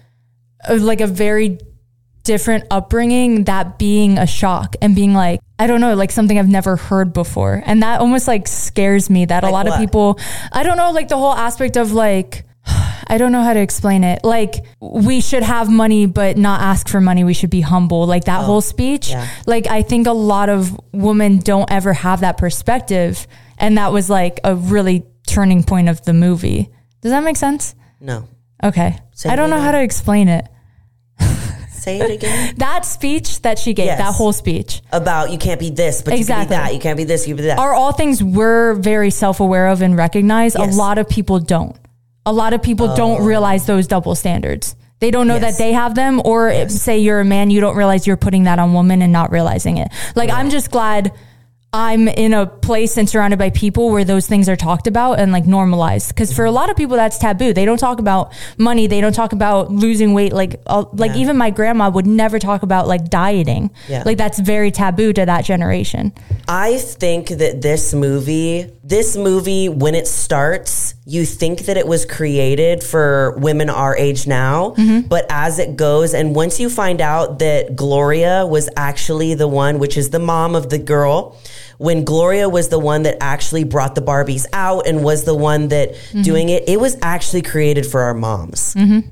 uh, 0.68 0.76
like 0.80 1.00
a 1.00 1.06
very 1.06 1.58
different 2.24 2.64
upbringing 2.70 3.44
that 3.44 3.78
being 3.78 4.18
a 4.18 4.26
shock 4.26 4.76
and 4.82 4.96
being 4.96 5.14
like 5.14 5.40
I 5.58 5.66
don't 5.66 5.80
know 5.80 5.94
like 5.94 6.10
something 6.10 6.38
I've 6.38 6.48
never 6.48 6.76
heard 6.76 7.12
before. 7.12 7.62
And 7.64 7.82
that 7.82 8.00
almost 8.00 8.26
like 8.26 8.48
scares 8.48 9.08
me 9.08 9.26
that 9.26 9.44
a 9.44 9.50
lot 9.50 9.66
what? 9.66 9.74
of 9.74 9.80
people 9.80 10.18
I 10.50 10.62
don't 10.62 10.76
know 10.76 10.90
like 10.90 11.08
the 11.08 11.18
whole 11.18 11.34
aspect 11.34 11.76
of 11.76 11.92
like 11.92 12.44
I 13.06 13.18
don't 13.18 13.32
know 13.32 13.42
how 13.42 13.52
to 13.52 13.60
explain 13.60 14.02
it. 14.02 14.24
Like 14.24 14.64
we 14.80 15.20
should 15.20 15.42
have 15.42 15.70
money 15.70 16.06
but 16.06 16.38
not 16.38 16.62
ask 16.62 16.88
for 16.88 17.00
money. 17.00 17.22
We 17.22 17.34
should 17.34 17.50
be 17.50 17.60
humble. 17.60 18.06
Like 18.06 18.24
that 18.24 18.40
oh, 18.40 18.44
whole 18.44 18.60
speech. 18.62 19.10
yeah. 19.10 19.28
like 19.46 19.66
I 19.66 19.82
think 19.82 20.06
a 20.06 20.12
lot 20.12 20.48
of 20.48 20.78
women 20.92 21.38
don't 21.38 21.70
ever 21.70 21.92
have 21.92 22.20
that 22.20 22.38
perspective. 22.38 23.26
And 23.58 23.76
that 23.78 23.92
was 23.92 24.08
like 24.08 24.40
a 24.42 24.56
really 24.56 25.04
turning 25.26 25.62
point 25.62 25.88
of 25.90 26.02
the 26.02 26.14
movie. 26.14 26.70
Does 27.02 27.12
that 27.12 27.22
make 27.22 27.36
sense? 27.36 27.74
No. 28.00 28.26
okay. 28.62 28.98
Say 29.12 29.28
I 29.28 29.36
don't 29.36 29.50
know 29.50 29.60
how 29.60 29.72
to 29.72 29.82
explain 29.82 30.28
it 30.28 30.48
Say 31.84 32.00
it 32.00 32.10
again. 32.10 32.54
that 32.58 32.84
speech 32.86 33.42
that 33.42 33.58
she 33.58 33.74
gave 33.74 33.86
Yes. 33.86 33.98
that 33.98 34.14
whole 34.14 34.32
speech 34.32 34.80
About 34.90 35.30
you 35.30 35.38
can't 35.38 35.60
be 35.60 35.68
this, 35.70 36.00
but 36.02 36.18
you 36.18 36.24
can 36.24 36.44
be 36.46 36.48
that. 36.48 36.72
You 36.72 36.80
can't 36.80 36.96
be 36.96 37.04
this, 37.04 37.28
you 37.28 37.34
can 37.34 37.42
be 37.44 37.48
that. 37.48 37.58
are 37.58 37.74
all 37.74 37.92
things 37.92 38.22
we're 38.22 38.72
very 38.74 39.10
self-aware 39.10 39.68
of 39.68 39.82
and 39.82 39.94
recognize 39.96 40.56
Yes. 40.58 40.74
a 40.74 40.78
lot 40.78 40.96
of 40.98 41.08
people 41.08 41.38
don't 41.40 41.76
a 42.26 42.32
lot 42.32 42.54
of 42.54 42.62
people 42.62 42.96
don't 42.96 43.20
oh. 43.20 43.24
realize 43.26 43.66
those 43.66 43.86
double 43.86 44.14
standards 44.14 44.74
They 45.00 45.10
don't 45.10 45.26
know 45.26 45.34
Yes. 45.36 45.58
that 45.58 45.62
they 45.62 45.72
have 45.74 45.94
them, 45.94 46.22
or 46.24 46.48
if, 46.48 46.70
say 46.70 46.98
you're 47.00 47.20
a 47.20 47.24
man, 47.24 47.50
you 47.50 47.60
don't 47.60 47.76
realize 47.76 48.06
you're 48.06 48.16
putting 48.16 48.44
that 48.44 48.58
on 48.58 48.72
women 48.72 49.02
and 49.02 49.12
not 49.12 49.30
realizing 49.30 49.76
it. 49.76 49.88
Like 50.14 50.30
I'm 50.30 50.48
just 50.48 50.70
glad 50.70 51.12
I'm 51.74 52.06
in 52.06 52.32
a 52.34 52.46
place 52.46 52.96
and 52.96 53.10
surrounded 53.10 53.36
by 53.36 53.50
people 53.50 53.90
where 53.90 54.04
those 54.04 54.28
things 54.28 54.48
are 54.48 54.54
talked 54.54 54.86
about 54.86 55.18
and 55.18 55.32
like 55.32 55.44
normalized. 55.44 56.08
Because 56.14 56.32
for 56.32 56.44
a 56.44 56.52
lot 56.52 56.70
of 56.70 56.76
people, 56.76 56.96
that's 56.96 57.18
taboo. 57.18 57.52
They 57.52 57.64
don't 57.64 57.78
talk 57.78 57.98
about 57.98 58.32
money. 58.56 58.86
They 58.86 59.00
don't 59.00 59.12
talk 59.12 59.32
about 59.32 59.72
losing 59.72 60.14
weight. 60.14 60.32
Like, 60.32 60.60
uh, 60.68 60.84
like 60.92 61.10
Yeah. 61.16 61.22
even 61.22 61.36
my 61.36 61.50
grandma 61.50 61.90
would 61.90 62.06
never 62.06 62.38
talk 62.38 62.62
about 62.62 62.86
like 62.86 63.10
dieting. 63.10 63.72
Yeah. 63.88 64.04
Like 64.06 64.18
that's 64.18 64.38
very 64.38 64.70
taboo 64.70 65.12
to 65.14 65.26
that 65.26 65.44
generation. 65.44 66.12
I 66.46 66.78
think 66.78 67.28
that 67.30 67.60
this 67.60 67.92
movie, 67.92 68.70
this 68.86 69.16
movie, 69.16 69.70
when 69.70 69.94
it 69.94 70.06
starts, 70.06 70.94
you 71.06 71.24
think 71.24 71.60
that 71.60 71.78
it 71.78 71.86
was 71.86 72.04
created 72.04 72.84
for 72.84 73.34
women 73.38 73.70
our 73.70 73.96
age 73.96 74.26
now. 74.26 74.74
Mm-hmm. 74.76 75.08
But 75.08 75.24
as 75.30 75.58
it 75.58 75.76
goes, 75.76 76.12
and 76.12 76.36
once 76.36 76.60
you 76.60 76.68
find 76.68 77.00
out 77.00 77.38
that 77.38 77.74
Gloria 77.74 78.46
was 78.46 78.68
actually 78.76 79.32
the 79.32 79.48
one, 79.48 79.78
which 79.78 79.96
is 79.96 80.10
the 80.10 80.18
mom 80.18 80.54
of 80.54 80.68
the 80.68 80.78
girl, 80.78 81.40
when 81.78 82.04
Gloria 82.04 82.48
was 82.48 82.68
the 82.68 82.78
one 82.78 83.04
that 83.04 83.16
actually 83.22 83.64
brought 83.64 83.94
the 83.94 84.02
Barbies 84.02 84.44
out 84.52 84.86
and 84.86 85.02
was 85.02 85.24
the 85.24 85.34
one 85.34 85.68
that 85.68 85.92
mm-hmm. 85.92 86.22
doing 86.22 86.48
it, 86.50 86.68
it 86.68 86.78
was 86.78 86.96
actually 87.00 87.42
created 87.42 87.86
for 87.86 88.02
our 88.02 88.14
moms. 88.14 88.74
Mm-hmm. 88.74 89.08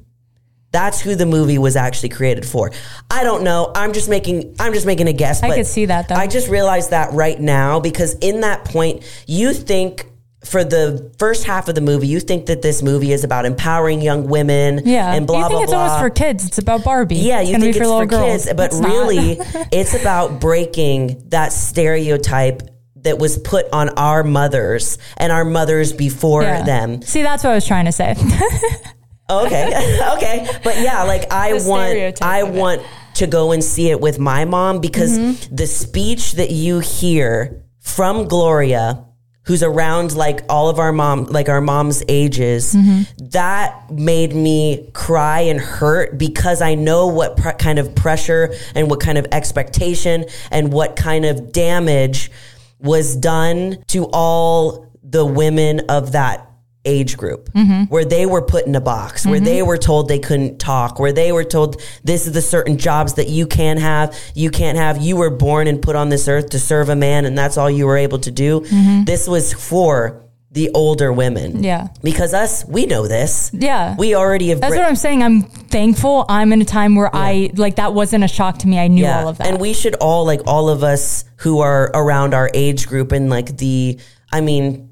That's 0.73 1.01
who 1.01 1.15
the 1.15 1.27
movie 1.27 1.59
was 1.59 1.77
actually 1.77 2.09
created 2.09 2.45
for. 2.47 2.73
I 3.11 3.25
don't 3.25 3.45
know. 3.45 3.71
I'm 3.75 3.93
just 3.93 4.09
making 4.09 4.57
I'm 4.59 4.73
just 4.73 4.87
making 4.87 5.07
a 5.09 5.13
guess. 5.13 5.43
I 5.43 5.55
could 5.55 5.67
see 5.67 5.85
that, 5.87 6.09
though. 6.09 6.15
I 6.15 6.27
just 6.27 6.49
realized 6.49 6.91
that 6.91 7.13
right 7.13 7.39
now 7.39 7.79
because 7.79 8.15
in 8.15 8.41
that 8.41 8.65
point, 8.65 9.05
you 9.27 9.53
think 9.53 10.07
for 10.45 10.65
the 10.65 11.13
first 11.21 11.45
half 11.45 11.69
of 11.69 11.77
the 11.77 11.81
movie, 11.81 12.09
you 12.09 12.19
think 12.19 12.47
that 12.47 12.63
this 12.63 12.83
movie 12.83 13.13
is 13.13 13.23
about 13.23 13.45
empowering 13.45 14.01
young 14.01 14.27
women 14.27 14.81
Yeah. 14.85 15.13
and 15.15 15.25
blah 15.25 15.37
blah. 15.37 15.43
you 15.43 15.49
think 15.49 15.57
blah 15.57 15.63
it's 15.63 15.73
blah. 15.73 15.83
almost 15.83 16.01
for 16.01 16.11
kids. 16.11 16.47
It's 16.47 16.59
about 16.59 16.83
Barbie. 16.85 17.17
yeah, 17.17 17.41
you 17.43 17.53
gonna 17.53 17.65
think 17.65 17.75
be 17.75 17.79
for 17.79 17.83
it's 17.85 17.91
little 17.91 18.01
for 18.01 18.07
girls. 18.07 18.45
kids, 18.47 18.55
but 18.57 18.71
It's 18.73 18.81
really, 18.81 19.39
it's 19.73 19.95
about 19.95 20.41
breaking 20.41 21.23
that 21.29 21.53
stereotype 21.53 22.63
that 22.97 23.19
was 23.19 23.37
put 23.39 23.67
on 23.73 23.91
our 23.91 24.25
mothers 24.25 24.97
and 25.17 25.31
our 25.33 25.45
mothers 25.45 25.93
before 25.93 26.43
Yeah. 26.43 26.63
them. 26.63 27.03
See, 27.03 27.23
that's 27.23 27.45
what 27.45 27.51
I 27.51 27.55
was 27.55 27.67
trying 27.67 27.85
to 27.85 27.93
say. 27.93 28.15
Okay. 29.47 29.99
okay. 30.17 30.47
But 30.65 30.79
yeah, 30.81 31.03
like 31.05 31.33
I 31.33 31.59
The 31.59 31.69
want 31.69 32.23
I 32.23 32.43
want 32.45 32.83
to 33.15 33.27
go 33.27 33.53
and 33.53 33.63
see 33.63 33.91
it 33.91 34.01
with 34.01 34.19
my 34.19 34.45
mom 34.45 34.81
because 34.81 35.19
Mm-hmm. 35.19 35.55
the 35.55 35.67
speech 35.67 36.33
that 36.33 36.51
you 36.51 36.79
hear 36.81 37.63
from 37.81 38.27
Gloria 38.29 39.05
who's 39.45 39.63
around 39.65 40.15
like 40.15 40.41
all 40.49 40.69
of 40.69 40.79
our 40.79 40.93
mom 40.93 41.25
like 41.25 41.49
our 41.49 41.61
mom's 41.61 42.03
ages 42.09 42.75
Mm-hmm. 42.75 43.27
that 43.31 43.91
made 43.91 44.33
me 44.35 44.89
cry 44.95 45.41
and 45.41 45.59
hurt 45.61 46.17
because 46.17 46.63
I 46.63 46.75
know 46.77 47.09
what 47.09 47.37
pre- 47.37 47.53
kind 47.55 47.79
of 47.81 47.93
pressure 47.95 48.55
and 48.77 48.89
what 48.89 49.01
kind 49.01 49.19
of 49.19 49.27
expectation 49.33 50.27
and 50.53 50.73
what 50.73 50.95
kind 50.95 51.25
of 51.25 51.51
damage 51.53 52.31
was 52.79 53.17
done 53.17 53.83
to 53.89 54.05
all 54.13 54.87
the 55.03 55.27
women 55.27 55.81
of 55.89 56.13
that 56.13 56.49
age 56.85 57.17
group 57.17 57.49
Mm-hmm. 57.53 57.85
where 57.85 58.05
they 58.05 58.27
were 58.27 58.43
put 58.43 58.67
in 58.67 58.75
a 58.75 58.81
box 58.81 59.25
where 59.27 59.39
they 59.41 59.63
were 59.63 59.79
told 59.79 60.09
they 60.09 60.19
couldn't 60.19 60.59
talk 60.59 60.99
where 60.99 61.13
they 61.13 61.31
were 61.31 61.45
told 61.45 61.81
this 62.03 62.27
is 62.27 62.33
the 62.33 62.43
certain 62.43 62.77
jobs 62.77 63.15
that 63.15 63.29
you 63.29 63.47
can 63.47 63.77
have 63.79 64.17
you 64.35 64.51
can't 64.51 64.77
have 64.79 65.01
you 65.01 65.15
were 65.17 65.31
born 65.31 65.69
and 65.69 65.81
put 65.81 65.95
on 65.95 66.09
this 66.09 66.27
earth 66.27 66.51
to 66.51 66.59
serve 66.59 66.89
a 66.89 66.97
man 66.97 67.25
and 67.25 67.39
that's 67.39 67.57
all 67.57 67.71
you 67.71 67.87
were 67.87 67.97
able 67.97 68.19
to 68.19 68.31
do 68.33 68.61
this 69.05 69.29
was 69.29 69.53
for 69.53 70.19
the 70.51 70.71
older 70.75 71.13
women 71.13 71.53
Mm-hmm. 71.53 71.65
Yeah. 71.65 71.89
because 72.03 72.35
us 72.35 72.65
we 72.67 72.87
know 72.87 73.07
this 73.07 73.51
Yeah. 73.55 73.95
we 73.97 74.15
already 74.17 74.49
have 74.49 74.61
That's 74.61 74.73
writ- 74.73 74.81
what 74.81 74.89
I'm 74.89 74.97
saying. 74.97 75.23
I'm 75.23 75.43
thankful 75.43 76.27
I'm 76.29 76.53
in 76.53 76.61
a 76.61 76.65
time 76.67 76.95
where 76.95 77.11
I 77.15 77.51
like 77.55 77.77
that 77.77 77.95
wasn't 77.95 78.25
a 78.25 78.29
shock 78.29 78.59
to 78.59 78.69
me. 78.69 78.79
I 78.79 78.89
knew 78.89 79.07
all 79.07 79.29
of 79.29 79.39
that. 79.39 79.47
And 79.47 79.61
we 79.61 79.73
should 79.73 79.95
all 79.95 80.27
like 80.27 80.41
all 80.47 80.69
of 80.69 80.83
us 80.83 81.25
who 81.37 81.61
are 81.61 81.91
around 81.95 82.35
our 82.35 82.51
age 82.53 82.87
group 82.89 83.13
and 83.13 83.31
like 83.31 83.57
the 83.57 83.99
I 84.33 84.41
mean 84.43 84.92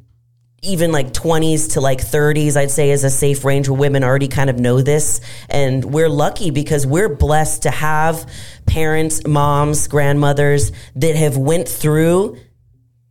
even 0.62 0.92
like 0.92 1.12
20s 1.12 1.72
to 1.72 1.80
like 1.80 2.00
30s 2.00 2.56
I'd 2.56 2.70
say 2.70 2.90
is 2.90 3.04
a 3.04 3.10
safe 3.10 3.44
range 3.44 3.68
where 3.68 3.78
women 3.78 4.04
already 4.04 4.28
kind 4.28 4.50
of 4.50 4.58
know 4.58 4.82
this 4.82 5.20
and 5.48 5.84
we're 5.84 6.10
lucky 6.10 6.50
because 6.50 6.86
we're 6.86 7.08
blessed 7.08 7.62
to 7.62 7.70
have 7.70 8.30
parents, 8.66 9.26
moms, 9.26 9.88
grandmothers 9.88 10.72
that 10.96 11.16
have 11.16 11.36
went 11.36 11.68
through 11.68 12.36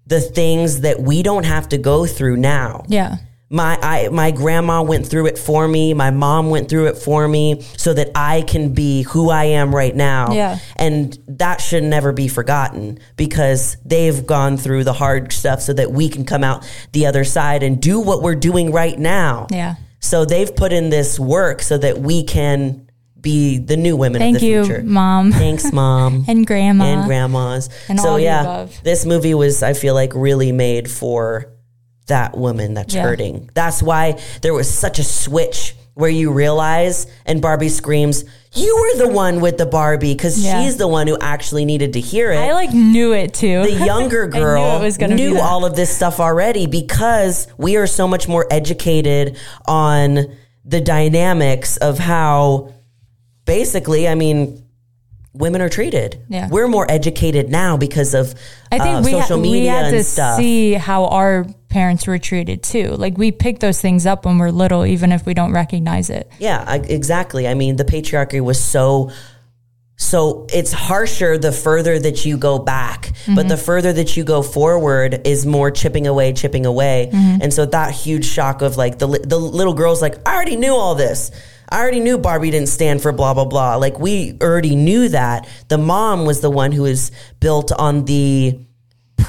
the 0.05 0.21
things 0.21 0.81
that 0.81 0.99
we 0.99 1.23
don't 1.23 1.45
have 1.45 1.69
to 1.69 1.77
go 1.77 2.05
through 2.05 2.37
now 2.37 2.83
yeah. 2.87 3.17
My 3.51 3.77
I 3.81 4.09
my 4.09 4.29
grandma 4.31 4.83
went 4.83 5.07
through 5.07 5.25
it 5.25 5.37
for 5.39 5.67
me 5.67 5.93
my 5.95 6.11
mom 6.11 6.49
went 6.51 6.69
through 6.69 6.87
it 6.87 6.97
for 6.97 7.27
me 7.27 7.61
so 7.77 7.93
that 7.95 8.11
I 8.13 8.43
can 8.43 8.73
be 8.73 9.01
who 9.03 9.29
I 9.31 9.45
am 9.45 9.73
right 9.73 9.95
now 9.95 10.31
Yeah. 10.33 10.59
and 10.75 11.17
that 11.27 11.59
should 11.59 11.83
never 11.83 12.11
be 12.11 12.27
forgotten 12.27 12.99
because 13.17 13.77
they've 13.83 14.25
gone 14.25 14.57
through 14.57 14.83
the 14.83 14.93
hard 14.93 15.31
stuff 15.33 15.61
so 15.61 15.73
that 15.73 15.91
we 15.91 16.09
can 16.09 16.25
come 16.25 16.43
out 16.43 16.69
the 16.91 17.07
other 17.07 17.23
side 17.23 17.63
and 17.63 17.81
do 17.81 17.99
what 17.99 18.21
we're 18.21 18.35
doing 18.35 18.71
right 18.71 18.97
now 18.99 19.47
Yeah. 19.49 19.75
so 19.99 20.25
they've 20.25 20.55
put 20.55 20.71
in 20.71 20.91
this 20.91 21.19
work 21.19 21.63
so 21.63 21.77
that 21.79 21.97
we 21.97 22.23
can 22.23 22.85
be 23.19 23.57
the 23.57 23.75
new 23.75 23.97
women 23.97 24.19
Thank 24.21 24.37
of 24.37 24.41
the 24.41 24.47
you, 24.47 24.63
future 24.63 24.83
mom 24.83 25.31
thanks 25.31 25.73
mom 25.73 26.23
and 26.27 26.45
grandma. 26.47 26.85
and 26.85 27.05
grandmas. 27.07 27.69
And 27.89 27.99
so 27.99 28.15
yeah, 28.15 28.67
this 28.83 29.05
movie 29.05 29.33
was 29.33 29.61
I 29.63 29.73
feel 29.73 29.93
like 29.93 30.13
really 30.15 30.51
made 30.53 30.89
for 30.89 31.51
that 32.09 32.37
woman 32.37 32.73
that's 32.75 32.93
Yeah. 32.93 33.01
hurting. 33.03 33.49
That's 33.55 33.81
why 33.81 34.19
there 34.41 34.53
was 34.53 34.69
such 34.69 34.99
a 34.99 35.03
switch 35.03 35.75
where 35.95 36.09
you 36.09 36.31
realize 36.31 37.07
and 37.25 37.41
Barbie 37.41 37.67
screams, 37.69 38.23
"You 38.53 38.73
were 38.77 39.05
the 39.05 39.11
one 39.11 39.41
with 39.41 39.57
the 39.57 39.65
Barbie" 39.65 40.15
cuz 40.15 40.39
Yeah. 40.45 40.63
she's 40.63 40.77
the 40.77 40.87
one 40.87 41.07
who 41.07 41.17
actually 41.19 41.65
needed 41.65 41.93
to 41.93 41.99
hear 41.99 42.31
it. 42.31 42.37
I 42.37 42.53
like 42.53 42.71
knew 42.73 43.11
it 43.13 43.33
too. 43.33 43.63
the 43.63 43.85
younger 43.85 44.25
knew 44.31 44.39
girl 44.39 44.79
gonna 44.97 45.15
knew 45.15 45.39
all 45.39 45.65
of 45.65 45.75
this 45.75 45.89
stuff 45.89 46.19
already 46.21 46.67
because 46.67 47.47
we 47.57 47.75
are 47.75 47.87
so 47.87 48.07
much 48.07 48.27
more 48.29 48.45
educated 48.49 49.35
on 49.67 50.27
the 50.65 50.79
dynamics 50.79 51.75
of 51.77 51.97
how 51.99 52.69
basically, 53.45 54.07
I 54.07 54.15
mean, 54.15 54.63
women 55.33 55.61
are 55.61 55.69
treated. 55.69 56.19
Yeah. 56.29 56.47
We're 56.49 56.67
more 56.67 56.85
educated 56.89 57.49
now 57.49 57.75
because 57.77 58.13
of 58.13 58.33
I 58.71 58.79
think 58.79 58.97
uh, 58.97 59.01
we, 59.03 59.11
social 59.11 59.37
ha- 59.37 59.41
media 59.41 59.61
we 59.61 59.67
had 59.67 59.85
and 59.85 59.97
to 59.97 60.03
stuff. 60.03 60.37
see 60.37 60.73
how 60.73 61.05
our 61.07 61.45
parents 61.69 62.07
were 62.07 62.17
treated 62.17 62.63
too. 62.63 62.89
Like 62.89 63.17
we 63.17 63.31
pick 63.31 63.59
those 63.59 63.79
things 63.79 64.05
up 64.05 64.25
when 64.25 64.37
we're 64.37 64.51
little, 64.51 64.85
even 64.85 65.11
if 65.11 65.25
we 65.25 65.33
don't 65.33 65.53
recognize 65.53 66.09
it. 66.09 66.29
Yeah, 66.39 66.63
I, 66.67 66.77
exactly. 66.77 67.47
I 67.47 67.53
mean, 67.53 67.75
the 67.75 67.85
patriarchy 67.85 68.41
was 68.41 68.61
so 68.61 69.11
so 70.01 70.47
it's 70.53 70.71
harsher 70.71 71.37
the 71.37 71.51
further 71.51 71.99
that 71.99 72.25
you 72.25 72.37
go 72.37 72.57
back, 72.57 73.11
but 73.27 73.33
mm-hmm. 73.33 73.47
the 73.49 73.57
further 73.57 73.91
that 73.91 74.15
you 74.15 74.23
go 74.23 74.41
forward 74.41 75.27
is 75.27 75.45
more 75.45 75.71
chipping 75.71 76.07
away, 76.07 76.31
chipping 76.31 76.65
away. 76.65 77.09
Mm-hmm. 77.11 77.41
And 77.41 77.53
so 77.53 77.65
that 77.65 77.93
huge 77.93 78.25
shock 78.25 78.61
of 78.61 78.77
like 78.77 78.97
the 78.97 79.07
the 79.07 79.37
little 79.37 79.73
girls 79.73 80.01
like 80.01 80.15
I 80.25 80.35
already 80.35 80.55
knew 80.55 80.73
all 80.73 80.95
this. 80.95 81.31
I 81.67 81.81
already 81.81 81.99
knew 81.99 82.17
Barbie 82.17 82.49
didn't 82.49 82.69
stand 82.69 83.01
for 83.01 83.11
blah 83.11 83.33
blah 83.33 83.43
blah. 83.43 83.75
Like 83.75 83.99
we 83.99 84.37
already 84.41 84.77
knew 84.77 85.09
that. 85.09 85.49
The 85.67 85.77
mom 85.77 86.25
was 86.25 86.39
the 86.39 86.49
one 86.49 86.71
who 86.71 86.83
was 86.83 87.11
built 87.41 87.73
on 87.73 88.05
the 88.05 88.57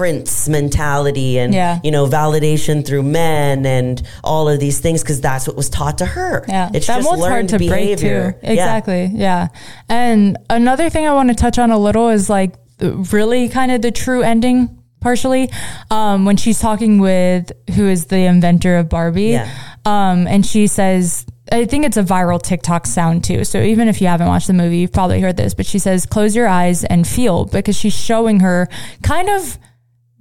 prince 0.01 0.49
mentality 0.49 1.39
and 1.39 1.53
Yeah. 1.53 1.79
you 1.85 1.91
know 1.91 2.07
validation 2.07 2.87
through 2.87 3.03
men 3.03 3.67
and 3.67 4.01
all 4.25 4.49
of 4.49 4.59
these 4.59 4.79
things 4.81 5.03
because 5.03 5.21
that's 5.21 5.47
what 5.47 5.57
was 5.57 5.69
taught 5.69 5.99
to 5.99 6.07
her. 6.07 6.43
Yeah, 6.49 6.71
it's 6.73 6.87
that 6.87 6.97
just 6.99 7.09
one's 7.11 7.23
hard 7.27 7.49
to 7.51 7.59
behavior. 7.59 8.33
break 8.33 8.41
too. 8.43 8.53
Exactly. 8.53 9.11
Yeah. 9.15 9.49
And 9.91 10.39
another 10.49 10.89
thing 10.89 11.07
I 11.07 11.13
want 11.13 11.29
to 11.29 11.35
touch 11.35 11.59
on 11.59 11.71
a 11.71 11.79
little 11.79 12.09
is 12.09 12.31
like 12.31 12.55
really 13.13 13.49
kind 13.51 13.71
of 13.73 13.83
the 13.83 13.91
true 13.91 14.23
ending. 14.23 14.77
Partially, 15.03 15.51
um, 15.91 16.27
when 16.27 16.37
she's 16.37 16.59
talking 16.61 16.99
with 16.99 17.53
who 17.75 17.89
is 17.89 18.05
the 18.07 18.25
inventor 18.27 18.77
of 18.77 18.91
Barbie, 18.91 19.29
Yeah. 19.39 19.49
um, 19.87 20.27
and 20.27 20.45
she 20.45 20.67
says, 20.67 21.25
I 21.51 21.65
think 21.65 21.87
it's 21.87 21.97
a 21.97 22.03
viral 22.03 22.41
TikTok 22.41 22.87
sound 22.87 23.25
too. 23.25 23.45
So 23.45 23.63
even 23.63 23.89
if 23.89 24.03
you 24.03 24.09
haven't 24.09 24.29
watched 24.29 24.47
the 24.47 24.53
movie, 24.53 24.77
you've 24.79 24.93
probably 24.93 25.21
heard 25.23 25.39
this. 25.39 25.55
But 25.55 25.65
she 25.65 25.79
says, 25.79 26.05
"Close 26.05 26.37
your 26.37 26.49
eyes 26.49 26.85
and 26.85 27.07
feel," 27.07 27.47
because 27.47 27.77
she's 27.77 27.95
showing 27.95 28.41
her 28.41 28.69
kind 29.03 29.31
of 29.31 29.59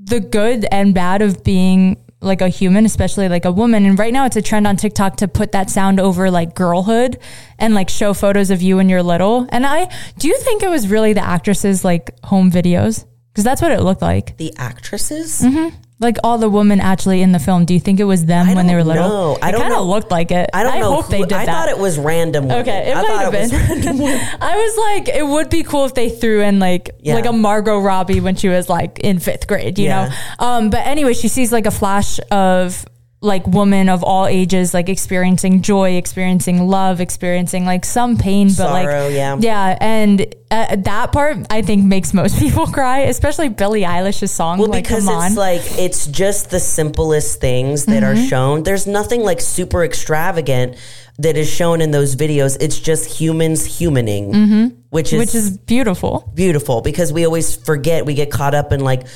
the 0.10 0.20
good 0.20 0.66
and 0.72 0.94
bad 0.94 1.22
of 1.22 1.44
being 1.44 1.98
like 2.22 2.42
a 2.42 2.50
human, 2.50 2.86
especially 2.86 3.30
like 3.30 3.46
a 3.46 3.52
woman. 3.52 3.86
And 3.86 3.98
right 3.98 4.12
now 4.12 4.26
it's 4.26 4.36
a 4.36 4.42
trend 4.42 4.68
on 4.68 4.76
TikTok 4.76 5.18
to 5.18 5.28
put 5.28 5.54
that 5.54 5.70
sound 5.70 6.00
over 6.00 6.30
like 6.30 6.54
girlhood 6.54 7.18
and 7.58 7.74
like 7.74 7.90
show 7.90 8.14
photos 8.14 8.52
of 8.52 8.62
you 8.62 8.76
when 8.78 8.90
you're 8.90 9.04
little. 9.04 9.48
And 9.50 9.66
I 9.66 9.90
do 10.18 10.28
you 10.28 10.38
think 10.40 10.64
it 10.64 10.70
was 10.70 10.90
really 10.90 11.14
the 11.14 11.24
actresses 11.24 11.86
like 11.86 12.12
home 12.24 12.52
videos? 12.52 13.06
Because 13.32 13.44
that's 13.44 13.62
what 13.62 13.72
it 13.72 13.82
looked 13.82 14.02
like. 14.02 14.36
The 14.38 14.54
actresses? 14.58 15.42
Mm-hmm. 15.42 15.76
Like 16.02 16.16
all 16.24 16.38
the 16.38 16.50
women 16.50 16.80
actually 16.80 17.22
in 17.22 17.34
the 17.34 17.40
film. 17.40 17.66
Do 17.66 17.74
you 17.74 17.80
think 17.82 18.00
it 18.00 18.06
was 18.06 18.24
them 18.26 18.48
I 18.48 18.56
when 18.56 18.68
they 18.68 18.76
were 18.76 18.86
little? 18.86 19.10
know. 19.10 19.38
I 19.42 19.50
it 19.50 19.52
don't 19.52 19.62
kind 19.62 19.74
of 19.74 19.86
looked 19.86 20.12
like 20.12 20.32
it. 20.32 20.50
I 20.54 20.64
don't 20.64 20.80
know. 20.80 20.94
hope 20.94 21.10
they 21.10 21.18
who- 21.20 21.26
did 21.26 21.34
I 21.38 21.46
that. 21.46 21.52
thought 21.52 21.68
it 21.70 21.78
was 21.78 21.98
random. 22.00 22.46
women. 22.48 22.62
Okay, 22.62 22.90
it 22.92 22.96
I 22.96 23.02
might 23.02 23.08
thought 23.08 23.34
have 23.34 23.50
been. 23.52 24.20
I 24.42 24.56
was 24.56 24.78
like, 25.06 25.10
it 25.10 25.28
would 25.28 25.50
be 25.50 25.64
cool 25.64 25.84
if 25.86 25.94
they 25.96 26.10
threw 26.10 26.42
in 26.42 26.60
like 26.60 26.92
Yeah. 27.02 27.16
like 27.16 27.26
a 27.26 27.34
Margot 27.34 27.80
Robbie 27.80 28.22
when 28.22 28.36
she 28.36 28.48
was 28.48 28.70
like 28.70 29.00
in 29.00 29.20
fifth 29.20 29.46
grade, 29.48 29.78
you 29.78 29.86
Yeah. 29.86 30.08
know. 30.40 30.46
Um, 30.48 30.70
but 30.70 30.88
anyway, 30.88 31.14
she 31.14 31.28
sees 31.28 31.52
like 31.52 31.66
a 31.66 31.72
flash 31.72 32.18
of 32.32 32.86
like 33.22 33.46
woman 33.48 33.90
of 33.90 34.02
all 34.04 34.28
ages, 34.28 34.74
like 34.74 34.88
experiencing 34.88 35.62
joy, 35.62 35.98
experiencing 35.98 36.68
love, 36.68 37.02
experiencing 37.02 37.66
like 37.66 37.84
some 37.84 38.18
pain, 38.18 38.48
but 38.48 38.54
Sorrow, 38.54 38.72
like 39.08 39.14
yeah. 39.14 39.36
yeah. 39.40 39.78
And 39.82 40.34
uh, 40.50 40.78
that 40.78 41.12
part 41.12 41.38
I 41.50 41.62
think 41.62 41.84
makes 41.84 42.14
most 42.14 42.40
people 42.44 42.66
cry, 42.68 43.00
especially 43.02 43.50
Billie 43.50 43.82
Eilish's 43.82 44.32
song. 44.32 44.60
Well, 44.60 44.70
like, 44.70 44.86
because 44.86 45.04
come 45.06 45.16
on. 45.16 45.28
it's 45.28 45.36
like 45.38 45.62
it's 45.78 46.08
just 46.08 46.50
the 46.50 46.62
simplest 46.62 47.42
things 47.42 47.86
that 47.88 48.04
Mm-hmm. 48.04 48.24
are 48.24 48.28
shown. 48.28 48.64
There's 48.64 48.88
nothing 48.88 49.22
like 49.22 49.42
super 49.42 49.84
extravagant 49.84 50.78
that 51.18 51.36
is 51.36 51.50
shown 51.52 51.82
in 51.82 51.92
those 51.92 52.16
videos. 52.16 52.56
It's 52.62 52.80
just 52.80 53.20
humans 53.20 53.68
humaning, 53.68 54.78
which 54.92 55.08
is 55.08 55.12
Mm-hmm. 55.14 55.20
which 55.20 55.36
is 55.36 55.58
beautiful. 55.58 56.32
beautiful 56.34 56.80
because 56.82 57.12
we 57.12 57.26
always 57.26 57.54
forget. 57.58 58.06
We 58.06 58.14
get 58.14 58.32
caught 58.32 58.56
up 58.56 58.72
in 58.72 58.80
like 58.80 59.08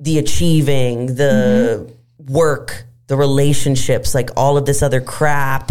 the 0.00 0.18
achieving, 0.18 1.06
the 1.14 1.86
Mm-hmm. 1.88 2.32
work, 2.34 2.84
the 3.06 3.16
relationships, 3.16 4.14
like 4.14 4.30
all 4.36 4.56
of 4.56 4.66
this 4.66 4.82
other 4.82 5.00
crap. 5.00 5.70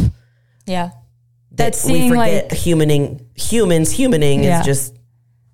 Yeah. 0.65 0.89
That 1.51 1.73
That's 1.73 1.85
we 1.85 2.09
forget 2.09 2.49
like 2.51 2.59
humaning 2.59 3.25
humans 3.35 3.95
humaning 3.95 4.43
Yeah. 4.43 4.59
is 4.61 4.65
just 4.65 4.95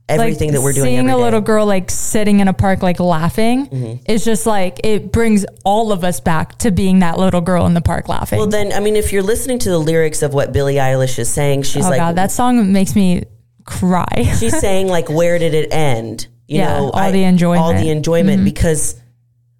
everything 0.08 0.54
that 0.54 0.62
we're 0.62 0.74
doing 0.74 0.86
Seeing 0.86 1.10
a 1.10 1.18
little 1.18 1.42
girl 1.42 1.66
like 1.66 1.92
sitting 1.92 2.40
in 2.40 2.48
a 2.48 2.54
park 2.54 2.82
like 2.82 3.00
laughing 3.00 3.68
Mm-hmm. 3.68 4.12
is 4.12 4.24
just 4.26 4.46
like 4.46 4.80
it 4.84 5.12
brings 5.12 5.46
all 5.64 5.92
of 5.92 6.04
us 6.04 6.20
back 6.20 6.58
to 6.60 6.72
being 6.72 7.00
that 7.00 7.20
little 7.20 7.42
girl 7.42 7.66
in 7.68 7.74
the 7.76 7.82
park 7.82 8.08
laughing. 8.10 8.40
well, 8.40 8.48
then 8.48 8.72
I 8.74 8.80
mean, 8.80 8.96
if 8.96 9.12
you're 9.14 9.24
listening 9.24 9.60
to 9.60 9.70
the 9.70 9.78
lyrics 9.78 10.22
of 10.22 10.34
what 10.34 10.52
Billie 10.54 10.76
Eilish 10.76 11.20
is 11.20 11.32
saying, 11.32 11.64
she's 11.64 11.86
oh 11.86 11.90
like, 11.90 12.00
god, 12.00 12.16
that 12.16 12.32
song 12.32 12.72
makes 12.74 12.96
me 12.96 13.24
cry. 13.66 14.08
she's 14.40 14.58
saying 14.58 14.88
like 14.88 15.10
where 15.10 15.38
did 15.38 15.54
it 15.54 15.72
end 15.72 16.28
you 16.48 16.58
Yeah, 16.60 16.80
know 16.80 16.90
all 16.92 17.12
the 17.12 17.24
enjoyment. 17.24 17.62
all 17.62 17.74
the 17.74 17.90
enjoyment 17.90 18.38
Mm-hmm. 18.38 18.46
because 18.46 19.00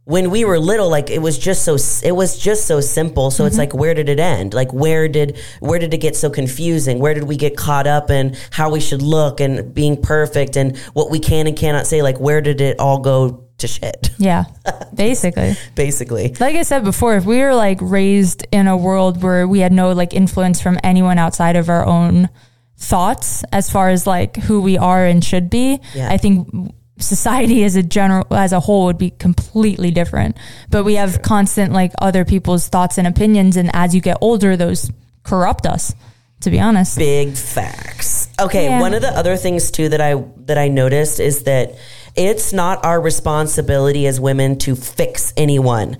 when 0.10 0.30
we 0.32 0.44
were 0.44 0.58
little 0.60 0.90
like 0.90 1.10
it 1.12 1.22
was 1.22 1.38
just 1.38 1.64
so 1.64 1.78
it 2.04 2.12
was 2.16 2.38
just 2.38 2.66
so 2.66 2.82
simple 2.82 3.30
so 3.32 3.46
it's 3.46 3.54
Mm-hmm. 3.54 3.60
like 3.60 3.74
where 3.82 3.94
did 3.94 4.10
it 4.10 4.20
end 4.20 4.54
like 4.54 4.72
where 4.74 5.08
did 5.08 5.38
where 5.60 5.78
did 5.80 5.94
it 5.94 6.00
get 6.00 6.16
so 6.16 6.30
confusing 6.30 6.98
where 7.00 7.14
did 7.14 7.24
we 7.26 7.38
get 7.38 7.56
caught 7.56 7.86
up 7.88 8.10
in 8.10 8.36
how 8.52 8.70
we 8.72 8.80
should 8.80 9.02
look 9.04 9.40
and 9.40 9.74
being 9.74 10.02
perfect 10.02 10.58
and 10.58 10.78
what 10.98 11.12
we 11.12 11.20
can 11.20 11.46
and 11.48 11.56
cannot 11.56 11.86
say 11.86 12.02
like 12.02 12.20
where 12.20 12.42
did 12.42 12.60
it 12.60 12.80
all 12.80 13.00
go 13.00 13.46
to 13.60 13.68
shit 13.68 14.10
yeah. 14.18 14.46
Basically. 14.96 15.54
basically 15.76 16.34
Like 16.40 16.56
I 16.56 16.64
said 16.64 16.84
before, 16.84 17.16
if 17.18 17.26
we 17.26 17.38
were 17.40 17.54
like 17.56 17.78
raised 17.82 18.46
in 18.52 18.68
a 18.68 18.76
world 18.78 19.22
where 19.22 19.48
we 19.48 19.60
had 19.60 19.72
no 19.74 19.92
like 19.92 20.14
influence 20.14 20.60
from 20.62 20.78
anyone 20.84 21.18
outside 21.20 21.56
of 21.58 21.70
our 21.70 21.86
own 21.86 22.30
thoughts 22.78 23.44
as 23.52 23.70
far 23.70 23.90
as 23.90 24.08
like 24.08 24.38
who 24.38 24.62
we 24.62 24.78
are 24.78 25.06
and 25.06 25.24
should 25.24 25.50
be, 25.50 25.80
Yeah. 25.94 26.10
I 26.10 26.18
think 26.18 26.74
society 27.00 27.64
as 27.64 27.76
a 27.76 27.84
general 27.84 28.26
as 28.32 28.52
a 28.54 28.60
whole 28.60 28.86
would 28.86 28.98
be 28.98 29.10
completely 29.12 29.92
different. 29.92 30.38
But 30.70 30.84
we 30.84 30.96
have 30.96 31.22
constant 31.22 31.74
like 31.74 31.94
other 32.02 32.26
people's 32.26 32.68
thoughts 32.68 32.98
and 32.98 33.08
opinions 33.08 33.58
and 33.58 33.70
as 33.74 33.96
you 33.96 34.02
get 34.02 34.18
older 34.22 34.56
those 34.58 34.92
corrupt 35.24 35.66
us, 35.66 35.96
to 36.42 36.50
be 36.50 36.60
honest. 36.60 36.98
big 36.98 37.34
facts. 37.36 38.28
Okay, 38.40 38.66
Yeah. 38.66 38.80
one 38.80 38.94
of 38.94 39.02
the 39.02 39.10
other 39.18 39.38
things 39.38 39.72
too 39.72 39.90
that 39.90 40.02
I 40.02 40.16
that 40.46 40.58
I 40.58 40.68
noticed 40.68 41.20
is 41.20 41.44
that 41.44 41.76
it's 42.20 42.52
not 42.52 42.84
our 42.86 43.00
responsibility 43.00 44.06
as 44.06 44.20
women 44.20 44.58
to 44.60 44.76
fix 44.76 45.34
anyone 45.38 45.98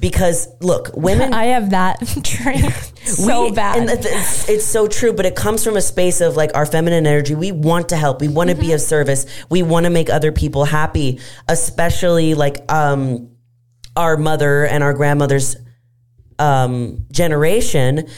because 0.00 0.48
look, 0.60 0.90
women 0.94 1.32
I 1.42 1.44
have 1.54 1.70
that 1.70 2.00
trait 2.24 2.64
so 3.04 3.44
we- 3.44 3.52
bad. 3.52 3.76
and 3.78 3.88
it's, 3.88 4.48
it's 4.48 4.64
so 4.66 4.88
true, 4.88 5.12
but 5.12 5.24
it 5.24 5.36
comes 5.36 5.62
from 5.64 5.76
a 5.76 5.80
space 5.80 6.20
of 6.20 6.36
like 6.36 6.50
our 6.56 6.66
feminine 6.66 7.06
energy. 7.06 7.34
We 7.36 7.52
want 7.52 7.90
to 7.90 7.96
help. 7.96 8.20
We 8.20 8.28
want 8.28 8.50
to 8.50 8.56
Mm-hmm. 8.56 8.66
be 8.66 8.72
of 8.72 8.80
service. 8.80 9.24
We 9.48 9.62
want 9.62 9.84
to 9.84 9.90
make 9.90 10.10
other 10.10 10.32
people 10.32 10.64
happy, 10.64 11.20
especially 11.48 12.34
like 12.34 12.70
um, 12.70 13.30
our 13.96 14.16
mother 14.16 14.66
and 14.66 14.82
our 14.82 14.94
grandmother's 14.94 15.56
um, 16.40 17.06
generation. 17.12 18.08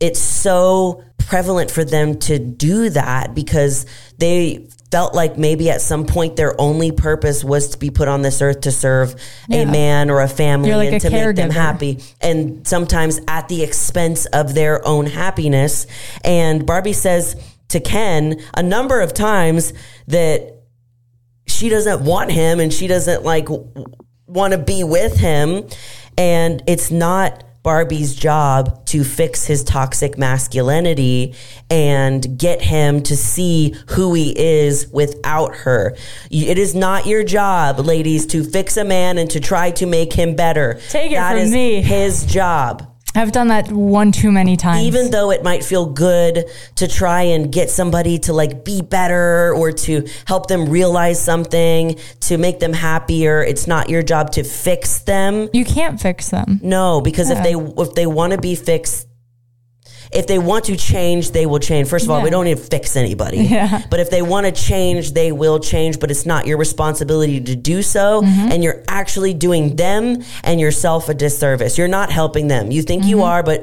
It's 0.00 0.20
so 0.20 1.02
prevalent 1.26 1.70
for 1.70 1.84
them 1.84 2.18
to 2.20 2.38
do 2.38 2.90
that 2.90 3.34
because 3.34 3.86
they 4.18 4.68
felt 4.90 5.14
like 5.14 5.38
maybe 5.38 5.70
at 5.70 5.80
some 5.80 6.04
point 6.04 6.36
their 6.36 6.58
only 6.60 6.92
purpose 6.92 7.42
was 7.42 7.70
to 7.70 7.78
be 7.78 7.90
put 7.90 8.08
on 8.08 8.20
this 8.20 8.42
earth 8.42 8.60
to 8.60 8.70
serve 8.70 9.14
a 9.50 9.64
man 9.64 10.10
or 10.10 10.20
a 10.20 10.28
family 10.28 10.70
like 10.70 10.88
and 10.88 10.96
a 10.96 11.00
to 11.00 11.10
make 11.10 11.34
them 11.34 11.48
happy 11.48 11.98
and 12.20 12.66
sometimes 12.68 13.18
at 13.26 13.48
the 13.48 13.62
expense 13.62 14.26
of 14.26 14.54
their 14.54 14.86
own 14.86 15.06
happiness. 15.06 15.86
And 16.22 16.66
Barbie 16.66 16.92
says 16.92 17.42
to 17.68 17.80
Ken 17.80 18.38
a 18.54 18.62
number 18.62 19.00
of 19.00 19.14
times 19.14 19.72
that 20.08 20.58
she 21.46 21.70
doesn't 21.70 22.04
want 22.04 22.30
him 22.30 22.60
and 22.60 22.70
she 22.70 22.86
doesn't 22.86 23.24
like 23.24 23.48
want 24.26 24.52
to 24.52 24.58
be 24.58 24.84
with 24.84 25.16
him. 25.16 25.66
And 26.18 26.62
it's 26.66 26.90
not 26.90 27.44
Barbie's 27.62 28.14
job 28.16 28.84
to 28.86 29.04
fix 29.04 29.46
his 29.46 29.62
toxic 29.62 30.18
masculinity 30.18 31.34
and 31.70 32.36
get 32.38 32.60
him 32.60 33.02
to 33.04 33.16
see 33.16 33.74
who 33.90 34.14
he 34.14 34.36
is 34.36 34.88
without 34.88 35.54
her. 35.54 35.96
It 36.30 36.58
is 36.58 36.74
not 36.74 37.06
your 37.06 37.22
job, 37.22 37.78
ladies, 37.78 38.26
to 38.26 38.42
fix 38.42 38.76
a 38.76 38.84
man 38.84 39.16
and 39.16 39.30
to 39.30 39.40
try 39.40 39.70
to 39.72 39.86
make 39.86 40.12
him 40.12 40.34
better. 40.34 40.80
Take 40.90 41.12
it 41.12 41.16
That 41.16 41.30
from 41.32 41.38
is 41.42 41.52
me. 41.52 41.82
his 41.82 42.26
job 42.26 42.88
I've 43.14 43.32
done 43.32 43.48
that 43.48 43.70
one 43.70 44.12
too 44.12 44.32
many 44.32 44.56
times. 44.56 44.82
even 44.84 45.10
though 45.10 45.30
it 45.30 45.42
might 45.42 45.64
feel 45.64 45.86
good 45.86 46.44
to 46.76 46.88
try 46.88 47.22
and 47.22 47.52
get 47.52 47.70
somebody 47.70 48.18
to 48.20 48.32
like 48.32 48.64
be 48.64 48.80
better 48.82 49.54
or 49.54 49.72
to 49.72 50.06
help 50.26 50.46
them 50.46 50.68
realize 50.68 51.22
something 51.22 51.98
to 52.20 52.38
make 52.38 52.58
them 52.60 52.72
happier 52.72 53.42
it's 53.42 53.66
not 53.66 53.88
your 53.90 54.02
job 54.02 54.30
to 54.32 54.42
fix 54.44 55.00
them 55.00 55.48
you 55.52 55.64
can't 55.64 56.00
fix 56.00 56.30
them. 56.30 56.60
no 56.62 57.00
because 57.00 57.30
if 57.30 57.42
they 57.42 57.52
if 57.54 57.94
they 57.94 58.06
want 58.06 58.32
to 58.32 58.38
be 58.38 58.54
fixed 58.54 59.08
if 60.12 60.26
they 60.26 60.38
want 60.38 60.64
to 60.66 60.76
change, 60.76 61.30
they 61.30 61.46
will 61.46 61.58
change. 61.58 61.88
First 61.88 62.04
of 62.04 62.10
all, 62.10 62.18
Yeah. 62.18 62.24
we 62.24 62.30
don't 62.30 62.44
need 62.44 62.56
to 62.58 62.62
fix 62.62 62.96
anybody. 62.96 63.38
Yeah. 63.52 63.82
But 63.90 64.00
if 64.00 64.08
they 64.10 64.22
want 64.22 64.46
to 64.46 64.52
change, 64.52 65.12
they 65.12 65.30
will 65.32 65.58
change. 65.58 65.98
But 66.00 66.10
it's 66.10 66.24
not 66.26 66.46
your 66.46 66.56
responsibility 66.58 67.40
to 67.40 67.54
do 67.56 67.82
so. 67.82 68.22
Mm-hmm. 68.22 68.52
And 68.52 68.64
you're 68.64 68.82
actually 68.88 69.34
doing 69.34 69.76
them 69.76 70.22
and 70.44 70.60
yourself 70.60 71.08
a 71.08 71.14
disservice. 71.14 71.76
You're 71.78 71.88
not 71.88 72.10
helping 72.10 72.48
them. 72.48 72.70
You 72.70 72.82
think 72.82 73.02
Mm-hmm. 73.02 73.10
you 73.10 73.22
are, 73.22 73.42
but 73.42 73.60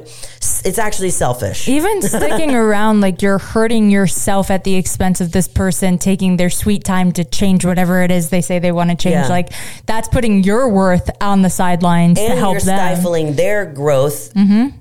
it's 0.64 0.78
actually 0.78 1.10
selfish. 1.10 1.68
Even 1.68 2.02
sticking 2.14 2.54
around, 2.54 3.00
like 3.00 3.22
you're 3.22 3.38
hurting 3.38 3.90
yourself 3.90 4.50
at 4.50 4.64
the 4.64 4.74
expense 4.74 5.20
of 5.20 5.32
this 5.32 5.48
person 5.48 5.98
taking 5.98 6.36
their 6.36 6.50
sweet 6.50 6.84
time 6.84 7.12
to 7.12 7.24
change 7.24 7.64
whatever 7.64 8.02
it 8.02 8.10
is 8.10 8.30
they 8.30 8.40
say 8.42 8.58
they 8.58 8.72
want 8.72 8.90
to 8.90 8.96
change. 8.96 9.14
Yeah. 9.14 9.28
Like 9.28 9.52
that's 9.86 10.08
putting 10.08 10.42
your 10.44 10.68
worth 10.68 11.10
on 11.20 11.42
the 11.42 11.50
sidelines 11.50 12.18
to 12.18 12.24
and 12.24 12.38
help 12.38 12.54
you're 12.54 12.60
them. 12.62 12.78
Mm-hmm. 12.78 12.94
stifling 12.96 13.34
their 13.36 13.66
growth 13.66 14.32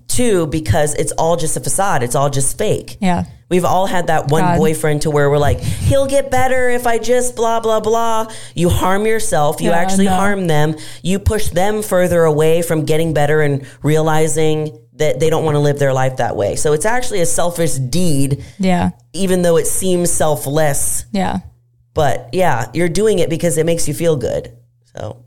too 0.08 0.48
because 0.48 0.96
it's 0.96 1.12
all 1.14 1.38
just 1.38 1.56
a 1.60 1.64
facade. 1.64 2.04
It's 2.04 2.16
all 2.16 2.30
just 2.30 2.58
fake. 2.58 2.98
Yeah. 3.00 3.26
We've 3.50 3.66
all 3.66 3.88
had 3.88 4.08
that 4.08 4.30
one 4.30 4.44
God. 4.44 4.58
boyfriend 4.58 5.02
to 5.04 5.12
where 5.12 5.30
we're 5.30 5.40
like, 5.40 5.60
he'll 5.60 6.06
get 6.08 6.30
better 6.30 6.70
if 6.70 6.86
I 6.86 7.00
just 7.00 7.36
blah, 7.36 7.60
blah, 7.60 7.80
blah. 7.80 8.28
You 8.56 8.70
harm 8.70 9.06
yourself. 9.08 9.60
You 9.62 9.72
Yeah, 9.72 9.78
actually 9.78 10.06
no. 10.06 10.16
harm 10.16 10.48
them. 10.48 10.76
You 11.02 11.18
push 11.20 11.50
them 11.50 11.82
further 11.82 12.24
away 12.24 12.62
from 12.62 12.86
getting 12.86 13.14
better 13.14 13.42
and 13.42 13.66
realizing 13.82 14.78
that 14.94 15.20
they 15.20 15.30
don't 15.30 15.46
want 15.46 15.56
to 15.56 15.60
live 15.60 15.80
their 15.80 15.94
life 15.94 16.18
that 16.18 16.36
way. 16.36 16.56
So 16.58 16.74
it's 16.74 16.86
actually 16.86 17.22
a 17.22 17.26
selfish 17.26 17.74
deed, 17.76 18.44
Yeah. 18.60 18.92
even 19.14 19.42
though 19.42 19.58
it 19.58 19.66
seems 19.66 20.12
selfless. 20.12 21.06
Yeah. 21.12 21.40
But 21.94 22.30
yeah, 22.34 22.70
you're 22.74 22.90
doing 22.90 23.20
it 23.20 23.30
because 23.30 23.58
it 23.58 23.66
makes 23.66 23.88
you 23.88 23.94
feel 23.94 24.16
good. 24.16 24.52
So 24.96 25.26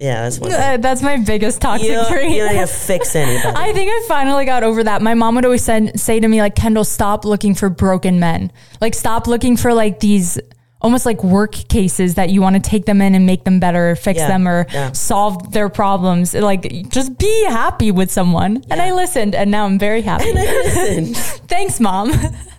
yeah, 0.00 0.22
that's 0.22 0.38
what 0.40 0.52
Uh, 0.52 0.76
that's 0.78 1.02
my 1.02 1.16
biggest 1.16 1.60
toxic 1.60 1.88
you 1.88 2.04
trait. 2.08 2.30
you 2.30 2.44
don't 2.44 2.54
need 2.54 2.60
to 2.60 2.66
fix 2.86 3.14
anybody. 3.14 3.56
I 3.56 3.72
think 3.72 3.90
I 3.90 4.04
finally 4.08 4.44
got 4.44 4.62
over 4.62 4.82
that. 4.84 5.02
My 5.02 5.14
mom 5.14 5.34
would 5.36 5.44
always 5.44 5.62
send, 5.64 5.98
say 6.00 6.20
to 6.20 6.26
me, 6.28 6.40
like, 6.40 6.54
Kendall, 6.54 6.84
stop 6.84 7.24
looking 7.24 7.54
for 7.54 7.68
broken 7.70 8.18
men. 8.20 8.50
Like, 8.80 8.94
stop 8.94 9.26
looking 9.26 9.56
for 9.56 9.72
like 9.72 10.00
these 10.00 10.38
almost 10.80 11.06
like 11.06 11.24
work 11.24 11.52
cases 11.52 12.16
that 12.16 12.28
you 12.28 12.42
want 12.42 12.54
to 12.56 12.60
take 12.60 12.84
them 12.84 13.00
in 13.00 13.14
and 13.14 13.24
make 13.24 13.44
them 13.44 13.58
better, 13.58 13.92
or 13.92 13.96
fix 13.96 14.18
Yeah, 14.18 14.28
them, 14.28 14.46
or 14.46 14.66
yeah. 14.70 14.92
solve 14.92 15.50
their 15.52 15.70
problems. 15.70 16.34
Like, 16.34 16.88
just 16.90 17.16
be 17.18 17.44
happy 17.46 17.90
with 17.90 18.10
someone. 18.10 18.62
And 18.68 18.82
I 18.82 18.92
listened, 18.92 19.34
and 19.34 19.50
now 19.50 19.64
I'm 19.64 19.78
very 19.78 20.02
happy. 20.02 20.30
Listen. 20.32 21.14
thanks, 21.48 21.80
mom. 21.80 22.12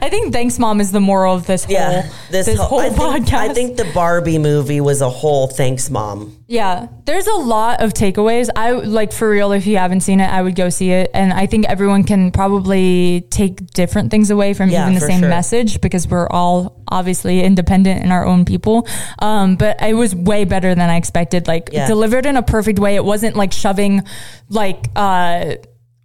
I 0.00 0.08
think 0.08 0.32
thanks, 0.32 0.58
mom, 0.58 0.80
is 0.80 0.92
the 0.92 1.00
moral 1.00 1.34
of 1.34 1.46
this 1.46 1.66
Yeah, 1.68 2.02
whole 2.02 2.10
this, 2.30 2.58
whole, 2.58 2.80
I 2.80 2.88
think, 2.90 3.00
podcast. 3.28 3.34
I 3.50 3.54
think 3.54 3.76
the 3.76 3.90
Barbie 3.94 4.38
movie 4.38 4.80
was 4.80 5.00
a 5.00 5.08
whole 5.10 5.46
thanks, 5.46 5.90
mom. 5.90 6.38
Yeah, 6.48 6.88
there's 7.06 7.26
a 7.26 7.34
lot 7.34 7.80
of 7.82 7.94
takeaways. 7.94 8.50
I 8.54 8.72
like 8.72 9.12
for 9.12 9.30
real. 9.30 9.52
If 9.52 9.66
you 9.66 9.78
haven't 9.78 10.00
seen 10.00 10.20
it, 10.20 10.28
I 10.28 10.42
would 10.42 10.54
go 10.54 10.68
see 10.68 10.90
it, 10.90 11.10
and 11.14 11.32
I 11.32 11.46
think 11.46 11.66
everyone 11.66 12.04
can 12.04 12.30
probably 12.30 13.26
take 13.30 13.66
different 13.72 14.10
things 14.10 14.30
away 14.30 14.52
from 14.52 14.68
Yeah, 14.70 14.82
even 14.82 14.94
the 14.94 15.00
same 15.00 15.20
sure. 15.20 15.28
message 15.28 15.80
because 15.80 16.06
we're 16.06 16.28
all 16.28 16.82
obviously 16.88 17.40
independent 17.42 18.04
in 18.04 18.12
our 18.12 18.26
own 18.26 18.44
people. 18.44 18.86
Um, 19.20 19.56
but 19.56 19.80
it 19.80 19.94
was 19.94 20.14
way 20.14 20.44
better 20.44 20.74
than 20.74 20.90
I 20.90 20.96
expected. 20.96 21.46
Like 21.48 21.70
Yeah. 21.72 21.86
delivered 21.86 22.26
in 22.26 22.36
a 22.36 22.42
perfect 22.42 22.78
way. 22.78 22.96
It 22.96 23.04
wasn't 23.04 23.34
like 23.36 23.52
shoving, 23.52 24.02
like 24.50 24.88
uh, 24.94 25.54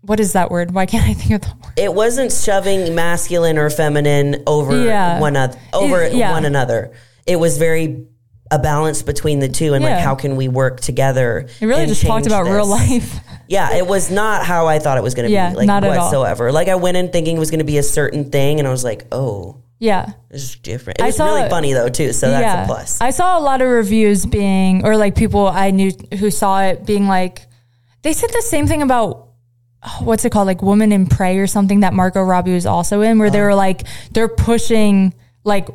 what 0.08 0.20
is 0.20 0.34
that 0.34 0.50
word? 0.50 0.72
Why 0.72 0.86
can't 0.88 1.08
I 1.08 1.14
think 1.14 1.32
of 1.36 1.42
the 1.50 1.56
word? 1.64 1.74
It 1.78 1.94
wasn't 1.94 2.32
shoving 2.32 2.96
masculine 2.96 3.58
or 3.60 3.70
feminine 3.70 4.44
over 4.48 4.84
Yeah. 4.84 5.20
one 5.20 5.38
oth- 5.38 5.58
over 5.74 6.02
It- 6.04 6.14
yeah. 6.14 6.32
one 6.32 6.46
another. 6.46 6.92
It 7.28 7.40
was 7.40 7.58
very 7.58 8.06
a 8.50 8.58
balance 8.58 9.02
between 9.02 9.40
the 9.40 9.50
two 9.50 9.74
and 9.74 9.84
like 9.84 9.98
how 10.00 10.16
can 10.16 10.38
we 10.38 10.48
work 10.48 10.80
together. 10.80 11.48
It 11.60 11.66
really 11.66 11.86
just 11.86 12.06
talked 12.06 12.26
about 12.26 12.46
real 12.46 12.66
life. 12.66 13.20
Yeah, 13.50 13.76
it 13.76 13.86
was 13.86 14.10
not 14.10 14.46
how 14.46 14.68
I 14.68 14.80
thought 14.80 14.98
it 14.98 15.04
was 15.04 15.16
going 15.16 15.28
to 15.28 15.34
Yeah, 15.34 15.50
be, 15.50 15.58
like 15.58 15.68
not 15.68 15.84
at 15.84 15.90
all. 15.98 16.06
whatsoever. 16.06 16.52
Like 16.54 16.70
I 16.70 16.76
went 16.76 16.96
in 16.96 17.10
thinking 17.10 17.36
it 17.36 17.40
was 17.40 17.52
going 17.52 17.60
to 17.60 17.66
be 17.66 17.78
a 17.78 17.84
certain 17.84 18.32
thing, 18.32 18.60
and 18.60 18.68
I 18.68 18.72
was 18.72 18.86
like, 18.86 19.06
oh, 19.12 19.58
Yeah. 19.80 20.12
it's 20.32 20.56
different. 20.56 21.00
It 21.00 21.04
I 21.04 21.08
was 21.08 21.18
saw- 21.18 21.26
really 21.36 21.50
funny 21.50 21.74
though 21.74 21.90
too, 21.90 22.14
so 22.14 22.30
that's 22.30 22.64
a 22.64 22.66
plus. 22.74 23.00
I 23.02 23.10
saw 23.10 23.38
a 23.38 23.42
lot 23.42 23.62
of 23.62 23.68
reviews 23.68 24.26
being, 24.26 24.86
or 24.86 24.96
like 24.96 25.16
people 25.16 25.46
I 25.48 25.72
knew 25.72 25.92
who 26.18 26.32
saw 26.32 26.62
it 26.64 26.86
being 26.86 27.08
like, 27.10 27.46
they 28.04 28.14
said 28.14 28.30
the 28.32 28.42
same 28.44 28.66
thing 28.68 28.82
about 28.82 29.27
oh, 29.84 30.00
what's 30.04 30.26
it 30.26 30.32
called, 30.32 30.48
like 30.48 30.62
Woman 30.62 30.92
in 30.92 31.08
Prey 31.08 31.38
or 31.38 31.48
something 31.48 31.82
that 31.82 31.94
Margot 31.94 32.24
Robbie 32.24 32.54
was 32.54 32.66
also 32.66 33.02
in, 33.02 33.20
where 33.20 33.30
they 33.30 33.40
uh-huh. 33.40 33.48
were 33.48 33.56
like, 33.56 33.84
they're 34.12 34.28
pushing 34.28 35.14
like 35.44 35.70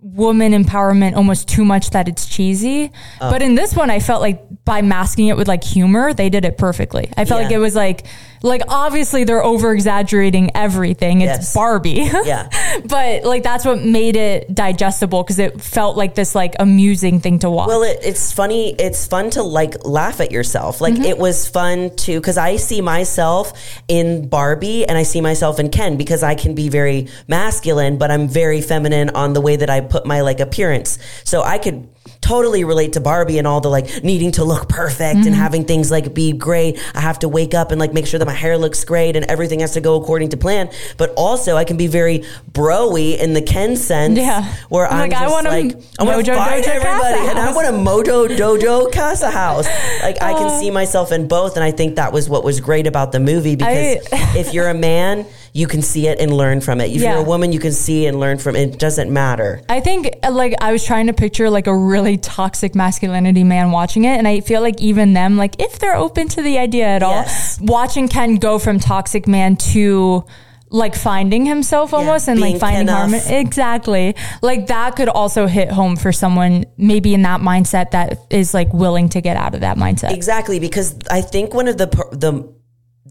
woman 0.00 0.52
empowerment 0.52 1.14
almost 1.14 1.48
too 1.48 1.64
much 1.64 1.90
that 1.90 2.08
it's 2.08 2.28
cheesy. 2.28 2.90
Oh. 3.20 3.30
But 3.30 3.40
in 3.40 3.54
this 3.54 3.74
one, 3.74 3.88
I 3.88 4.00
felt 4.00 4.20
like 4.20 4.64
by 4.64 4.82
masking 4.82 5.28
it 5.28 5.36
with 5.36 5.46
like 5.48 5.62
humor, 5.62 6.12
they 6.12 6.28
did 6.28 6.44
it 6.44 6.58
perfectly. 6.58 7.08
I 7.16 7.24
felt 7.24 7.40
Yeah. 7.40 7.46
like 7.46 7.54
it 7.54 7.58
was 7.58 7.76
like, 7.76 8.06
like 8.42 8.62
obviously 8.68 9.24
they're 9.24 9.42
over 9.44 9.72
exaggerating 9.72 10.54
everything. 10.56 11.20
It's 11.20 11.32
Yes. 11.32 11.54
Barbie. 11.54 11.90
yeah, 12.24 12.48
but 12.84 13.24
like 13.24 13.42
that's 13.42 13.64
what 13.64 13.82
made 13.82 14.16
it 14.16 14.52
digestible 14.54 15.22
because 15.22 15.38
it 15.38 15.60
felt 15.60 15.96
like 15.96 16.14
this 16.14 16.34
like 16.34 16.54
amusing 16.58 17.20
thing 17.20 17.38
to 17.40 17.50
watch. 17.50 17.68
Well, 17.68 17.82
it, 17.82 17.98
it's 18.02 18.32
funny. 18.32 18.74
It's 18.78 19.06
fun 19.06 19.30
to 19.30 19.42
like 19.42 19.84
laugh 19.86 20.20
at 20.20 20.30
yourself. 20.32 20.80
Like 20.80 20.92
Mm-hmm. 20.94 21.04
it 21.04 21.18
was 21.18 21.48
fun 21.48 21.94
to 21.96 22.20
because 22.20 22.36
I 22.36 22.56
see 22.56 22.80
myself 22.80 23.52
in 23.88 24.28
Barbie 24.28 24.84
and 24.86 24.98
I 24.98 25.04
see 25.04 25.20
myself 25.20 25.58
in 25.58 25.70
Ken 25.70 25.96
because 25.96 26.22
I 26.22 26.34
can 26.34 26.54
be 26.54 26.68
very 26.68 27.08
masculine, 27.28 27.96
but 27.98 28.10
I'm 28.10 28.28
very 28.28 28.60
feminine 28.60 29.10
on 29.10 29.32
the 29.32 29.40
way 29.40 29.56
that 29.56 29.70
I 29.70 29.80
put 29.80 30.04
my 30.06 30.20
like 30.20 30.40
appearance. 30.40 30.98
So 31.24 31.42
I 31.42 31.58
could 31.58 31.88
totally 32.22 32.64
relate 32.64 32.94
to 32.94 33.00
Barbie 33.00 33.36
and 33.38 33.46
all 33.46 33.60
the 33.60 33.68
like 33.68 34.02
needing 34.02 34.32
to 34.32 34.44
look 34.44 34.68
perfect 34.68 35.02
Mm-hmm. 35.18 35.26
and 35.26 35.34
having 35.36 35.64
things 35.64 35.90
like 35.90 36.14
be 36.14 36.32
great. 36.32 36.78
I 36.94 37.00
have 37.00 37.18
to 37.18 37.28
wake 37.28 37.52
up 37.52 37.70
and 37.72 37.78
like 37.80 37.92
make 37.92 38.06
sure 38.06 38.18
that 38.18 38.24
my 38.26 38.32
hair 38.32 38.56
looks 38.56 38.84
great 38.84 39.16
and 39.16 39.26
everything 39.26 39.60
has 39.60 39.72
to 39.72 39.80
go 39.80 40.00
according 40.00 40.30
to 40.30 40.36
plan. 40.36 40.70
But 40.96 41.10
also 41.16 41.56
I 41.56 41.64
can 41.64 41.76
be 41.76 41.88
very 41.88 42.24
broy 42.52 43.18
in 43.18 43.32
the 43.34 43.42
Ken 43.42 43.76
sense, 43.76 44.16
Yeah. 44.16 44.44
where 44.68 44.86
I'm 44.86 45.02
I'm, 45.02 45.10
like, 45.10 45.18
I 45.20 45.28
want 45.28 45.46
like 45.46 45.76
I 45.98 46.04
want 46.04 46.24
to 46.24 46.34
find 46.34 46.64
everybody 46.64 47.28
and 47.28 47.38
I 47.38 47.52
want 47.52 47.66
a 47.68 47.72
Mojo 47.72 48.28
Dojo 48.36 48.92
Casa 48.92 49.30
House. 49.30 49.66
Like 50.02 50.22
I 50.22 50.32
Uh. 50.32 50.38
can 50.38 50.60
see 50.60 50.70
myself 50.70 51.10
in 51.12 51.26
both, 51.28 51.56
and 51.56 51.64
I 51.64 51.72
think 51.72 51.96
that 51.96 52.12
was 52.12 52.28
what 52.28 52.44
was 52.44 52.60
great 52.60 52.86
about 52.86 53.10
the 53.12 53.20
movie 53.20 53.56
because 53.56 53.98
I- 54.12 54.38
if 54.38 54.54
you're 54.54 54.68
a 54.68 54.74
man, 54.74 55.26
you 55.54 55.66
can 55.66 55.82
see 55.82 56.08
it 56.08 56.18
and 56.18 56.32
learn 56.34 56.60
from 56.62 56.80
it. 56.80 56.90
If 56.90 57.02
Yeah. 57.02 57.12
you're 57.12 57.20
a 57.20 57.24
woman, 57.28 57.52
you 57.52 57.58
can 57.60 57.72
see 57.72 58.06
and 58.06 58.18
learn 58.18 58.38
from 58.38 58.56
it. 58.56 58.70
It 58.70 58.78
doesn't 58.78 59.10
matter. 59.12 59.60
I 59.68 59.80
think 59.80 60.08
uh, 60.22 60.30
like 60.32 60.54
I 60.62 60.72
was 60.72 60.82
trying 60.84 61.08
to 61.08 61.12
picture 61.12 61.50
like 61.50 61.66
a 61.66 61.76
really 61.76 62.16
toxic 62.16 62.74
masculinity 62.74 63.44
man 63.44 63.70
watching 63.70 64.04
it, 64.04 64.16
and 64.16 64.26
I 64.26 64.40
feel 64.40 64.62
like 64.62 64.80
even 64.80 65.12
them, 65.12 65.36
like 65.36 65.60
if 65.60 65.78
they're 65.78 65.96
open 65.96 66.28
to 66.28 66.42
the 66.42 66.58
idea 66.58 66.86
at 66.86 67.02
Yes. 67.02 67.58
all, 67.60 67.66
watching 67.66 68.08
Ken 68.08 68.36
go 68.36 68.58
from 68.58 68.80
toxic 68.80 69.26
man 69.28 69.56
to 69.72 70.24
like 70.70 70.94
finding 70.94 71.44
himself 71.44 71.92
almost 71.92 72.28
and 72.28 72.40
like 72.40 72.56
finding 72.58 72.86
harmony. 72.88 73.22
Exactly, 73.28 74.16
like 74.40 74.68
that 74.68 74.96
could 74.96 75.08
also 75.10 75.46
hit 75.46 75.70
home 75.70 75.96
for 75.96 76.12
someone 76.12 76.64
maybe 76.78 77.12
in 77.12 77.20
that 77.22 77.42
mindset 77.42 77.90
that 77.90 78.18
is 78.30 78.54
like 78.54 78.72
willing 78.72 79.10
to 79.10 79.20
get 79.20 79.36
out 79.36 79.54
of 79.54 79.60
that 79.60 79.76
mindset. 79.76 80.12
Exactly, 80.14 80.58
because 80.60 80.94
I 81.10 81.20
think 81.20 81.52
one 81.52 81.68
of 81.68 81.76
the 81.76 81.88
the 82.12 82.50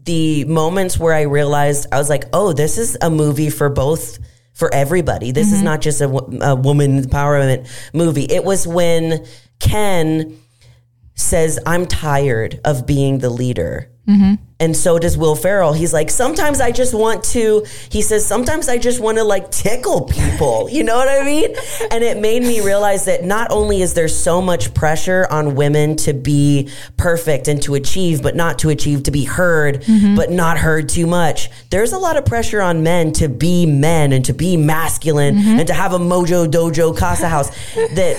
the 0.04 0.44
moments 0.44 0.98
where 0.98 1.14
I 1.14 1.22
realized 1.22 1.86
I 1.92 1.98
was 1.98 2.08
like, 2.08 2.24
oh, 2.32 2.52
this 2.52 2.78
is 2.78 2.96
a 3.00 3.10
movie 3.10 3.50
for 3.50 3.68
both 3.68 4.18
for 4.52 4.72
everybody. 4.74 5.30
This 5.32 5.46
Mm-hmm. 5.48 5.56
is 5.56 5.62
not 5.62 5.80
just 5.80 6.00
a, 6.00 6.06
a 6.44 6.54
woman 6.54 7.02
empowerment 7.04 7.68
movie. 7.94 8.24
It 8.24 8.44
was 8.44 8.66
when 8.66 9.24
Ken 9.60 10.36
says, 11.14 11.58
"I'm 11.66 11.86
tired 11.86 12.60
of 12.64 12.86
being 12.86 13.18
the 13.18 13.30
leader." 13.30 13.90
Mm-hmm. 14.08 14.34
And 14.62 14.76
so 14.76 14.96
does 14.96 15.18
Will 15.18 15.34
Ferrell. 15.34 15.72
He's 15.72 15.92
like, 15.92 16.08
sometimes 16.08 16.60
I 16.60 16.70
just 16.70 16.94
want 16.94 17.24
to, 17.24 17.66
he 17.90 18.00
says, 18.00 18.24
sometimes 18.24 18.68
I 18.68 18.78
just 18.78 19.00
want 19.00 19.18
to 19.18 19.24
like 19.24 19.50
tickle 19.50 20.02
people. 20.02 20.52
You 20.72 20.84
know 20.84 20.96
what 20.96 21.08
I 21.08 21.22
mean? 21.24 21.54
And 21.90 22.02
it 22.02 22.18
made 22.18 22.42
me 22.42 22.60
realize 22.60 23.04
that 23.04 23.24
not 23.24 23.50
only 23.50 23.82
is 23.82 23.94
there 23.94 24.08
so 24.08 24.40
much 24.40 24.72
pressure 24.74 25.26
on 25.30 25.54
women 25.54 25.96
to 25.96 26.12
be 26.12 26.70
perfect 26.96 27.46
and 27.48 27.62
to 27.64 27.74
achieve, 27.74 28.22
but 28.22 28.36
not 28.36 28.60
to 28.60 28.70
achieve, 28.70 29.02
to 29.04 29.10
be 29.10 29.24
heard, 29.24 29.82
mm-hmm. 29.82 30.14
but 30.14 30.30
not 30.30 30.58
heard 30.58 30.88
too 30.88 31.06
much. 31.06 31.50
There's 31.70 31.92
a 31.92 31.98
lot 31.98 32.16
of 32.16 32.24
pressure 32.24 32.62
on 32.62 32.82
men 32.82 33.12
to 33.14 33.28
be 33.28 33.66
men 33.66 34.12
and 34.12 34.24
to 34.26 34.32
be 34.32 34.56
masculine 34.56 35.36
mm-hmm. 35.36 35.58
and 35.58 35.66
to 35.66 35.74
have 35.74 35.92
a 35.92 35.98
mojo 35.98 36.46
dojo 36.46 36.96
casa 36.96 37.28
house 37.28 37.50
that 37.74 38.16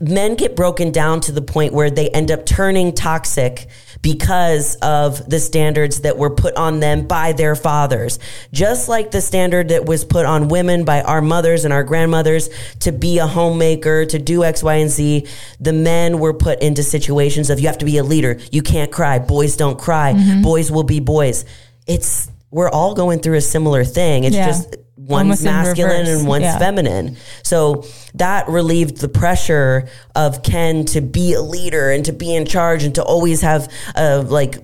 men 0.00 0.34
get 0.34 0.56
broken 0.56 0.92
down 0.92 1.20
to 1.22 1.32
the 1.32 1.42
point 1.42 1.72
where 1.72 1.90
they 1.90 2.08
end 2.10 2.30
up 2.30 2.46
turning 2.46 2.92
toxic 2.94 3.66
because 4.02 4.76
of 4.82 5.30
the 5.30 5.40
standards 5.40 6.00
that 6.02 6.18
were 6.18 6.28
put 6.30 6.54
on 6.56 6.80
them 6.80 7.06
by 7.06 7.32
their 7.32 7.56
fathers. 7.56 8.18
Just 8.52 8.88
like 8.88 9.10
the 9.10 9.20
standard 9.22 9.68
that 9.70 9.86
was 9.86 10.04
put 10.04 10.26
on 10.26 10.48
women 10.48 10.84
by 10.84 11.00
our 11.00 11.22
mothers 11.22 11.64
and 11.64 11.72
our 11.72 11.82
grandmothers 11.84 12.50
to 12.80 12.92
be 12.92 13.18
a 13.18 13.26
homemaker, 13.26 14.04
to 14.04 14.18
do 14.18 14.44
X, 14.44 14.62
Y, 14.62 14.74
and 14.74 14.90
Z, 14.90 15.26
the 15.58 15.72
men 15.72 16.18
were 16.18 16.34
put 16.34 16.60
into 16.60 16.82
situations 16.82 17.48
of 17.48 17.60
you 17.60 17.66
have 17.68 17.78
to 17.78 17.86
be 17.86 17.96
a 17.96 18.04
leader. 18.04 18.38
You 18.52 18.62
can't 18.62 18.92
cry. 18.92 19.18
Boys 19.20 19.56
don't 19.56 19.78
cry. 19.78 20.12
Mm-hmm. 20.12 20.42
Boys 20.42 20.70
will 20.70 20.82
be 20.84 21.00
boys. 21.00 21.46
It's, 21.86 22.30
we're 22.50 22.70
all 22.70 22.94
going 22.94 23.20
through 23.20 23.36
a 23.36 23.40
similar 23.40 23.84
thing. 23.84 24.24
It's 24.24 24.36
Yeah. 24.36 24.46
just 24.46 24.76
one's 24.96 25.22
Almost 25.22 25.44
masculine 25.44 26.06
and 26.06 26.26
one's 26.26 26.44
Yeah. 26.44 26.58
feminine. 26.58 27.16
So 27.42 27.84
that 28.14 28.48
relieved 28.48 28.98
the 28.98 29.08
pressure 29.08 29.88
of 30.14 30.42
Ken 30.42 30.84
to 30.86 31.00
be 31.00 31.32
a 31.34 31.42
leader 31.42 31.90
and 31.90 32.04
to 32.04 32.12
be 32.12 32.34
in 32.34 32.46
charge 32.46 32.84
and 32.84 32.94
to 32.94 33.02
always 33.02 33.40
have 33.40 33.68
a 33.96 34.18
like 34.18 34.58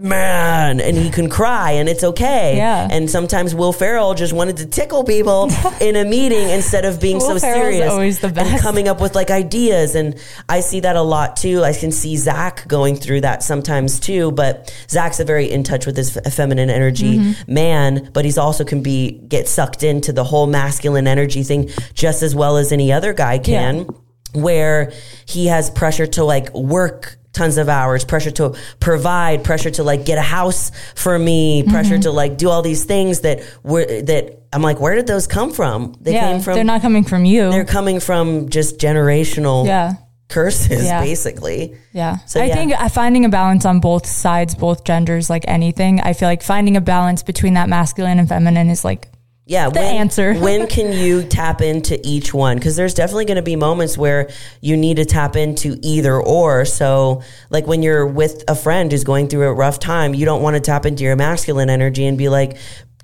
man 0.00 0.80
and 0.80 0.96
he 0.96 1.10
can 1.10 1.28
cry 1.28 1.72
and 1.72 1.88
it's 1.88 2.04
okay. 2.04 2.56
Yeah. 2.56 2.88
And 2.90 3.10
sometimes 3.10 3.54
Will 3.54 3.72
Ferrell 3.72 4.14
just 4.14 4.32
wanted 4.32 4.58
to 4.58 4.66
tickle 4.66 5.04
people 5.04 5.50
in 5.80 5.96
a 5.96 6.04
meeting 6.04 6.48
instead 6.50 6.84
of 6.84 7.00
being 7.00 7.16
Will 7.18 7.26
so 7.26 7.38
Ferrell's 7.38 7.62
serious 7.62 7.90
always 7.90 8.18
the 8.20 8.28
best. 8.28 8.50
and 8.50 8.60
coming 8.60 8.88
up 8.88 9.00
with 9.00 9.14
like 9.14 9.30
ideas. 9.30 9.94
And 9.94 10.18
I 10.48 10.60
see 10.60 10.80
that 10.80 10.96
a 10.96 11.02
lot 11.02 11.36
too. 11.36 11.62
I 11.64 11.72
can 11.72 11.92
see 11.92 12.16
Zach 12.16 12.66
going 12.68 12.96
through 12.96 13.22
that 13.22 13.42
sometimes 13.42 13.98
too. 14.00 14.30
But 14.32 14.72
Zach's 14.88 15.20
a 15.20 15.24
very 15.24 15.50
in 15.50 15.62
touch 15.64 15.86
with 15.86 15.96
his 15.96 16.16
f- 16.16 16.32
feminine 16.32 16.70
energy 16.70 17.18
Mm-hmm. 17.18 17.52
man, 17.52 18.10
but 18.12 18.24
he's 18.24 18.38
also 18.38 18.64
can 18.64 18.82
be 18.82 19.12
get 19.12 19.48
sucked 19.48 19.82
into 19.82 20.12
the 20.12 20.24
whole 20.24 20.46
masculine 20.46 21.06
energy 21.06 21.42
thing 21.42 21.70
just 21.94 22.22
as 22.22 22.34
well 22.34 22.56
as 22.56 22.72
any 22.72 22.92
other 22.92 23.12
guy 23.12 23.38
can. 23.38 23.86
Where 24.34 24.92
he 25.26 25.46
has 25.46 25.70
pressure 25.70 26.06
to 26.06 26.24
like 26.24 26.52
work 26.54 27.17
tons 27.38 27.56
of 27.58 27.68
hours, 27.68 28.04
pressure 28.04 28.30
to 28.40 28.44
provide, 28.80 29.44
pressure 29.44 29.70
to 29.78 29.82
like 29.90 30.04
get 30.04 30.18
a 30.18 30.22
house 30.38 30.70
for 30.94 31.18
me, 31.18 31.62
Mm-hmm. 31.62 31.70
pressure 31.72 31.98
to 32.06 32.10
like 32.22 32.36
do 32.42 32.48
all 32.50 32.62
these 32.62 32.84
things 32.84 33.20
that 33.20 33.36
were 33.62 33.84
that 34.10 34.22
I'm 34.52 34.62
like, 34.62 34.80
where 34.80 34.94
did 34.96 35.06
those 35.06 35.26
come 35.26 35.50
from? 35.52 35.94
They 36.00 36.12
yeah, 36.14 36.32
came 36.32 36.40
from 36.40 36.54
they're 36.56 36.64
not 36.74 36.82
coming 36.82 37.04
from 37.04 37.24
you. 37.24 37.50
they're 37.50 37.64
coming 37.78 38.00
from 38.00 38.48
just 38.48 38.78
generational 38.78 39.66
yeah. 39.66 39.92
curses, 40.28 40.84
Yeah. 40.84 41.00
basically. 41.02 41.76
Yeah. 41.92 42.18
So, 42.26 42.40
I 42.40 42.46
yeah. 42.46 42.54
think 42.54 42.72
uh, 42.72 42.88
finding 42.88 43.24
a 43.24 43.28
balance 43.28 43.64
on 43.66 43.80
both 43.80 44.06
sides, 44.06 44.54
both 44.54 44.84
genders, 44.84 45.28
like 45.28 45.44
anything, 45.48 46.00
I 46.00 46.12
feel 46.14 46.28
like 46.28 46.42
finding 46.42 46.76
a 46.76 46.80
balance 46.80 47.22
between 47.22 47.54
that 47.54 47.68
masculine 47.68 48.18
and 48.18 48.28
feminine 48.28 48.70
is 48.70 48.84
like, 48.84 49.08
Yeah, 49.48 49.70
The 49.70 49.80
when, 49.80 49.96
answer. 49.96 50.34
when 50.38 50.66
can 50.66 50.92
you 50.92 51.22
tap 51.22 51.62
into 51.62 51.98
each 52.06 52.34
one? 52.34 52.58
Because 52.58 52.76
there's 52.76 52.92
definitely 52.92 53.24
going 53.24 53.36
to 53.36 53.42
be 53.42 53.56
moments 53.56 53.96
where 53.96 54.28
you 54.60 54.76
need 54.76 54.98
to 54.98 55.06
tap 55.06 55.36
into 55.36 55.78
either 55.80 56.20
or. 56.20 56.66
So, 56.66 57.22
like 57.48 57.66
when 57.66 57.82
you're 57.82 58.06
with 58.06 58.44
a 58.46 58.54
friend 58.54 58.92
who's 58.92 59.04
going 59.04 59.28
through 59.28 59.48
a 59.48 59.52
rough 59.54 59.78
time, 59.78 60.12
you 60.12 60.26
don't 60.26 60.42
want 60.42 60.56
to 60.56 60.60
tap 60.60 60.84
into 60.84 61.02
your 61.02 61.16
masculine 61.16 61.70
energy 61.70 62.04
and 62.04 62.18
be 62.18 62.28
like, 62.28 62.58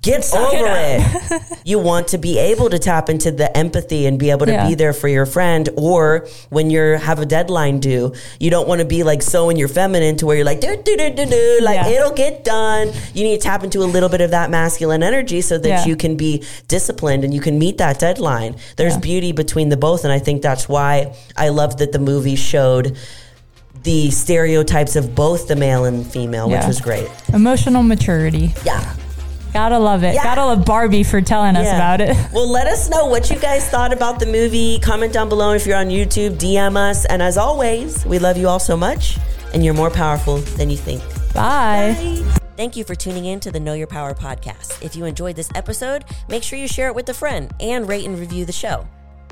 Get 0.05 0.33
over 0.35 0.65
it. 0.67 1.41
you 1.65 1.79
want 1.79 2.09
to 2.09 2.17
be 2.17 2.37
able 2.37 2.69
to 2.69 2.77
tap 2.79 3.09
into 3.09 3.31
the 3.31 3.55
empathy 3.57 4.05
and 4.05 4.19
be 4.19 4.29
able 4.29 4.45
to 4.45 4.51
Yeah. 4.51 4.67
be 4.69 4.75
there 4.75 4.93
for 4.93 5.07
your 5.07 5.25
friend. 5.25 5.67
Or 5.75 6.27
when 6.49 6.69
you 6.69 6.79
have 6.97 7.19
a 7.19 7.25
deadline 7.25 7.79
due, 7.79 8.13
you 8.39 8.49
don't 8.51 8.67
want 8.67 8.79
to 8.79 8.85
be 8.85 9.03
like 9.03 9.21
so 9.23 9.49
in 9.49 9.57
your 9.57 9.67
feminine 9.67 10.15
to 10.17 10.25
where 10.27 10.35
you're 10.35 10.45
like, 10.45 10.61
do, 10.61 10.75
do, 10.75 10.95
do, 10.95 11.09
do, 11.09 11.25
do, 11.25 11.59
like 11.63 11.75
Yeah. 11.75 11.87
it'll 11.87 12.13
get 12.13 12.43
done. 12.43 12.91
You 13.15 13.23
need 13.23 13.41
to 13.41 13.43
tap 13.43 13.63
into 13.63 13.79
a 13.79 13.89
little 13.95 14.09
bit 14.09 14.21
of 14.21 14.31
that 14.31 14.49
masculine 14.51 15.01
energy 15.01 15.41
so 15.41 15.57
that 15.57 15.67
Yeah. 15.67 15.85
you 15.85 15.95
can 15.95 16.15
be 16.15 16.43
disciplined 16.67 17.23
and 17.23 17.33
you 17.33 17.41
can 17.41 17.57
meet 17.57 17.79
that 17.79 17.99
deadline. 17.99 18.55
There's 18.77 18.97
beauty 18.97 19.31
between 19.31 19.69
the 19.69 19.77
both. 19.77 20.03
And 20.03 20.13
I 20.13 20.19
think 20.19 20.41
that's 20.43 20.69
why 20.69 21.15
I 21.35 21.49
love 21.49 21.77
that 21.77 21.91
the 21.91 21.99
movie 21.99 22.35
showed 22.35 22.95
the 23.83 24.09
stereotypes 24.11 24.95
of 24.95 25.13
both 25.15 25.47
the 25.47 25.55
male 25.55 25.85
and 25.85 26.05
female, 26.05 26.49
which 26.49 26.65
was 26.65 26.79
great. 26.81 27.07
emotional 27.33 27.83
maturity. 27.83 28.53
Yeah. 28.63 28.93
Gotta 29.55 29.79
love 29.79 30.03
it. 30.03 30.13
Yeah. 30.15 30.23
Gotta 30.25 30.43
love 30.45 30.65
Barbie 30.65 31.03
for 31.03 31.21
telling 31.21 31.55
us 31.55 31.63
Yeah. 31.63 31.75
about 31.77 32.01
it. 32.01 32.13
Well, 32.33 32.49
let 32.51 32.67
us 32.67 32.89
know 32.89 33.05
what 33.05 33.29
you 33.31 33.39
guys 33.39 33.69
thought 33.69 33.93
about 33.93 34.19
the 34.19 34.25
movie. 34.25 34.79
Comment 34.79 35.13
down 35.13 35.29
below 35.29 35.53
if 35.53 35.65
you're 35.65 35.77
on 35.77 35.87
YouTube, 35.87 36.31
DM 36.37 36.75
us. 36.75 37.05
And 37.05 37.21
as 37.21 37.37
always, 37.37 38.05
we 38.05 38.19
love 38.19 38.35
you 38.35 38.49
all 38.49 38.59
so 38.59 38.75
much, 38.75 39.17
and 39.53 39.63
you're 39.63 39.73
more 39.73 39.89
powerful 39.89 40.39
than 40.57 40.69
you 40.69 40.75
think. 40.75 41.01
Bye. 41.33 41.95
Thank 42.57 42.75
you 42.75 42.83
for 42.83 42.95
tuning 42.95 43.23
in 43.25 43.39
to 43.39 43.51
the 43.51 43.59
Know 43.61 43.73
Your 43.73 43.87
Power 43.87 44.13
podcast. 44.13 44.81
If 44.83 44.93
you 44.97 45.05
enjoyed 45.05 45.37
this 45.37 45.49
episode, 45.55 46.03
make 46.27 46.43
sure 46.43 46.59
you 46.59 46.67
share 46.67 46.89
it 46.89 46.95
with 46.95 47.07
a 47.07 47.13
friend 47.13 47.53
and 47.61 47.87
rate 47.87 48.03
and 48.05 48.19
review 48.19 48.43
the 48.43 48.51
show. 48.51 48.85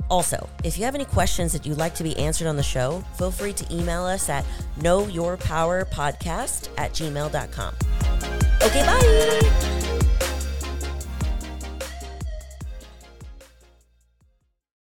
Also, 0.08 0.48
if 0.62 0.78
you 0.78 0.84
have 0.86 0.94
any 0.94 1.04
questions 1.04 1.52
that 1.52 1.66
you'd 1.66 1.76
like 1.78 1.94
to 1.96 2.02
be 2.02 2.16
answered 2.18 2.46
on 2.46 2.56
the 2.56 2.62
show, 2.62 3.04
feel 3.18 3.30
free 3.30 3.52
to 3.52 3.74
email 3.74 4.04
us 4.04 4.30
at 4.30 4.46
knowyourpowerpodcast 4.80 6.68
at 6.78 6.92
gmail.com. 6.92 7.74
Okay, 8.62 8.86
bye. 8.86 9.80